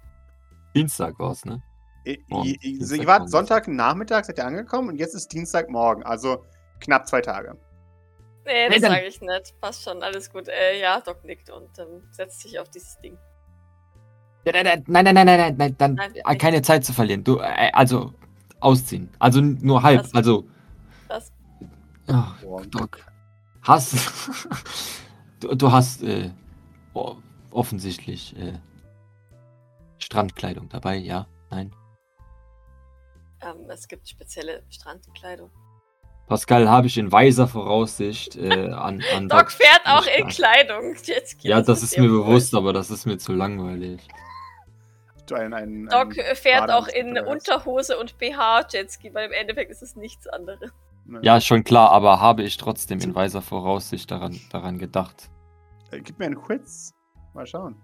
Dienstag 0.74 1.18
war's, 1.18 1.44
ne? 1.44 1.62
Ihr 2.04 3.06
wart 3.06 3.20
morgen. 3.20 3.28
Sonntagnachmittag, 3.28 4.24
seid 4.24 4.38
ihr 4.38 4.46
angekommen 4.46 4.90
und 4.90 4.96
jetzt 4.96 5.14
ist 5.14 5.32
Dienstagmorgen, 5.32 6.04
also 6.04 6.44
knapp 6.80 7.06
zwei 7.08 7.20
Tage. 7.20 7.56
Nee, 8.44 8.68
das 8.68 8.80
sage 8.80 9.06
ich 9.06 9.20
nicht. 9.20 9.60
Passt 9.60 9.84
schon, 9.84 10.02
alles 10.02 10.30
gut. 10.30 10.48
Äh, 10.48 10.80
ja, 10.80 11.00
Doc 11.00 11.24
nickt 11.24 11.50
und 11.50 11.78
ähm, 11.78 12.02
setzt 12.10 12.40
sich 12.40 12.58
auf 12.58 12.68
dieses 12.68 12.98
Ding. 12.98 13.16
Nein, 14.44 14.64
nein, 14.64 14.84
nein, 14.86 15.04
nein, 15.04 15.14
nein, 15.14 15.26
nein, 15.26 15.54
nein, 15.56 15.74
dann 15.78 15.94
Nein, 15.94 16.14
äh, 16.14 16.28
nicht. 16.28 16.40
keine 16.40 16.60
Zeit 16.60 16.84
zu 16.84 16.92
verlieren. 16.92 17.24
Du, 17.24 17.38
äh, 17.38 17.70
also 17.72 18.12
ausziehen. 18.60 19.08
Also 19.18 19.40
nur 19.40 19.82
halb. 19.82 20.04
Was? 20.04 20.14
Also. 20.14 20.46
Was? 21.08 21.32
Ach, 22.08 22.36
Doc. 22.70 22.98
Hast. 23.62 23.94
du, 25.40 25.54
du 25.54 25.72
hast 25.72 26.02
äh, 26.02 26.30
offensichtlich 27.50 28.36
äh, 28.36 28.58
Strandkleidung 29.98 30.68
dabei, 30.68 30.96
ja? 30.96 31.26
Nein. 31.50 31.74
Ähm, 33.44 33.68
es 33.70 33.88
gibt 33.88 34.08
spezielle 34.08 34.62
Strandkleidung. 34.70 35.50
Pascal 36.26 36.68
habe 36.70 36.86
ich 36.86 36.96
in 36.96 37.12
weiser 37.12 37.46
Voraussicht 37.46 38.36
äh, 38.36 38.70
an, 38.70 39.02
an 39.14 39.28
Doc 39.28 39.52
fährt 39.52 39.82
auch 39.84 40.06
in. 40.06 40.26
Kleidung. 40.28 40.94
Jetski. 41.02 41.48
Ja, 41.48 41.60
das 41.60 41.82
ist 41.82 41.98
mir 41.98 42.08
bewusst, 42.08 42.54
aber 42.54 42.72
das 42.72 42.90
ist 42.90 43.04
mir 43.04 43.18
zu 43.18 43.34
langweilig. 43.34 44.08
Du 45.26 45.34
ein, 45.34 45.52
ein, 45.52 45.86
Doc 45.86 46.18
ein 46.18 46.36
fährt 46.36 46.70
auch 46.70 46.88
in? 46.88 47.18
Unterhose 47.18 47.98
und 47.98 48.18
BH 48.18 48.68
Jetski, 48.70 49.12
weil 49.12 49.26
im 49.26 49.32
Endeffekt 49.32 49.70
ist 49.70 49.82
es 49.82 49.96
nichts 49.96 50.26
anderes. 50.26 50.70
Ne. 51.06 51.20
Ja, 51.22 51.40
schon 51.40 51.64
klar, 51.64 51.90
aber 51.90 52.20
habe 52.20 52.42
ich 52.42 52.56
trotzdem 52.56 53.00
in 53.00 53.14
weiser 53.14 53.42
Voraussicht 53.42 54.10
daran, 54.10 54.40
daran 54.50 54.78
gedacht. 54.78 55.30
Äh, 55.90 56.00
Gib 56.00 56.18
mir 56.18 56.26
einen 56.26 56.40
Quiz. 56.40 56.94
Mal 57.34 57.46
schauen. 57.46 57.76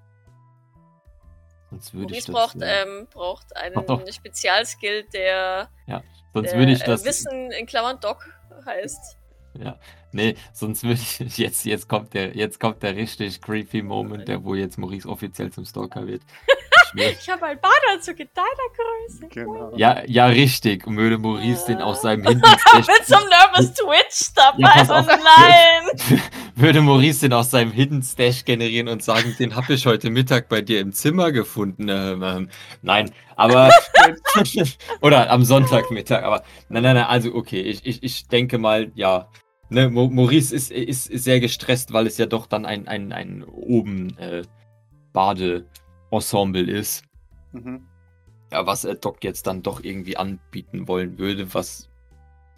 Sonst 1.70 1.94
würde 1.94 2.14
ich 2.14 2.26
Maurice 2.26 2.26
das. 2.26 2.34
braucht, 2.34 2.62
äh, 2.62 2.82
ähm, 2.82 3.06
braucht 3.12 3.56
einen 3.56 3.86
doch. 3.86 4.12
Spezialskill, 4.12 5.04
der, 5.04 5.70
sonst 6.34 6.50
der 6.50 6.58
würde 6.58 6.72
ich 6.72 6.82
äh, 6.82 6.86
das. 6.86 7.04
Wissen 7.04 7.52
in 7.52 7.66
Klammern 7.66 8.00
Doc 8.00 8.26
heißt. 8.66 9.16
Ja, 9.58 9.78
nee, 10.12 10.36
sonst 10.52 10.82
würde 10.82 11.00
ich. 11.00 11.18
Jetzt, 11.38 11.64
jetzt, 11.64 11.88
kommt 11.88 12.14
der, 12.14 12.36
jetzt 12.36 12.60
kommt 12.60 12.82
der 12.82 12.94
richtig 12.94 13.40
creepy 13.40 13.82
Moment, 13.82 14.28
der, 14.28 14.44
wo 14.44 14.54
jetzt 14.54 14.78
Maurice 14.78 15.08
offiziell 15.08 15.50
zum 15.50 15.64
Stalker 15.64 16.06
wird. 16.06 16.22
Ich 16.94 17.28
habe 17.28 17.46
einen 17.46 17.60
Badeanzug 17.60 18.18
in 18.18 18.28
deiner 18.34 18.48
Größe. 18.74 19.28
Genau. 19.28 19.72
ja, 19.76 20.02
ja, 20.06 20.26
richtig. 20.26 20.86
Und 20.86 20.96
würde 20.96 21.18
Maurice 21.18 21.66
den 21.66 21.78
aus 21.78 22.02
seinem 22.02 22.22
Mit 22.24 22.44
Hidden 22.44 23.04
so 23.04 23.16
einem 23.16 23.28
Nervous 23.28 23.74
Twitch 23.74 24.34
dabei. 24.34 24.58
Ja, 24.58 24.82
oh 24.88 25.04
nein! 25.06 26.20
Würde 26.60 26.80
Maurice 26.80 27.20
den 27.20 27.32
aus 27.32 27.50
seinem 27.50 27.72
Hidden 27.72 28.02
Stash 28.02 28.44
generieren 28.44 28.88
und 28.88 29.02
sagen, 29.02 29.34
den 29.38 29.56
habe 29.56 29.74
ich 29.74 29.86
heute 29.86 30.10
Mittag 30.10 30.48
bei 30.48 30.60
dir 30.60 30.80
im 30.80 30.92
Zimmer 30.92 31.32
gefunden. 31.32 31.88
Ähm, 31.88 32.22
ähm, 32.22 32.48
nein, 32.82 33.10
aber 33.36 33.70
oder 35.00 35.30
am 35.30 35.44
Sonntagmittag. 35.44 36.22
Aber 36.22 36.42
nein, 36.68 36.82
nein, 36.82 36.96
nein. 36.96 37.06
Also 37.06 37.34
okay, 37.34 37.60
ich, 37.60 37.84
ich, 37.86 38.02
ich 38.02 38.28
denke 38.28 38.58
mal, 38.58 38.90
ja. 38.94 39.28
Ne, 39.68 39.88
Maurice 39.88 40.54
ist, 40.54 40.72
ist, 40.72 41.08
ist 41.08 41.24
sehr 41.24 41.38
gestresst, 41.38 41.92
weil 41.92 42.06
es 42.08 42.18
ja 42.18 42.26
doch 42.26 42.46
dann 42.46 42.66
ein, 42.66 42.88
ein, 42.88 43.12
ein 43.12 43.44
oben 43.44 44.18
äh, 44.18 44.42
Bade-Ensemble 45.12 46.68
ist. 46.70 47.04
Mhm. 47.52 47.86
Ja, 48.50 48.66
was 48.66 48.84
er 48.84 48.96
Doc 48.96 49.22
jetzt 49.22 49.46
dann 49.46 49.62
doch 49.62 49.84
irgendwie 49.84 50.16
anbieten 50.16 50.88
wollen 50.88 51.18
würde, 51.18 51.54
was 51.54 51.88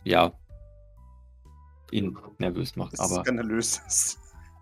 ja 0.04 0.32
ihn 1.92 2.16
nervös 2.38 2.74
macht. 2.76 2.94
Das 2.94 3.00
Aber 3.00 3.16
ist 3.20 3.26
skandalös. 3.26 4.18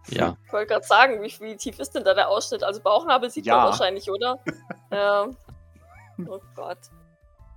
ja. 0.09 0.37
Ich 0.47 0.53
wollte 0.53 0.75
gerade 0.75 0.87
sagen, 0.87 1.23
wie, 1.23 1.33
wie 1.41 1.57
tief 1.57 1.79
ist 1.79 1.93
denn 1.95 2.05
da 2.05 2.15
der 2.15 2.29
Ausschnitt? 2.29 2.63
Also 2.63 2.81
Bauchnabel 2.83 3.31
sieht 3.31 3.47
Ja. 3.47 3.57
man 3.57 3.65
wahrscheinlich, 3.67 4.11
oder? 4.11 4.39
ja. 4.91 5.29
Oh 6.29 6.39
Gott. 6.55 6.77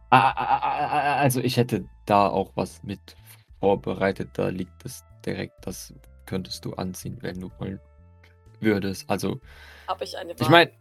Ah, 0.09 0.29
ah, 0.29 0.59
ah, 0.61 1.15
Also 1.17 1.41
ich 1.41 1.57
hätte 1.57 1.83
da 2.05 2.27
auch 2.29 2.51
was 2.55 2.81
mit 2.83 3.17
vorbereitet. 3.59 4.29
Da 4.35 4.47
liegt 4.47 4.85
es 4.85 5.03
direkt. 5.25 5.67
Das 5.67 5.93
könntest 6.25 6.63
du 6.63 6.73
anziehen, 6.75 7.17
wenn 7.21 7.41
du 7.41 7.51
wollen 7.59 7.81
würdest. 8.61 9.09
Also 9.09 9.41
Habe 9.89 10.05
ich 10.05 10.17
eine 10.17 10.33
ich 10.39 10.47
meine, 10.47 10.71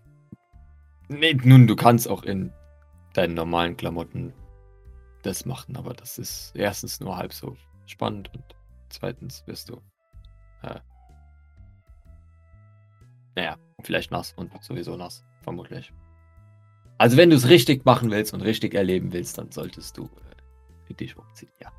nee, 1.08 1.34
nun 1.42 1.66
du 1.66 1.74
kannst 1.74 2.06
auch 2.08 2.22
in 2.22 2.52
deinen 3.14 3.34
normalen 3.34 3.76
Klamotten 3.76 4.32
das 5.22 5.44
machen, 5.44 5.76
aber 5.76 5.92
das 5.94 6.18
ist 6.18 6.52
erstens 6.54 7.00
nur 7.00 7.16
halb 7.16 7.32
so 7.32 7.56
spannend 7.86 8.32
und 8.34 8.44
zweitens 8.92 9.46
wirst 9.46 9.68
du 9.68 9.80
äh, 10.62 10.80
naja, 13.34 13.56
vielleicht 13.82 14.10
nass 14.10 14.32
und 14.36 14.52
sowieso 14.62 14.96
nass, 14.96 15.24
vermutlich. 15.42 15.92
Also 16.98 17.16
wenn 17.16 17.30
du 17.30 17.36
es 17.36 17.48
richtig 17.48 17.84
machen 17.84 18.10
willst 18.10 18.34
und 18.34 18.42
richtig 18.42 18.74
erleben 18.74 19.12
willst, 19.12 19.38
dann 19.38 19.50
solltest 19.50 19.96
du 19.96 20.08
äh, 20.88 20.94
dich 20.94 21.16
umziehen, 21.16 21.52
ja. 21.60 21.72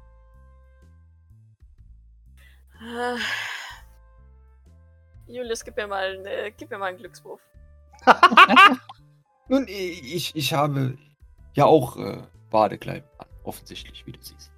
Ah. 2.82 3.18
Julius, 5.28 5.64
gib 5.64 5.78
mir 5.78 5.88
mal, 5.88 6.18
eine, 6.18 6.51
gib 6.51 6.70
mir 6.70 6.78
mal 6.78 6.88
einen 6.88 6.97
Glückswurf. 6.97 7.41
Nun, 9.47 9.66
ich, 9.68 10.36
ich 10.36 10.53
habe 10.53 10.97
ja 11.53 11.66
auch 11.66 11.95
äh, 11.97 12.24
Badekleidung 12.49 13.09
an, 13.20 13.28
offensichtlich, 13.43 14.05
wie 14.05 14.11
du 14.11 14.22
siehst. 14.22 14.51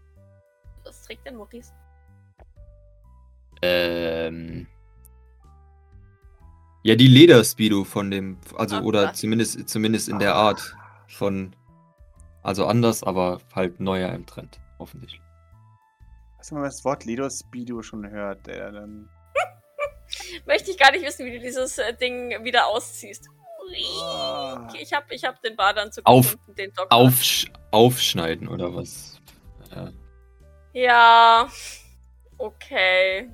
Was 0.84 1.04
trägt 1.04 1.26
denn 1.28 1.36
Maurice? 1.36 1.74
Ähm. 3.66 4.68
Ja, 6.84 6.96
die 6.96 7.08
Lederspeedo 7.08 7.84
von 7.84 8.12
dem, 8.12 8.38
also 8.56 8.76
Ah, 8.78 8.82
oder 8.82 9.10
ah. 9.10 9.14
zumindest 9.14 9.68
zumindest 9.68 10.08
in 10.08 10.20
der 10.20 10.36
Art 10.36 10.76
von, 11.08 11.56
also 12.44 12.68
anders, 12.68 13.02
aber 13.04 13.40
halt 13.56 13.80
neuer 13.80 14.14
im 14.14 14.26
Trend, 14.28 14.60
offensichtlich. 14.78 15.22
Was, 16.38 16.52
wenn 16.52 16.60
man 16.60 16.68
das 16.70 16.86
Wort 16.86 17.06
Ledo 17.06 17.28
Speedo 17.30 17.82
schon 17.82 18.08
hört, 18.08 18.46
der 18.46 18.72
dann. 18.72 19.10
Möchte 20.46 20.70
ich 20.70 20.78
gar 20.78 20.92
nicht 20.92 21.04
wissen, 21.04 21.26
wie 21.26 21.32
du 21.32 21.40
dieses 21.40 21.80
äh, 21.80 21.92
Ding 21.96 22.44
wieder 22.44 22.68
ausziehst. 22.68 23.28
Ah. 24.04 24.68
Ich 24.80 24.94
habe 24.94 25.08
ich 25.16 25.24
hab 25.24 25.42
den 25.42 25.56
Badeanzug 25.56 26.06
Auf- 26.06 26.34
gefunden, 26.34 26.56
den 26.56 26.72
hat. 26.78 26.92
Aufsch 26.92 27.48
aufschneiden 27.72 28.48
oder 28.48 28.76
was? 28.76 29.20
Ja. 29.76 29.92
Ja, 30.74 31.48
okay. 32.38 33.32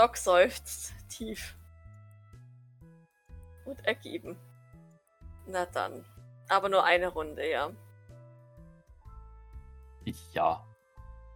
Doc 0.00 0.16
seufzt 0.16 0.94
tief. 1.10 1.54
Und 3.66 3.84
ergeben. 3.84 4.34
Na 5.46 5.66
dann. 5.66 6.06
Aber 6.48 6.70
nur 6.70 6.82
eine 6.82 7.08
Runde, 7.08 7.46
ja. 7.46 7.70
ja. 10.32 10.66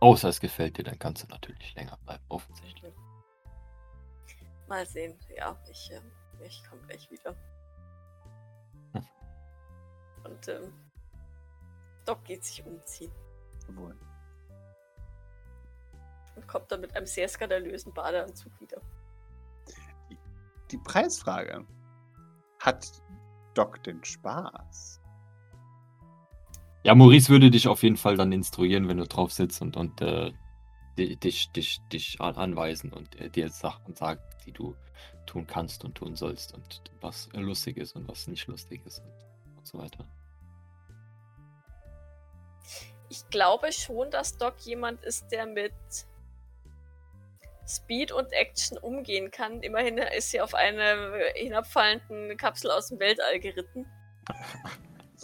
Außer 0.01 0.31
es 0.31 0.41
gefällt 0.41 0.79
dir, 0.79 0.83
dann 0.83 0.99
kannst 0.99 1.23
du 1.23 1.27
natürlich 1.27 1.75
länger 1.75 1.99
bleiben, 2.07 2.25
offensichtlich. 2.31 2.95
Mal 4.67 4.87
sehen. 4.87 5.15
Ja, 5.37 5.63
ich, 5.71 5.91
ähm, 5.93 6.11
ich 6.41 6.65
komme 6.67 6.81
gleich 6.87 7.11
wieder. 7.11 7.37
Hm. 8.95 9.07
Und 10.25 10.49
ähm, 10.49 10.73
Doc 12.07 12.25
geht 12.25 12.43
sich 12.43 12.65
umziehen 12.65 13.13
Jawohl. 13.69 13.95
Und 16.37 16.47
kommt 16.49 16.71
dann 16.71 16.81
mit 16.81 16.95
einem 16.97 17.07
sehr 17.07 17.29
skandalösen 17.29 17.93
Badeanzug 17.93 18.53
wieder. 18.61 18.81
Die 20.71 20.79
Preisfrage. 20.79 21.65
Hat 22.61 22.87
Doc 23.55 23.83
denn 23.85 24.03
Spaß? 24.03 25.01
Ja, 26.83 26.95
Maurice 26.95 27.29
würde 27.29 27.51
dich 27.51 27.69
auf 27.69 27.83
jeden 27.83 27.97
Fall 27.97 28.17
dann 28.17 28.33
instruieren, 28.33 28.89
wenn 28.89 28.99
du 28.99 29.07
drauf 29.07 29.33
sitzt 29.33 29.63
und, 29.63 29.77
und 29.77 30.01
äh, 30.01 30.33
di- 30.99 31.17
dich, 31.17 31.51
dich, 31.53 31.81
dich 31.93 32.21
an- 32.21 32.37
anweisen 32.37 32.93
und 32.93 33.19
äh, 33.21 33.31
dir 33.31 33.49
Sachen 33.49 33.95
sagt, 33.95 34.45
die 34.47 34.53
du 34.53 34.75
tun 35.27 35.47
kannst 35.47 35.85
und 35.85 35.95
tun 35.95 36.17
sollst 36.17 36.55
und 36.55 36.83
was 37.01 37.29
lustig 37.33 37.77
ist 37.79 37.97
und 37.97 38.09
was 38.09 38.27
nicht 38.27 38.47
lustig 38.47 38.85
ist 38.85 38.99
und, 38.99 39.57
und 39.57 39.67
so 39.67 39.79
weiter. 39.79 40.07
Ich 43.09 43.29
glaube 43.31 43.73
schon, 43.73 44.11
dass 44.11 44.37
Doc 44.37 44.55
jemand 44.61 45.03
ist, 45.03 45.29
der 45.31 45.47
mit 45.47 45.73
Speed 47.67 48.13
und 48.13 48.33
Action 48.33 48.79
umgehen 48.79 49.31
kann. 49.31 49.63
Immerhin 49.63 49.99
ist 49.99 50.31
sie 50.31 50.41
auf 50.41 50.55
einer 50.55 51.17
hinabfallenden 51.35 52.37
Kapsel 52.37 52.71
aus 52.71 52.89
dem 52.89 52.99
Weltall 52.99 53.41
geritten. 53.41 53.87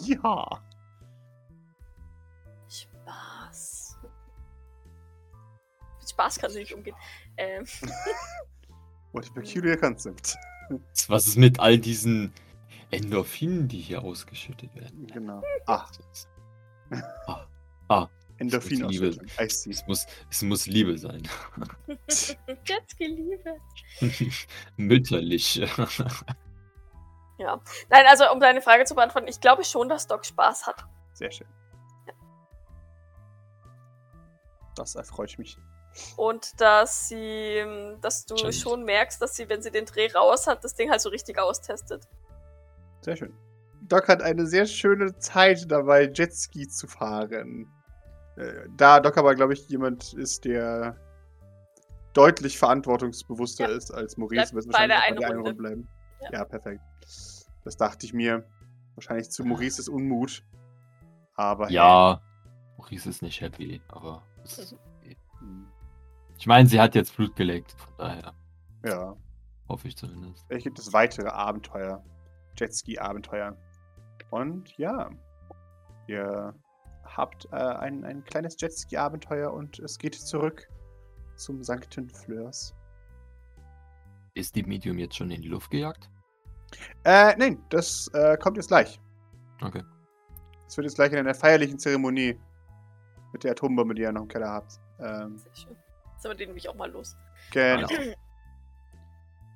Ja. 0.03 0.63
Spaß. 2.69 3.99
Mit 5.99 6.11
Spaß 6.11 6.39
kann 6.39 6.51
sie 6.51 6.61
nicht 6.61 6.75
umgehen. 6.75 6.97
Ähm, 7.37 7.67
What 9.13 9.27
a 9.29 9.33
peculiar 9.33 9.77
concept. 9.77 10.37
Was 11.09 11.27
ist 11.27 11.37
mit 11.37 11.59
all 11.59 11.79
diesen 11.79 12.33
Endorphinen, 12.91 13.67
die 13.69 13.81
hier 13.81 14.03
ausgeschüttet 14.03 14.75
werden? 14.75 15.07
Genau. 15.09 15.43
Ah, 15.67 15.87
Ah, 17.27 17.47
ah 17.89 18.09
Endorphinausschüttung. 18.41 19.27
I 19.39 19.49
see. 19.51 19.71
es, 19.71 19.87
muss, 19.87 20.07
es 20.31 20.43
muss 20.43 20.67
Liebe 20.67 20.97
sein. 20.97 21.23
Jetski-Liebe. 22.67 23.57
Mütterlich. 24.77 25.57
Ja. 27.39 27.61
Nein, 27.91 28.07
also 28.09 28.31
um 28.33 28.41
deine 28.41 28.63
Frage 28.63 28.85
zu 28.85 28.95
beantworten, 28.95 29.29
ich 29.29 29.41
glaube 29.41 29.63
schon, 29.65 29.89
dass 29.89 30.07
Doc 30.07 30.25
Spaß 30.25 30.67
hat. 30.67 30.85
Sehr 31.13 31.31
schön. 31.31 31.47
Das 34.75 34.95
erfreut 34.95 35.39
mich. 35.39 35.59
Und 36.17 36.59
dass 36.61 37.09
sie, 37.09 37.63
dass 38.01 38.25
du 38.25 38.37
Stimmt. 38.39 38.55
schon 38.55 38.85
merkst, 38.85 39.21
dass 39.21 39.37
sie, 39.37 39.49
wenn 39.49 39.61
sie 39.61 39.71
den 39.71 39.85
Dreh 39.85 40.11
raus 40.13 40.47
hat, 40.47 40.65
das 40.65 40.75
Ding 40.75 40.91
halt 40.91 41.03
so 41.03 41.11
richtig 41.11 41.39
austestet. 41.39 42.09
Sehr 43.03 43.17
schön. 43.17 43.35
Doc 43.83 44.09
hat 44.09 44.23
eine 44.23 44.47
sehr 44.47 44.67
schöne 44.67 45.19
Zeit 45.19 45.71
dabei, 45.71 46.11
Jetski 46.15 46.69
zu 46.69 46.87
fahren. 46.87 47.71
Äh, 48.41 48.69
Da 48.77 49.01
Doc 49.01 49.17
aber, 49.19 49.35
glaube 49.35 49.53
ich, 49.55 49.69
jemand 49.69 50.13
ist, 50.15 50.45
der 50.45 50.97
deutlich 52.13 52.59
verantwortungsbewusster 52.59 53.69
Ja. 53.71 53.77
ist 53.77 53.91
als 53.93 54.17
Maurice, 54.17 54.53
Bleibt 54.53 54.55
wird 54.55 54.67
es 54.67 54.73
bei 54.73 54.87
der 54.87 54.97
wahrscheinlich 54.97 55.27
einen 55.27 55.37
bei 55.37 55.37
Runde. 55.49 55.55
bleiben. 55.55 55.89
Ja. 56.23 56.33
Ja. 56.33 56.45
perfekt. 56.45 56.81
Das 57.65 57.77
dachte 57.77 58.07
ich 58.07 58.13
mir. 58.13 58.45
Wahrscheinlich 58.95 59.31
zu 59.31 59.45
Maurices 59.45 59.89
Unmut. 59.89 60.43
Aber 61.37 61.67
hey, 61.67 61.75
ja, 61.77 62.21
Maurice 62.77 63.09
ist 63.09 63.23
nicht 63.23 63.41
happy, 63.41 63.81
aber 63.89 64.23
es 64.45 64.59
ist 64.59 64.73
okay. 64.75 65.17
hm, 65.39 65.67
ich 66.39 66.47
meine, 66.47 66.69
sie 66.69 66.81
hat 66.81 66.95
jetzt 66.95 67.17
Blut 67.17 67.35
geleckt, 67.37 67.73
von 67.73 67.95
daher 67.97 68.35
ja. 68.85 69.17
hoffe 69.69 69.89
ich 69.89 69.97
zumindest. 69.97 70.45
Vielleicht 70.49 70.65
gibt 70.65 70.79
es 70.79 70.93
weitere 70.93 71.29
Abenteuer. 71.29 72.03
Jetski-Abenteuer. 72.59 73.57
Und 74.31 74.77
ja, 74.77 75.09
ihr 76.09 76.53
habt 77.17 77.47
äh, 77.53 77.57
ein, 77.57 78.05
ein 78.05 78.25
kleines 78.25 78.57
Jetski-Abenteuer 78.61 79.53
und 79.53 79.79
es 79.81 79.99
geht 79.99 80.15
zurück 80.15 80.69
zum 81.37 81.63
Sankten 81.63 82.09
Fleurs. 82.11 82.75
Ist 84.35 84.55
die 84.55 84.63
Medium 84.63 84.99
jetzt 84.99 85.17
schon 85.17 85.31
in 85.31 85.43
die 85.43 85.49
Luft 85.49 85.71
gejagt? 85.71 86.09
Äh, 87.05 87.35
nein, 87.37 87.63
das 87.69 88.09
äh, 88.15 88.37
kommt 88.37 88.57
jetzt 88.57 88.69
gleich. 88.69 89.01
Okay. 89.63 89.83
Es 90.67 90.77
wird 90.77 90.85
jetzt 90.87 90.95
gleich 90.95 91.13
in 91.13 91.19
einer 91.19 91.35
feierlichen 91.35 91.79
Zeremonie 91.79 92.39
mit 93.33 93.45
der 93.45 93.53
Atombombe, 93.53 93.95
die 93.95 94.03
ihr 94.03 94.13
noch 94.13 94.23
im 94.23 94.29
Keller 94.29 94.49
habt. 94.49 94.81
Ähm, 95.01 95.37
Sehr 95.39 95.55
schön. 95.55 95.77
Jetzt 96.15 96.27
aber 96.27 96.35
den 96.35 96.49
nämlich 96.49 96.69
auch 96.69 96.75
mal 96.75 96.91
los. 96.91 97.17
genau. 97.51 97.89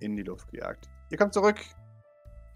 In 0.01 0.17
die 0.17 0.23
Luft 0.23 0.51
gejagt. 0.51 0.89
Ihr 1.11 1.19
kommt 1.19 1.35
zurück, 1.35 1.61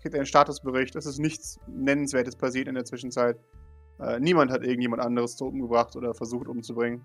kriegt 0.02 0.14
einen 0.14 0.26
Statusbericht. 0.26 0.96
Es 0.96 1.06
ist 1.06 1.18
nichts 1.18 1.60
Nennenswertes 1.66 2.34
passiert 2.34 2.68
in 2.68 2.74
der 2.74 2.84
Zwischenzeit. 2.84 3.38
Äh, 4.00 4.20
niemand 4.20 4.50
hat 4.50 4.62
irgendjemand 4.62 5.02
anderes 5.02 5.36
so 5.36 5.46
umgebracht 5.46 5.96
oder 5.96 6.14
versucht 6.14 6.46
umzubringen. 6.46 7.04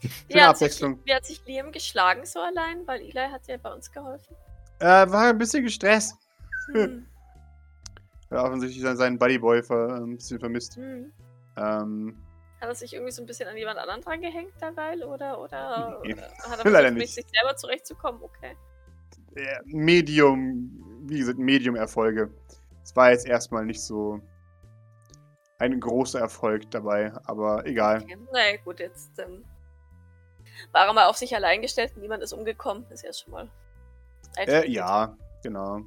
Wie 0.00 0.08
Schöne 0.32 0.48
hat, 0.48 0.58
sich, 0.58 0.66
Abwechslung. 0.66 0.98
wie 1.04 1.14
hat 1.14 1.24
sich 1.24 1.44
Liam 1.46 1.70
geschlagen 1.72 2.26
so 2.26 2.40
allein? 2.40 2.86
Weil 2.86 3.00
Eli 3.00 3.12
hat 3.30 3.46
ja 3.46 3.56
bei 3.56 3.72
uns 3.72 3.90
geholfen. 3.90 4.34
Äh, 4.80 4.84
war 5.10 5.28
ein 5.30 5.38
bisschen 5.38 5.64
gestresst. 5.64 6.16
Hm. 6.72 7.06
Ja, 8.30 8.44
offensichtlich 8.46 8.80
sein- 8.82 8.96
seinen 8.96 9.18
Buddyboy 9.18 9.62
ver, 9.62 9.96
ein 9.96 10.16
bisschen 10.16 10.40
vermisst. 10.40 10.76
Hm. 10.76 11.12
Ähm, 11.58 12.16
Hat 12.62 12.68
er 12.70 12.74
sich 12.74 12.94
irgendwie 12.94 13.12
so 13.12 13.22
ein 13.22 13.26
bisschen 13.26 13.46
an 13.46 13.58
jemand 13.58 13.78
anderen 13.78 14.00
dran 14.00 14.22
gehängt 14.22 14.54
derweil? 14.58 15.04
Oder, 15.04 15.38
oder, 15.38 16.00
Nee, 16.02 16.14
oder 16.14 16.22
hat 16.22 16.64
er 16.64 16.70
versucht, 16.72 16.94
mit 16.94 17.08
sich 17.10 17.26
selber 17.30 17.56
zurechtzukommen? 17.56 18.22
Okay. 18.22 18.56
äh, 19.36 19.58
Medium, 19.66 20.70
wie 21.02 21.18
gesagt, 21.18 21.38
Medium-Erfolge. 21.38 22.30
Es 22.82 22.96
war 22.96 23.10
jetzt 23.10 23.26
erstmal 23.26 23.66
nicht 23.66 23.82
so 23.82 24.18
ein 25.62 25.78
großer 25.78 26.18
Erfolg 26.18 26.70
dabei, 26.72 27.12
aber 27.24 27.64
egal. 27.66 28.02
okay. 28.02 28.18
Naja, 28.32 28.56
gut, 28.64 28.80
jetzt 28.80 29.16
ähm, 29.20 29.44
war 30.72 30.86
er 30.86 30.92
mal 30.92 31.06
auf 31.06 31.16
sich 31.16 31.34
allein 31.36 31.62
gestellt 31.62 31.92
und 31.94 32.02
niemand 32.02 32.22
ist 32.22 32.32
umgekommen. 32.32 32.84
Ist 32.90 33.04
ja 33.04 33.12
schon 33.12 33.32
mal. 33.32 33.48
Äh, 34.36 34.68
ja, 34.68 35.16
genau. 35.42 35.82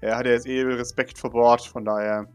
Er 0.00 0.16
hatte 0.16 0.30
jetzt 0.30 0.46
eh 0.46 0.62
Respekt 0.62 1.16
vor 1.16 1.30
Bord, 1.30 1.62
von 1.62 1.84
daher 1.84 2.26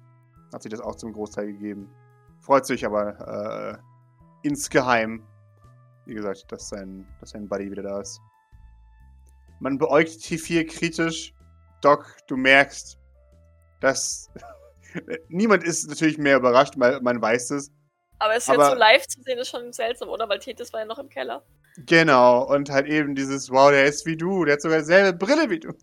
hat 0.54 0.64
sich 0.64 0.72
das 0.72 0.80
auch 0.80 0.96
zum 0.96 1.12
Großteil 1.12 1.48
gegeben. 1.48 1.94
Freut 2.40 2.66
sich 2.66 2.86
aber 2.86 3.82
äh, 3.84 4.48
insgeheim, 4.48 5.28
wie 6.06 6.14
gesagt, 6.14 6.50
dass 6.52 6.70
sein, 6.70 7.06
dass 7.20 7.32
sein 7.32 7.48
Buddy 7.48 7.70
wieder 7.72 7.84
da 7.84 8.00
ist. 8.00 8.22
Man 9.60 9.78
beäugt 9.78 10.12
T4 10.12 10.66
kritisch. 10.66 11.36
Doc, 11.82 12.16
du 12.28 12.38
merkst, 12.38 12.98
dass 13.82 14.30
niemand 15.30 15.64
ist 15.64 15.88
natürlich 15.88 16.18
mehr 16.18 16.38
überrascht, 16.38 16.74
weil 16.78 17.02
man 17.02 17.22
weiß 17.22 17.52
es. 17.52 17.72
Aber 18.20 18.36
es 18.36 18.50
aber- 18.50 18.64
jetzt 18.64 18.72
so 18.72 18.78
live 18.78 19.08
zu 19.08 19.22
sehen, 19.24 19.40
ist 19.40 19.50
schon 19.50 19.74
seltsam, 19.74 20.10
oder? 20.10 20.30
Weil 20.30 20.40
Tethys 20.40 20.72
war 20.74 20.82
ja 20.82 20.86
noch 20.86 21.00
im 21.00 21.10
Keller. 21.10 21.44
Genau, 21.78 22.44
und 22.54 22.70
halt 22.70 22.88
eben 22.88 23.16
dieses, 23.16 23.50
wow, 23.50 23.72
der 23.72 23.86
ist 23.86 24.06
wie 24.06 24.18
du, 24.18 24.46
der 24.46 24.54
hat 24.56 24.62
sogar 24.62 24.80
dieselbe 24.80 25.18
Brille 25.18 25.50
wie 25.50 25.60
du. 25.60 25.74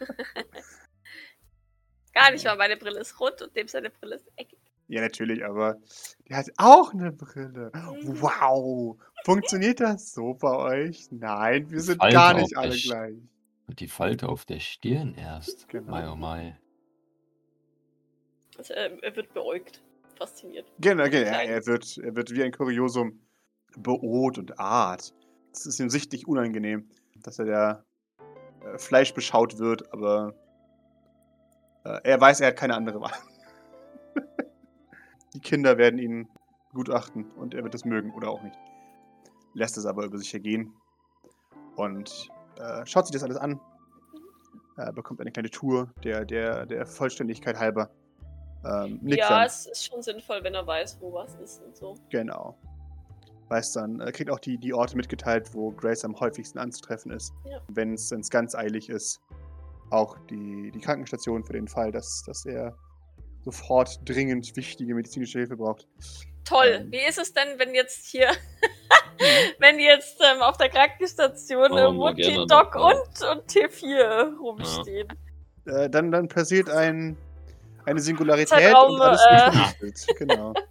Gar 2.14 2.32
nicht 2.32 2.44
mal, 2.44 2.56
meine 2.56 2.76
Brille 2.76 3.00
ist 3.00 3.18
rund 3.20 3.40
und 3.40 3.56
dem 3.56 3.66
seine 3.68 3.90
Brille 3.90 4.16
ist 4.16 4.30
eckig. 4.36 4.58
Ja, 4.88 5.00
natürlich, 5.00 5.44
aber 5.44 5.76
der 6.28 6.38
hat 6.38 6.50
auch 6.56 6.92
eine 6.92 7.12
Brille. 7.12 7.70
Mhm. 7.74 8.20
Wow. 8.20 8.98
Funktioniert 9.24 9.78
das 9.80 10.12
so 10.12 10.34
bei 10.34 10.56
euch? 10.56 11.06
Nein, 11.10 11.70
wir 11.70 11.80
sind 11.80 11.98
Falte 11.98 12.14
gar 12.14 12.34
nicht 12.34 12.56
alle 12.56 12.76
gleich. 12.76 13.14
Und 13.68 13.78
die 13.78 13.86
Falte 13.86 14.28
auf 14.28 14.44
der 14.44 14.58
Stirn 14.58 15.14
erst. 15.14 15.68
Genau. 15.68 15.90
Mai 15.92 16.10
oh 16.10 16.16
mai. 16.16 16.58
Also, 18.60 18.74
äh, 18.74 18.90
er 19.00 19.16
wird 19.16 19.32
beäugt. 19.32 19.80
Fasziniert. 20.18 20.70
Genau, 20.78 21.04
genau. 21.04 21.30
Klein. 21.30 21.48
er, 21.48 21.64
wird, 21.64 21.96
er 21.96 22.14
wird 22.14 22.30
wie 22.32 22.42
ein 22.42 22.52
Kuriosum 22.52 23.18
beoht 23.78 24.36
und 24.36 24.60
art. 24.60 25.14
Es 25.50 25.64
ist 25.64 25.80
ihm 25.80 25.88
sichtlich 25.88 26.28
unangenehm, 26.28 26.90
dass 27.22 27.38
er 27.38 27.46
da 27.46 27.84
äh, 28.62 28.76
Fleisch 28.76 29.14
beschaut 29.14 29.58
wird, 29.58 29.90
aber 29.94 30.34
äh, 31.86 32.00
er 32.04 32.20
weiß, 32.20 32.40
er 32.42 32.48
hat 32.48 32.56
keine 32.56 32.74
andere 32.74 33.00
Wahl. 33.00 33.14
Die 35.34 35.40
Kinder 35.40 35.78
werden 35.78 35.98
ihn 35.98 36.28
gutachten 36.74 37.30
und 37.36 37.54
er 37.54 37.62
wird 37.62 37.74
es 37.74 37.86
mögen 37.86 38.12
oder 38.12 38.28
auch 38.28 38.42
nicht. 38.42 38.58
Lässt 39.54 39.78
es 39.78 39.86
aber 39.86 40.04
über 40.04 40.18
sich 40.18 40.34
ergehen 40.34 40.74
und 41.76 42.28
äh, 42.58 42.84
schaut 42.84 43.06
sich 43.06 43.14
das 43.14 43.22
alles 43.22 43.38
an. 43.38 43.58
Äh, 44.76 44.92
bekommt 44.92 45.22
eine 45.22 45.32
kleine 45.32 45.48
Tour 45.48 45.94
der, 46.04 46.26
der, 46.26 46.66
der 46.66 46.84
Vollständigkeit 46.84 47.58
halber. 47.58 47.90
Ähm, 48.64 49.00
ja, 49.04 49.28
dann. 49.28 49.46
es 49.46 49.66
ist 49.66 49.86
schon 49.86 50.02
sinnvoll, 50.02 50.42
wenn 50.42 50.54
er 50.54 50.66
weiß, 50.66 50.98
wo 51.00 51.12
was 51.12 51.34
ist 51.36 51.62
und 51.62 51.76
so. 51.76 51.94
Genau. 52.10 52.56
Weiß 53.48 53.72
dann, 53.72 54.00
äh, 54.00 54.12
kriegt 54.12 54.30
auch 54.30 54.38
die, 54.38 54.58
die 54.58 54.74
Orte 54.74 54.96
mitgeteilt, 54.96 55.54
wo 55.54 55.72
Grace 55.72 56.04
am 56.04 56.18
häufigsten 56.18 56.58
anzutreffen 56.58 57.10
ist. 57.10 57.32
Ja. 57.44 57.60
Wenn 57.68 57.94
es 57.94 58.10
ganz 58.30 58.54
eilig 58.54 58.88
ist. 58.88 59.20
Auch 59.90 60.16
die, 60.30 60.70
die 60.72 60.78
Krankenstation 60.78 61.42
für 61.44 61.54
den 61.54 61.66
Fall, 61.66 61.90
dass, 61.90 62.22
dass 62.24 62.46
er 62.46 62.76
sofort 63.42 63.98
dringend 64.08 64.54
wichtige 64.56 64.94
medizinische 64.94 65.38
Hilfe 65.38 65.56
braucht. 65.56 65.88
Toll. 66.44 66.80
Ähm. 66.82 66.92
Wie 66.92 67.08
ist 67.08 67.18
es 67.18 67.32
denn, 67.32 67.58
wenn 67.58 67.74
jetzt 67.74 68.06
hier, 68.06 68.28
wenn 69.58 69.78
jetzt 69.78 70.20
ähm, 70.20 70.42
auf 70.42 70.56
der 70.56 70.68
Krankenstation 70.68 71.76
äh, 71.76 71.86
Oh, 71.86 71.92
mal 71.92 72.12
Mutti, 72.12 72.46
Doc 72.48 72.76
und, 72.76 73.28
und 73.30 73.50
T4 73.50 74.38
rumstehen? 74.38 75.08
Äh, 75.66 75.90
dann, 75.90 76.10
dann 76.10 76.28
passiert 76.28 76.70
ein, 76.70 77.16
eine 77.84 78.00
Singularität 78.00 78.48
Zeitraum, 78.48 78.94
und 78.94 79.00
alles 79.00 79.20
äh. 79.28 79.50
durchgemistet. 79.50 80.16
Genau. 80.18 80.54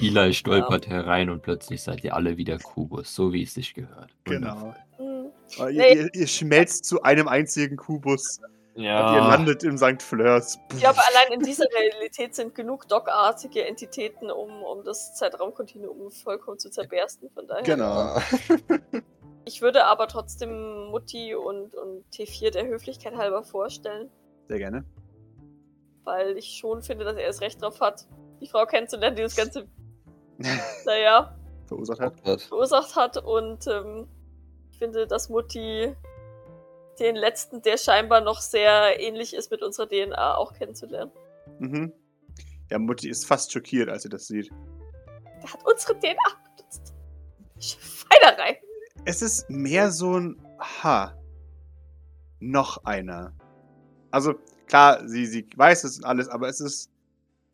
Eli 0.00 0.32
stolpert 0.32 0.86
herein 0.86 1.28
und 1.28 1.42
plötzlich 1.42 1.82
seid 1.82 2.02
ihr 2.04 2.14
alle 2.14 2.36
wieder 2.38 2.58
Kubus, 2.58 3.14
so 3.14 3.32
wie 3.32 3.42
es 3.42 3.52
sich 3.54 3.74
gehört. 3.74 4.10
Genau. 4.24 4.74
Hm. 4.96 5.26
Äh, 5.58 5.72
Nee. 5.72 5.72
Ihr, 5.72 5.96
ihr, 5.96 6.14
ihr 6.14 6.26
schmelzt 6.26 6.86
zu 6.86 7.02
einem 7.02 7.28
einzigen 7.28 7.76
Kubus 7.76 8.40
und 8.74 8.82
ihr 8.82 8.88
Ja. 8.88 9.28
landet 9.28 9.62
im 9.62 9.76
St. 9.76 10.02
Fleurs. 10.02 10.58
Ich 10.72 10.80
glaube, 10.80 10.98
allein 11.06 11.38
in 11.38 11.44
dieser 11.44 11.66
Realität 11.66 12.34
sind 12.34 12.54
genug 12.54 12.88
Doc-artige 12.88 13.64
Entitäten, 13.66 14.30
um, 14.30 14.62
um 14.62 14.82
das 14.84 15.14
Zeitraumkontinuum 15.16 16.10
vollkommen 16.10 16.58
zu 16.58 16.70
zerbersten. 16.70 17.30
Von 17.30 17.46
daher. 17.46 17.62
Genau. 17.62 18.16
Ich 19.46 19.60
würde 19.60 19.84
aber 19.84 20.08
trotzdem 20.08 20.86
Mutti 20.86 21.34
und, 21.34 21.74
und 21.74 22.02
T4 22.14 22.50
der 22.50 22.66
Höflichkeit 22.66 23.14
halber 23.14 23.42
vorstellen, 23.44 24.08
Sehr 24.48 24.56
gerne. 24.58 24.84
Weil 26.04 26.36
ich 26.36 26.56
schon 26.56 26.82
finde, 26.82 27.04
dass 27.04 27.16
er 27.16 27.28
es 27.28 27.40
recht 27.40 27.60
drauf 27.62 27.80
hat, 27.80 28.06
die 28.40 28.46
Frau 28.46 28.66
kennenzulernen, 28.66 29.16
die 29.16 29.22
das 29.22 29.36
Ganze, 29.36 29.66
naja, 30.86 31.36
Verursacht 31.66 32.00
hat. 32.00 32.42
verursacht 32.42 32.96
hat. 32.96 33.16
Und 33.16 33.66
ähm, 33.66 34.08
ich 34.70 34.78
finde, 34.78 35.06
dass 35.06 35.28
Mutti 35.28 35.94
den 36.98 37.16
letzten, 37.16 37.62
der 37.62 37.76
scheinbar 37.76 38.20
noch 38.20 38.40
sehr 38.40 39.00
ähnlich 39.00 39.34
ist 39.34 39.50
mit 39.50 39.62
unserer 39.62 39.88
DNA, 39.88 40.36
auch 40.36 40.52
kennenzulernen. 40.52 41.10
Mhm. 41.58 41.92
Ja, 42.70 42.78
Mutti 42.78 43.08
ist 43.08 43.26
fast 43.26 43.52
schockiert, 43.52 43.88
als 43.88 44.04
sie 44.04 44.08
das 44.08 44.26
sieht. 44.26 44.50
Der 45.42 45.52
hat 45.52 45.60
unsere 45.64 45.98
DNA 45.98 46.16
benutzt. 46.56 46.94
Feinerei. 47.60 48.60
Es 49.04 49.22
ist 49.22 49.48
mehr 49.50 49.90
so 49.90 50.18
ein 50.18 50.40
Ha. 50.82 51.16
Noch 52.40 52.84
einer. 52.84 53.32
Also, 54.10 54.34
klar, 54.74 55.08
sie, 55.08 55.26
sie 55.26 55.48
weiß 55.54 55.84
es 55.84 55.98
und 55.98 56.04
alles, 56.04 56.28
aber 56.28 56.48
es 56.48 56.60
ist 56.60 56.90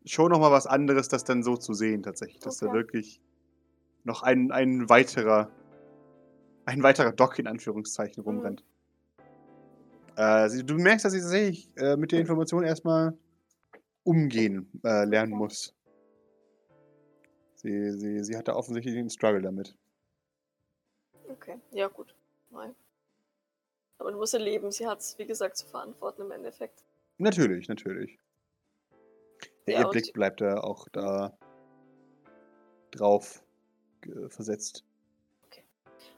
schon 0.06 0.30
nochmal 0.32 0.52
was 0.52 0.66
anderes, 0.66 1.08
das 1.08 1.22
dann 1.22 1.42
so 1.42 1.54
zu 1.58 1.74
sehen, 1.74 2.02
tatsächlich. 2.02 2.40
Dass 2.40 2.56
da 2.56 2.66
Okay. 2.66 2.76
wirklich 2.76 3.20
noch 4.04 4.22
ein, 4.22 4.50
ein 4.52 4.88
weiterer, 4.88 5.50
ein 6.64 6.82
weiterer 6.82 7.12
Doc 7.12 7.38
in 7.38 7.46
Anführungszeichen 7.46 8.22
rumrennt. 8.22 8.64
Äh, 10.16 10.48
sie, 10.48 10.64
du 10.64 10.76
merkst, 10.76 11.04
dass 11.04 11.12
sie 11.12 11.20
tatsächlich 11.20 11.68
äh, 11.76 11.96
mit 11.98 12.10
der 12.10 12.20
Information 12.20 12.64
erstmal 12.64 13.12
umgehen 14.02 14.70
äh, 14.82 15.04
lernen 15.04 15.32
muss. 15.32 15.74
Sie, 17.56 17.92
sie, 17.92 18.24
sie 18.24 18.36
hatte 18.38 18.56
offensichtlich 18.56 18.96
einen 18.96 19.10
Struggle 19.10 19.42
damit. 19.42 19.76
Okay, 21.28 21.58
ja 21.72 21.88
gut. 21.88 22.14
Nein. 22.48 22.74
Aber 23.98 24.10
du 24.10 24.16
musst 24.16 24.32
ihr 24.32 24.40
leben. 24.40 24.72
Sie 24.72 24.86
hat 24.86 25.00
es, 25.00 25.18
wie 25.18 25.26
gesagt, 25.26 25.58
zu 25.58 25.66
verantworten 25.66 26.22
im 26.22 26.30
Endeffekt. 26.30 26.82
Natürlich, 27.20 27.68
natürlich. 27.68 28.18
Ja, 29.66 29.80
Ja, 29.80 29.88
Blick 29.88 30.12
bleibt 30.14 30.40
da 30.40 30.60
auch 30.60 30.88
da 30.88 31.36
drauf 32.90 33.42
versetzt. 34.28 34.84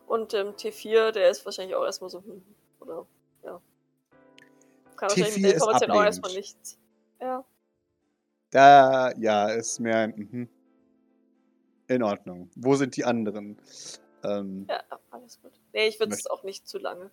Und 0.07 0.33
ähm, 0.35 0.49
T4, 0.49 1.11
der 1.11 1.31
ist 1.31 1.45
wahrscheinlich 1.45 1.75
auch 1.75 1.85
erstmal 1.85 2.11
so, 2.11 2.23
hm, 2.23 2.43
oder, 2.81 3.07
ja. 3.43 3.61
Kann 4.97 5.09
wahrscheinlich 5.09 5.37
mit 5.37 5.39
T4 5.39 5.41
der 5.43 5.55
ist 5.57 5.63
Information 5.63 5.91
auch 5.91 6.05
erstmal 6.05 6.35
nichts. 6.35 6.79
Ja. 7.21 7.45
Da, 8.51 9.13
ja, 9.17 9.49
ist 9.49 9.81
mehr 9.81 10.09
mhm. 10.09 10.49
in 11.89 12.03
Ordnung. 12.03 12.49
Wo 12.55 12.77
sind 12.77 12.97
die 12.97 13.05
anderen? 13.05 13.57
Ähm, 14.23 14.67
Ja, 14.69 14.83
alles 15.11 15.41
gut. 15.41 15.53
Nee, 15.73 15.89
ich 15.89 15.99
würde 15.99 16.15
es 16.15 16.27
auch 16.27 16.45
nicht 16.45 16.69
zu 16.69 16.79
lange. 16.79 17.11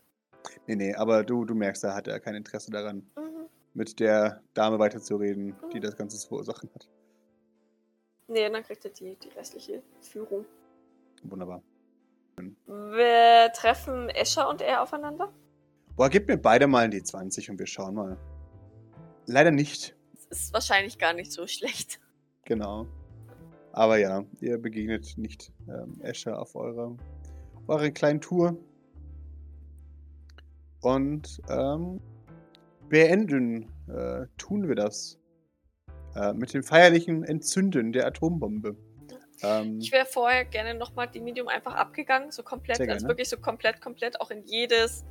nee, 0.68 0.76
nee, 0.76 0.94
aber 0.94 1.24
du, 1.24 1.46
du 1.46 1.56
merkst, 1.56 1.84
da 1.84 1.96
hat 1.96 2.08
er 2.08 2.20
kein 2.20 2.36
Interesse 2.36 2.70
daran, 2.70 3.10
Mhm. 3.16 3.29
Mit 3.80 4.00
der 4.02 4.44
Dame 4.54 4.78
weiterzureden, 4.78 5.56
die 5.72 5.78
Mhm. 5.78 5.82
das 5.82 5.96
Ganze 5.96 6.18
zu 6.20 6.28
verursachen 6.28 6.70
hat. 6.76 6.88
Nee, 8.28 8.48
dann 8.50 8.62
kriegt 8.62 8.84
er 8.84 8.92
die, 8.92 9.16
die 9.16 9.30
restliche 9.30 9.82
Führung. 10.02 10.46
Wunderbar. 11.24 11.64
Wir 12.68 13.52
treffen 13.54 14.10
Escher 14.10 14.50
und 14.50 14.62
er 14.62 14.84
aufeinander. 14.84 15.34
Boah, 15.96 16.10
gib 16.10 16.28
mir 16.28 16.38
beide 16.38 16.68
mal 16.68 16.84
ein 16.86 16.92
D20 16.92 17.50
und 17.52 17.60
wir 17.60 17.66
schauen 17.68 17.96
mal. 17.96 18.18
Leider 19.26 19.52
nicht. 19.52 19.96
Das 20.30 20.40
ist 20.42 20.54
wahrscheinlich 20.54 20.98
gar 20.98 21.14
nicht 21.14 21.32
so 21.32 21.48
schlecht. 21.48 22.00
Genau. 22.46 22.86
Aber 23.72 23.98
ja, 23.98 24.24
ihr 24.42 24.58
begegnet 24.58 25.18
nicht 25.18 25.52
ähm, 25.70 26.00
Escher 26.02 26.40
auf 26.40 26.56
eurer, 26.56 26.96
eurer 27.68 27.90
kleinen 27.92 28.20
Tour. 28.22 28.58
Und 30.82 31.42
ähm, 31.50 32.00
beenden 32.90 33.72
äh, 33.88 34.26
tun 34.38 34.68
wir 34.68 34.76
das 34.76 35.20
äh, 36.16 36.34
mit 36.34 36.54
dem 36.54 36.64
feierlichen 36.64 37.24
Entzünden 37.24 37.94
der 37.94 38.08
Atombombe. 38.08 38.76
Ähm, 39.42 39.80
Ich 39.80 39.92
wäre 39.92 40.06
vorher 40.06 40.46
gerne 40.46 40.74
nochmal 40.74 41.08
die 41.08 41.22
Medium 41.22 41.48
einfach 41.48 41.76
abgegangen, 41.76 42.32
so 42.32 42.44
komplett, 42.44 42.82
also 42.82 43.08
wirklich 43.08 43.30
so 43.30 43.38
komplett, 43.38 43.82
komplett 43.82 44.20
auch 44.20 44.32
in 44.32 44.44
jedes, 44.46 45.06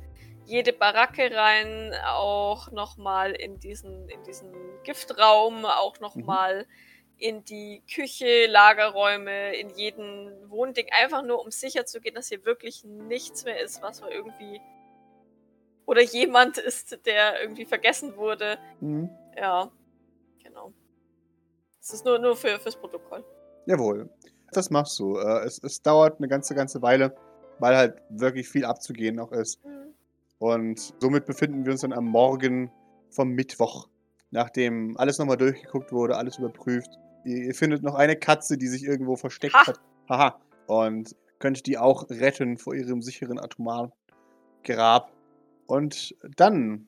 jede 0.45 0.73
Baracke 0.73 1.31
rein, 1.33 1.93
auch 2.05 2.71
nochmal 2.71 3.31
in 3.31 3.59
diesen, 3.59 4.07
in 4.09 4.23
diesen 4.23 4.51
Giftraum, 4.83 5.65
auch 5.65 5.99
nochmal 5.99 6.65
in 7.17 7.43
die 7.43 7.83
Küche, 7.93 8.47
Lagerräume, 8.47 9.55
in 9.55 9.69
jeden 9.69 10.49
Wohnding, 10.49 10.87
einfach 10.91 11.23
nur 11.23 11.43
um 11.43 11.51
sicher 11.51 11.85
zu 11.85 11.99
gehen, 11.99 12.15
dass 12.15 12.29
hier 12.29 12.45
wirklich 12.45 12.83
nichts 12.83 13.45
mehr 13.45 13.61
ist, 13.61 13.81
was 13.81 14.01
wir 14.01 14.09
irgendwie 14.09 14.61
oder 15.89 16.01
jemand 16.03 16.59
ist, 16.59 16.99
der 17.07 17.41
irgendwie 17.41 17.65
vergessen 17.65 18.15
wurde. 18.15 18.59
mhm. 18.79 19.09
Ja, 19.35 19.71
genau. 20.43 20.71
Das 21.79 21.93
ist 21.93 22.05
nur, 22.05 22.19
nur 22.19 22.35
für, 22.35 22.59
fürs 22.59 22.75
Protokoll. 22.75 23.23
Jawohl. 23.65 24.09
Das 24.51 24.69
machst 24.69 24.99
du. 24.99 25.17
Äh, 25.17 25.45
es, 25.45 25.63
es 25.63 25.81
dauert 25.81 26.19
eine 26.19 26.27
ganze, 26.27 26.53
ganze 26.53 26.81
Weile, 26.83 27.15
weil 27.57 27.75
halt 27.75 28.01
wirklich 28.09 28.47
viel 28.49 28.65
abzugehen 28.65 29.15
noch 29.15 29.31
ist. 29.31 29.65
Mhm. 29.65 29.95
Und 30.37 30.93
somit 30.99 31.25
befinden 31.25 31.65
wir 31.65 31.71
uns 31.71 31.81
dann 31.81 31.93
am 31.93 32.05
Morgen 32.05 32.71
vom 33.09 33.29
Mittwoch, 33.29 33.87
nachdem 34.29 34.95
alles 34.97 35.17
nochmal 35.17 35.37
durchgeguckt 35.37 35.91
wurde, 35.91 36.17
alles 36.17 36.37
überprüft. 36.37 36.89
Ihr, 37.25 37.37
ihr 37.45 37.55
findet 37.55 37.81
noch 37.81 37.95
eine 37.95 38.15
Katze, 38.15 38.57
die 38.57 38.67
sich 38.67 38.83
irgendwo 38.83 39.15
versteckt 39.15 39.55
Ha! 39.55 39.67
hat. 39.67 39.79
Haha. 40.07 40.39
Und 40.67 41.15
könnt 41.39 41.65
die 41.65 41.77
auch 41.79 42.09
retten 42.09 42.57
vor 42.57 42.75
ihrem 42.75 43.01
sicheren 43.01 43.39
atomaren 43.39 43.91
Grab. 44.63 45.11
Und 45.69 46.15
dann 46.35 46.87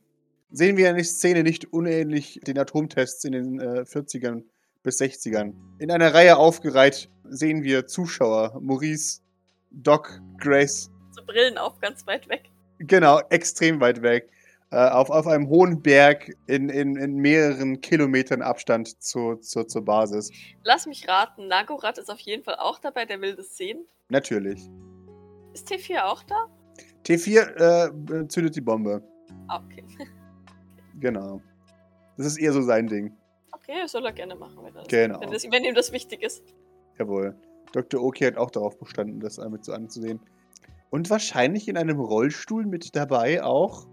sehen 0.50 0.76
wir 0.76 0.90
eine 0.90 1.04
Szene 1.04 1.44
nicht 1.44 1.72
unähnlich 1.72 2.40
den 2.48 2.58
Atomtests 2.58 3.24
in 3.24 3.34
den 3.34 3.60
äh, 3.60 3.82
40ern 3.82 4.44
bis 4.82 5.00
60ern. 5.00 5.54
In 5.78 5.92
einer 5.92 6.16
Reihe 6.16 6.38
aufgereiht 6.38 7.08
sehen 7.30 7.62
wir 7.62 7.86
Zuschauer, 7.86 8.60
Maurice, 8.60 9.22
Doc, 9.70 10.20
Grace, 10.40 10.90
So 11.12 11.24
Brillen 11.24 11.60
auf, 11.60 11.80
ganz 11.80 12.08
weit 12.08 12.28
weg. 12.28 12.50
Genau, 12.80 13.22
extrem 13.30 13.80
weit 13.80 14.02
weg. 14.02 14.32
Äh, 14.72 14.78
auf, 14.90 15.12
auf 15.12 15.28
einem 15.28 15.48
hohen 15.48 15.84
Berg 15.84 16.36
in, 16.48 16.70
in, 16.70 16.96
in 16.96 17.18
mehreren 17.18 17.82
Kilometern 17.82 18.42
Abstand 18.42 19.00
zu, 19.04 19.36
zu, 19.36 19.64
zur 19.66 19.86
Basis. 19.86 20.32
Lass 20.64 20.88
mich 20.88 21.08
raten, 21.08 21.48
Nagorat 21.48 22.00
ist 22.00 22.10
auf 22.10 22.20
jeden 22.22 22.44
Fall 22.44 22.56
auch 22.56 22.80
dabei, 22.80 23.06
der 23.06 23.22
will 23.22 23.36
das 23.36 23.56
sehen. 23.56 23.86
Natürlich. 24.10 24.60
Ist 25.54 25.68
T4 25.72 26.06
auch 26.06 26.24
da? 26.24 26.48
T4 27.06 28.22
äh, 28.22 28.28
zündet 28.28 28.56
die 28.56 28.62
Bombe. 28.62 29.02
Ah, 29.48 29.62
okay. 29.66 29.84
Genau. 31.00 31.42
Das 32.18 32.28
ist 32.28 32.38
eher 32.38 32.54
so 32.54 32.62
sein 32.62 32.88
Ding. 32.88 33.14
Okay, 33.52 33.86
soll 33.88 34.06
er 34.06 34.12
gerne 34.12 34.36
machen, 34.36 34.58
wenn, 34.64 34.74
das, 34.74 34.88
Genau. 34.88 35.20
wenn, 35.20 35.32
das, 35.32 35.44
wenn 35.50 35.64
ihm 35.64 35.76
das 35.76 35.92
wichtig 35.92 36.22
ist. 36.24 36.44
Jawohl. 37.00 37.36
Dr. 37.72 38.02
Oki 38.04 38.26
hat 38.26 38.38
auch 38.38 38.52
darauf 38.52 38.78
bestanden, 38.78 39.20
das 39.20 39.38
mit 39.38 39.64
so 39.64 39.74
anzusehen. 39.74 40.20
Und 40.90 41.10
wahrscheinlich 41.10 41.68
in 41.68 41.78
einem 41.78 42.00
Rollstuhl 42.00 42.66
mit 42.66 42.96
dabei 42.96 43.44
auch 43.44 43.88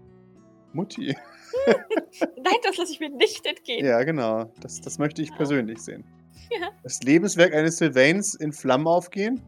Mutti. 0.73 1.15
Nein, 1.65 2.55
das 2.63 2.77
lasse 2.77 2.91
ich 2.91 2.99
mir 2.99 3.09
nicht 3.09 3.45
entgehen. 3.45 3.85
Ja, 3.85 4.03
genau. 4.03 4.51
Das, 4.59 4.81
das 4.81 4.99
möchte 4.99 5.21
ich 5.21 5.33
persönlich 5.35 5.79
sehen. 5.79 6.03
Ja. 6.51 6.69
Das 6.83 7.01
Lebenswerk 7.01 7.53
eines 7.53 7.77
Sylvains 7.77 8.35
in 8.35 8.51
Flammen 8.51 8.87
aufgehen? 8.87 9.41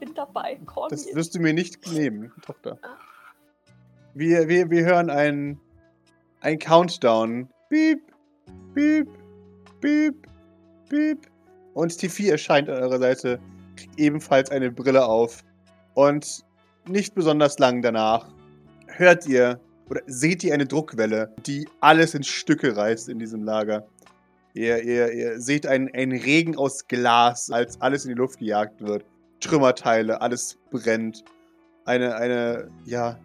Bin 0.00 0.14
dabei. 0.14 0.58
Call 0.66 0.88
Das 0.88 1.06
me. 1.06 1.14
wirst 1.14 1.34
du 1.34 1.40
mir 1.40 1.52
nicht 1.52 1.86
nehmen, 1.92 2.32
Tochter. 2.42 2.78
Ah. 2.82 2.96
Wir, 4.14 4.48
wir, 4.48 4.70
wir 4.70 4.84
hören 4.84 5.10
einen 5.10 5.60
ein 6.40 6.58
Countdown. 6.58 7.48
Piep, 7.68 8.00
piep, 8.74 9.08
piep, 9.80 10.26
piep. 10.88 11.26
Und 11.74 11.92
T4 11.92 12.32
erscheint 12.32 12.68
an 12.68 12.82
eurer 12.82 12.98
Seite, 12.98 13.38
kriegt 13.76 13.98
ebenfalls 14.00 14.50
eine 14.50 14.70
Brille 14.70 15.04
auf. 15.04 15.44
Und 15.94 16.44
nicht 16.88 17.14
besonders 17.14 17.58
lang 17.58 17.82
danach 17.82 18.26
hört 18.86 19.26
ihr 19.26 19.60
oder 19.88 20.00
seht 20.06 20.42
ihr 20.44 20.54
eine 20.54 20.66
Druckwelle, 20.66 21.32
die 21.46 21.68
alles 21.80 22.14
in 22.14 22.22
Stücke 22.22 22.76
reißt 22.76 23.08
in 23.08 23.18
diesem 23.18 23.44
Lager. 23.44 23.86
Ihr, 24.54 24.82
ihr, 24.82 25.12
ihr 25.12 25.40
seht 25.40 25.66
einen, 25.66 25.92
einen 25.94 26.12
Regen 26.12 26.56
aus 26.56 26.88
Glas, 26.88 27.50
als 27.50 27.80
alles 27.80 28.04
in 28.04 28.10
die 28.10 28.18
Luft 28.18 28.38
gejagt 28.38 28.80
wird. 28.80 29.04
Trümmerteile, 29.40 30.20
alles 30.20 30.58
brennt. 30.70 31.24
Eine, 31.84 32.14
eine, 32.16 32.70
ja, 32.84 33.18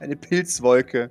eine 0.00 0.16
Pilzwolke 0.16 1.10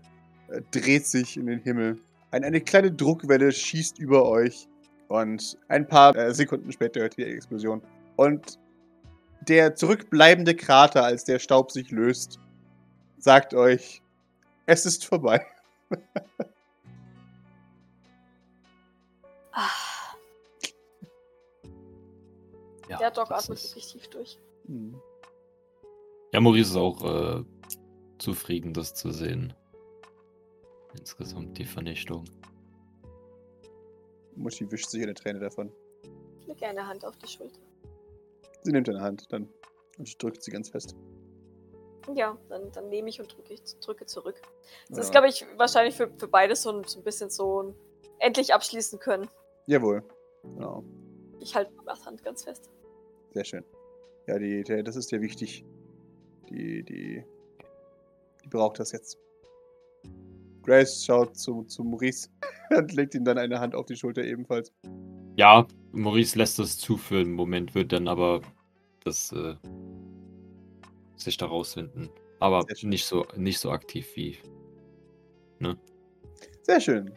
äh, 0.50 0.62
dreht 0.72 1.06
sich 1.06 1.38
in 1.38 1.46
den 1.46 1.60
Himmel. 1.60 2.00
Ein, 2.32 2.44
eine 2.44 2.60
kleine 2.62 2.92
Druckwelle 2.92 3.52
schießt 3.52 4.00
über 4.00 4.28
euch 4.28 4.68
und 5.08 5.58
ein 5.70 5.88
paar 5.88 6.16
äh, 6.16 6.34
Sekunden 6.34 6.72
später 6.72 7.02
hört 7.02 7.18
ihr 7.18 7.26
die 7.26 7.32
Explosion. 7.34 7.82
Und 8.16 8.60
der 9.48 9.76
zurückbleibende 9.76 10.56
Krater, 10.56 11.04
als 11.06 11.24
der 11.24 11.40
Staub 11.40 11.72
sich 11.72 11.92
löst, 11.92 12.40
sagt 13.20 13.54
euch, 13.54 14.02
es 14.66 14.86
ist 14.86 15.06
vorbei. 15.06 15.46
Ah, 19.52 19.70
Ja, 22.90 22.98
der 23.00 23.12
Doc 23.12 23.32
atmet 23.32 23.58
ist- 23.58 23.70
wirklich 23.72 23.88
tief 23.92 24.08
durch. 24.10 24.40
Hm. 24.68 25.00
Ja, 26.34 26.42
Maurice 26.42 26.72
ist 26.72 26.76
auch 26.76 27.04
äh, 27.04 27.44
zufrieden, 28.20 28.74
das 28.74 28.94
zu 28.94 29.12
sehen. 29.12 29.54
Insgesamt 30.98 31.58
die 31.58 31.66
Vernichtung. 31.66 32.26
Muschi 34.36 34.70
wischt 34.72 34.90
sich 34.90 35.02
eine 35.04 35.14
Träne 35.14 35.40
davon. 35.40 35.72
Ich 36.42 36.48
lege 36.48 36.68
eine 36.68 36.86
Hand 36.86 37.06
auf 37.06 37.16
die 37.18 37.28
Schulter. 37.28 37.60
Sie 38.64 38.72
nimmt 38.72 38.88
deine 38.88 39.02
Hand 39.02 39.32
dann 39.32 39.50
und 39.98 40.22
drückt 40.22 40.44
sie 40.44 40.52
ganz 40.52 40.70
fest. 40.70 40.96
Ja, 42.16 42.38
dann, 42.50 42.72
dann 42.72 42.90
nehme 42.90 43.10
ich 43.10 43.20
und 43.20 43.36
drücke, 43.36 43.54
ich 43.54 43.62
drücke 43.80 44.06
zurück. 44.06 44.42
Das 44.90 44.98
Ja. 44.98 45.04
ist, 45.04 45.12
glaube 45.12 45.28
ich, 45.28 45.46
wahrscheinlich 45.58 45.96
für, 45.96 46.10
für 46.18 46.28
beide 46.28 46.56
so 46.56 46.72
ein, 46.72 46.84
so 46.86 47.00
ein 47.00 47.04
bisschen 47.04 47.30
so 47.30 47.64
ein 47.64 47.76
endlich 48.20 48.54
abschließen 48.54 49.00
können. 49.00 49.28
Jawohl. 49.66 50.04
Genau. 50.44 50.84
Ich 51.40 51.56
halte 51.56 51.74
Mamas 51.74 52.06
Hand 52.06 52.24
ganz 52.24 52.44
fest. 52.44 52.70
Sehr 53.34 53.44
schön. 53.44 53.66
Ja, 54.28 54.38
die, 54.38 54.64
der, 54.64 54.84
das 54.84 54.96
ist 54.96 55.12
ja 55.12 55.22
wichtig. 55.22 55.66
Die, 56.50 56.84
die, 56.84 57.24
die 58.44 58.48
braucht 58.50 58.80
das 58.80 58.92
jetzt. 58.92 59.18
Grace 60.64 61.06
schaut 61.06 61.38
zu, 61.38 61.64
zu 61.64 61.84
Maurice 61.84 62.30
und 62.78 62.94
legt 62.94 63.16
ihm 63.16 63.24
dann 63.24 63.38
eine 63.38 63.60
Hand 63.60 63.74
auf 63.74 63.86
die 63.86 63.96
Schulter 63.96 64.24
ebenfalls. 64.24 64.74
Ja, 65.38 65.66
Maurice 65.94 66.38
lässt 66.38 66.60
das 66.60 66.78
zu 66.78 66.98
für 66.98 67.20
einen 67.20 67.32
Moment, 67.32 67.74
wird 67.74 67.94
dann 67.94 68.08
aber 68.08 68.42
das 69.04 69.32
äh, 69.32 69.56
sich 71.16 71.38
da 71.38 71.46
rausfinden. 71.46 72.10
Aber 72.40 72.66
nicht 72.84 73.06
so, 73.06 73.26
nicht 73.36 73.60
so 73.60 73.72
aktiv 73.72 74.08
wie. 74.16 74.38
Sehr 76.64 76.82
schön. 76.82 77.12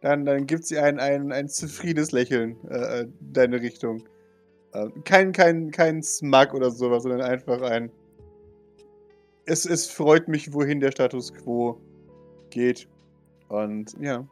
Dann, 0.00 0.24
dann 0.24 0.46
gibt 0.46 0.64
sie 0.64 0.78
ein, 0.78 0.98
ein, 0.98 1.32
ein 1.32 1.48
zufriedenes 1.48 2.12
Lächeln 2.12 2.56
äh, 2.68 3.00
äh, 3.00 3.08
deine 3.20 3.60
Richtung. 3.60 4.04
Äh, 4.72 4.88
kein, 5.04 5.32
kein, 5.32 5.70
kein 5.70 6.02
Smug 6.02 6.54
oder 6.54 6.70
sowas, 6.70 7.02
sondern 7.02 7.22
einfach 7.22 7.60
ein. 7.62 7.90
Es, 9.44 9.66
es 9.66 9.90
freut 9.90 10.28
mich, 10.28 10.52
wohin 10.52 10.80
der 10.80 10.92
Status 10.92 11.32
quo 11.32 11.80
geht. 12.50 12.88
Und 13.48 13.94
ja, 14.00 14.26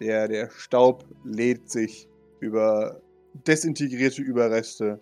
der, 0.00 0.28
der 0.28 0.50
Staub 0.50 1.04
lädt 1.24 1.70
sich 1.70 2.08
über 2.40 3.00
desintegrierte 3.46 4.22
Überreste 4.22 5.00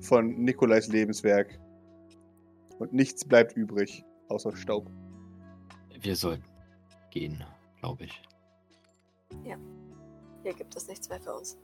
von 0.00 0.28
Nikolais 0.42 0.88
Lebenswerk. 0.88 1.58
Und 2.78 2.92
nichts 2.92 3.24
bleibt 3.24 3.56
übrig, 3.56 4.04
außer 4.28 4.54
Staub. 4.56 4.90
Wir 6.00 6.16
sollten 6.16 6.44
gehen, 7.10 7.42
glaube 7.80 8.04
ich. 8.04 8.22
Hier 10.42 10.52
gibt 10.52 10.76
es 10.76 10.86
nichts 10.88 11.08
mehr 11.08 11.20
für 11.20 11.34
uns. 11.34 11.56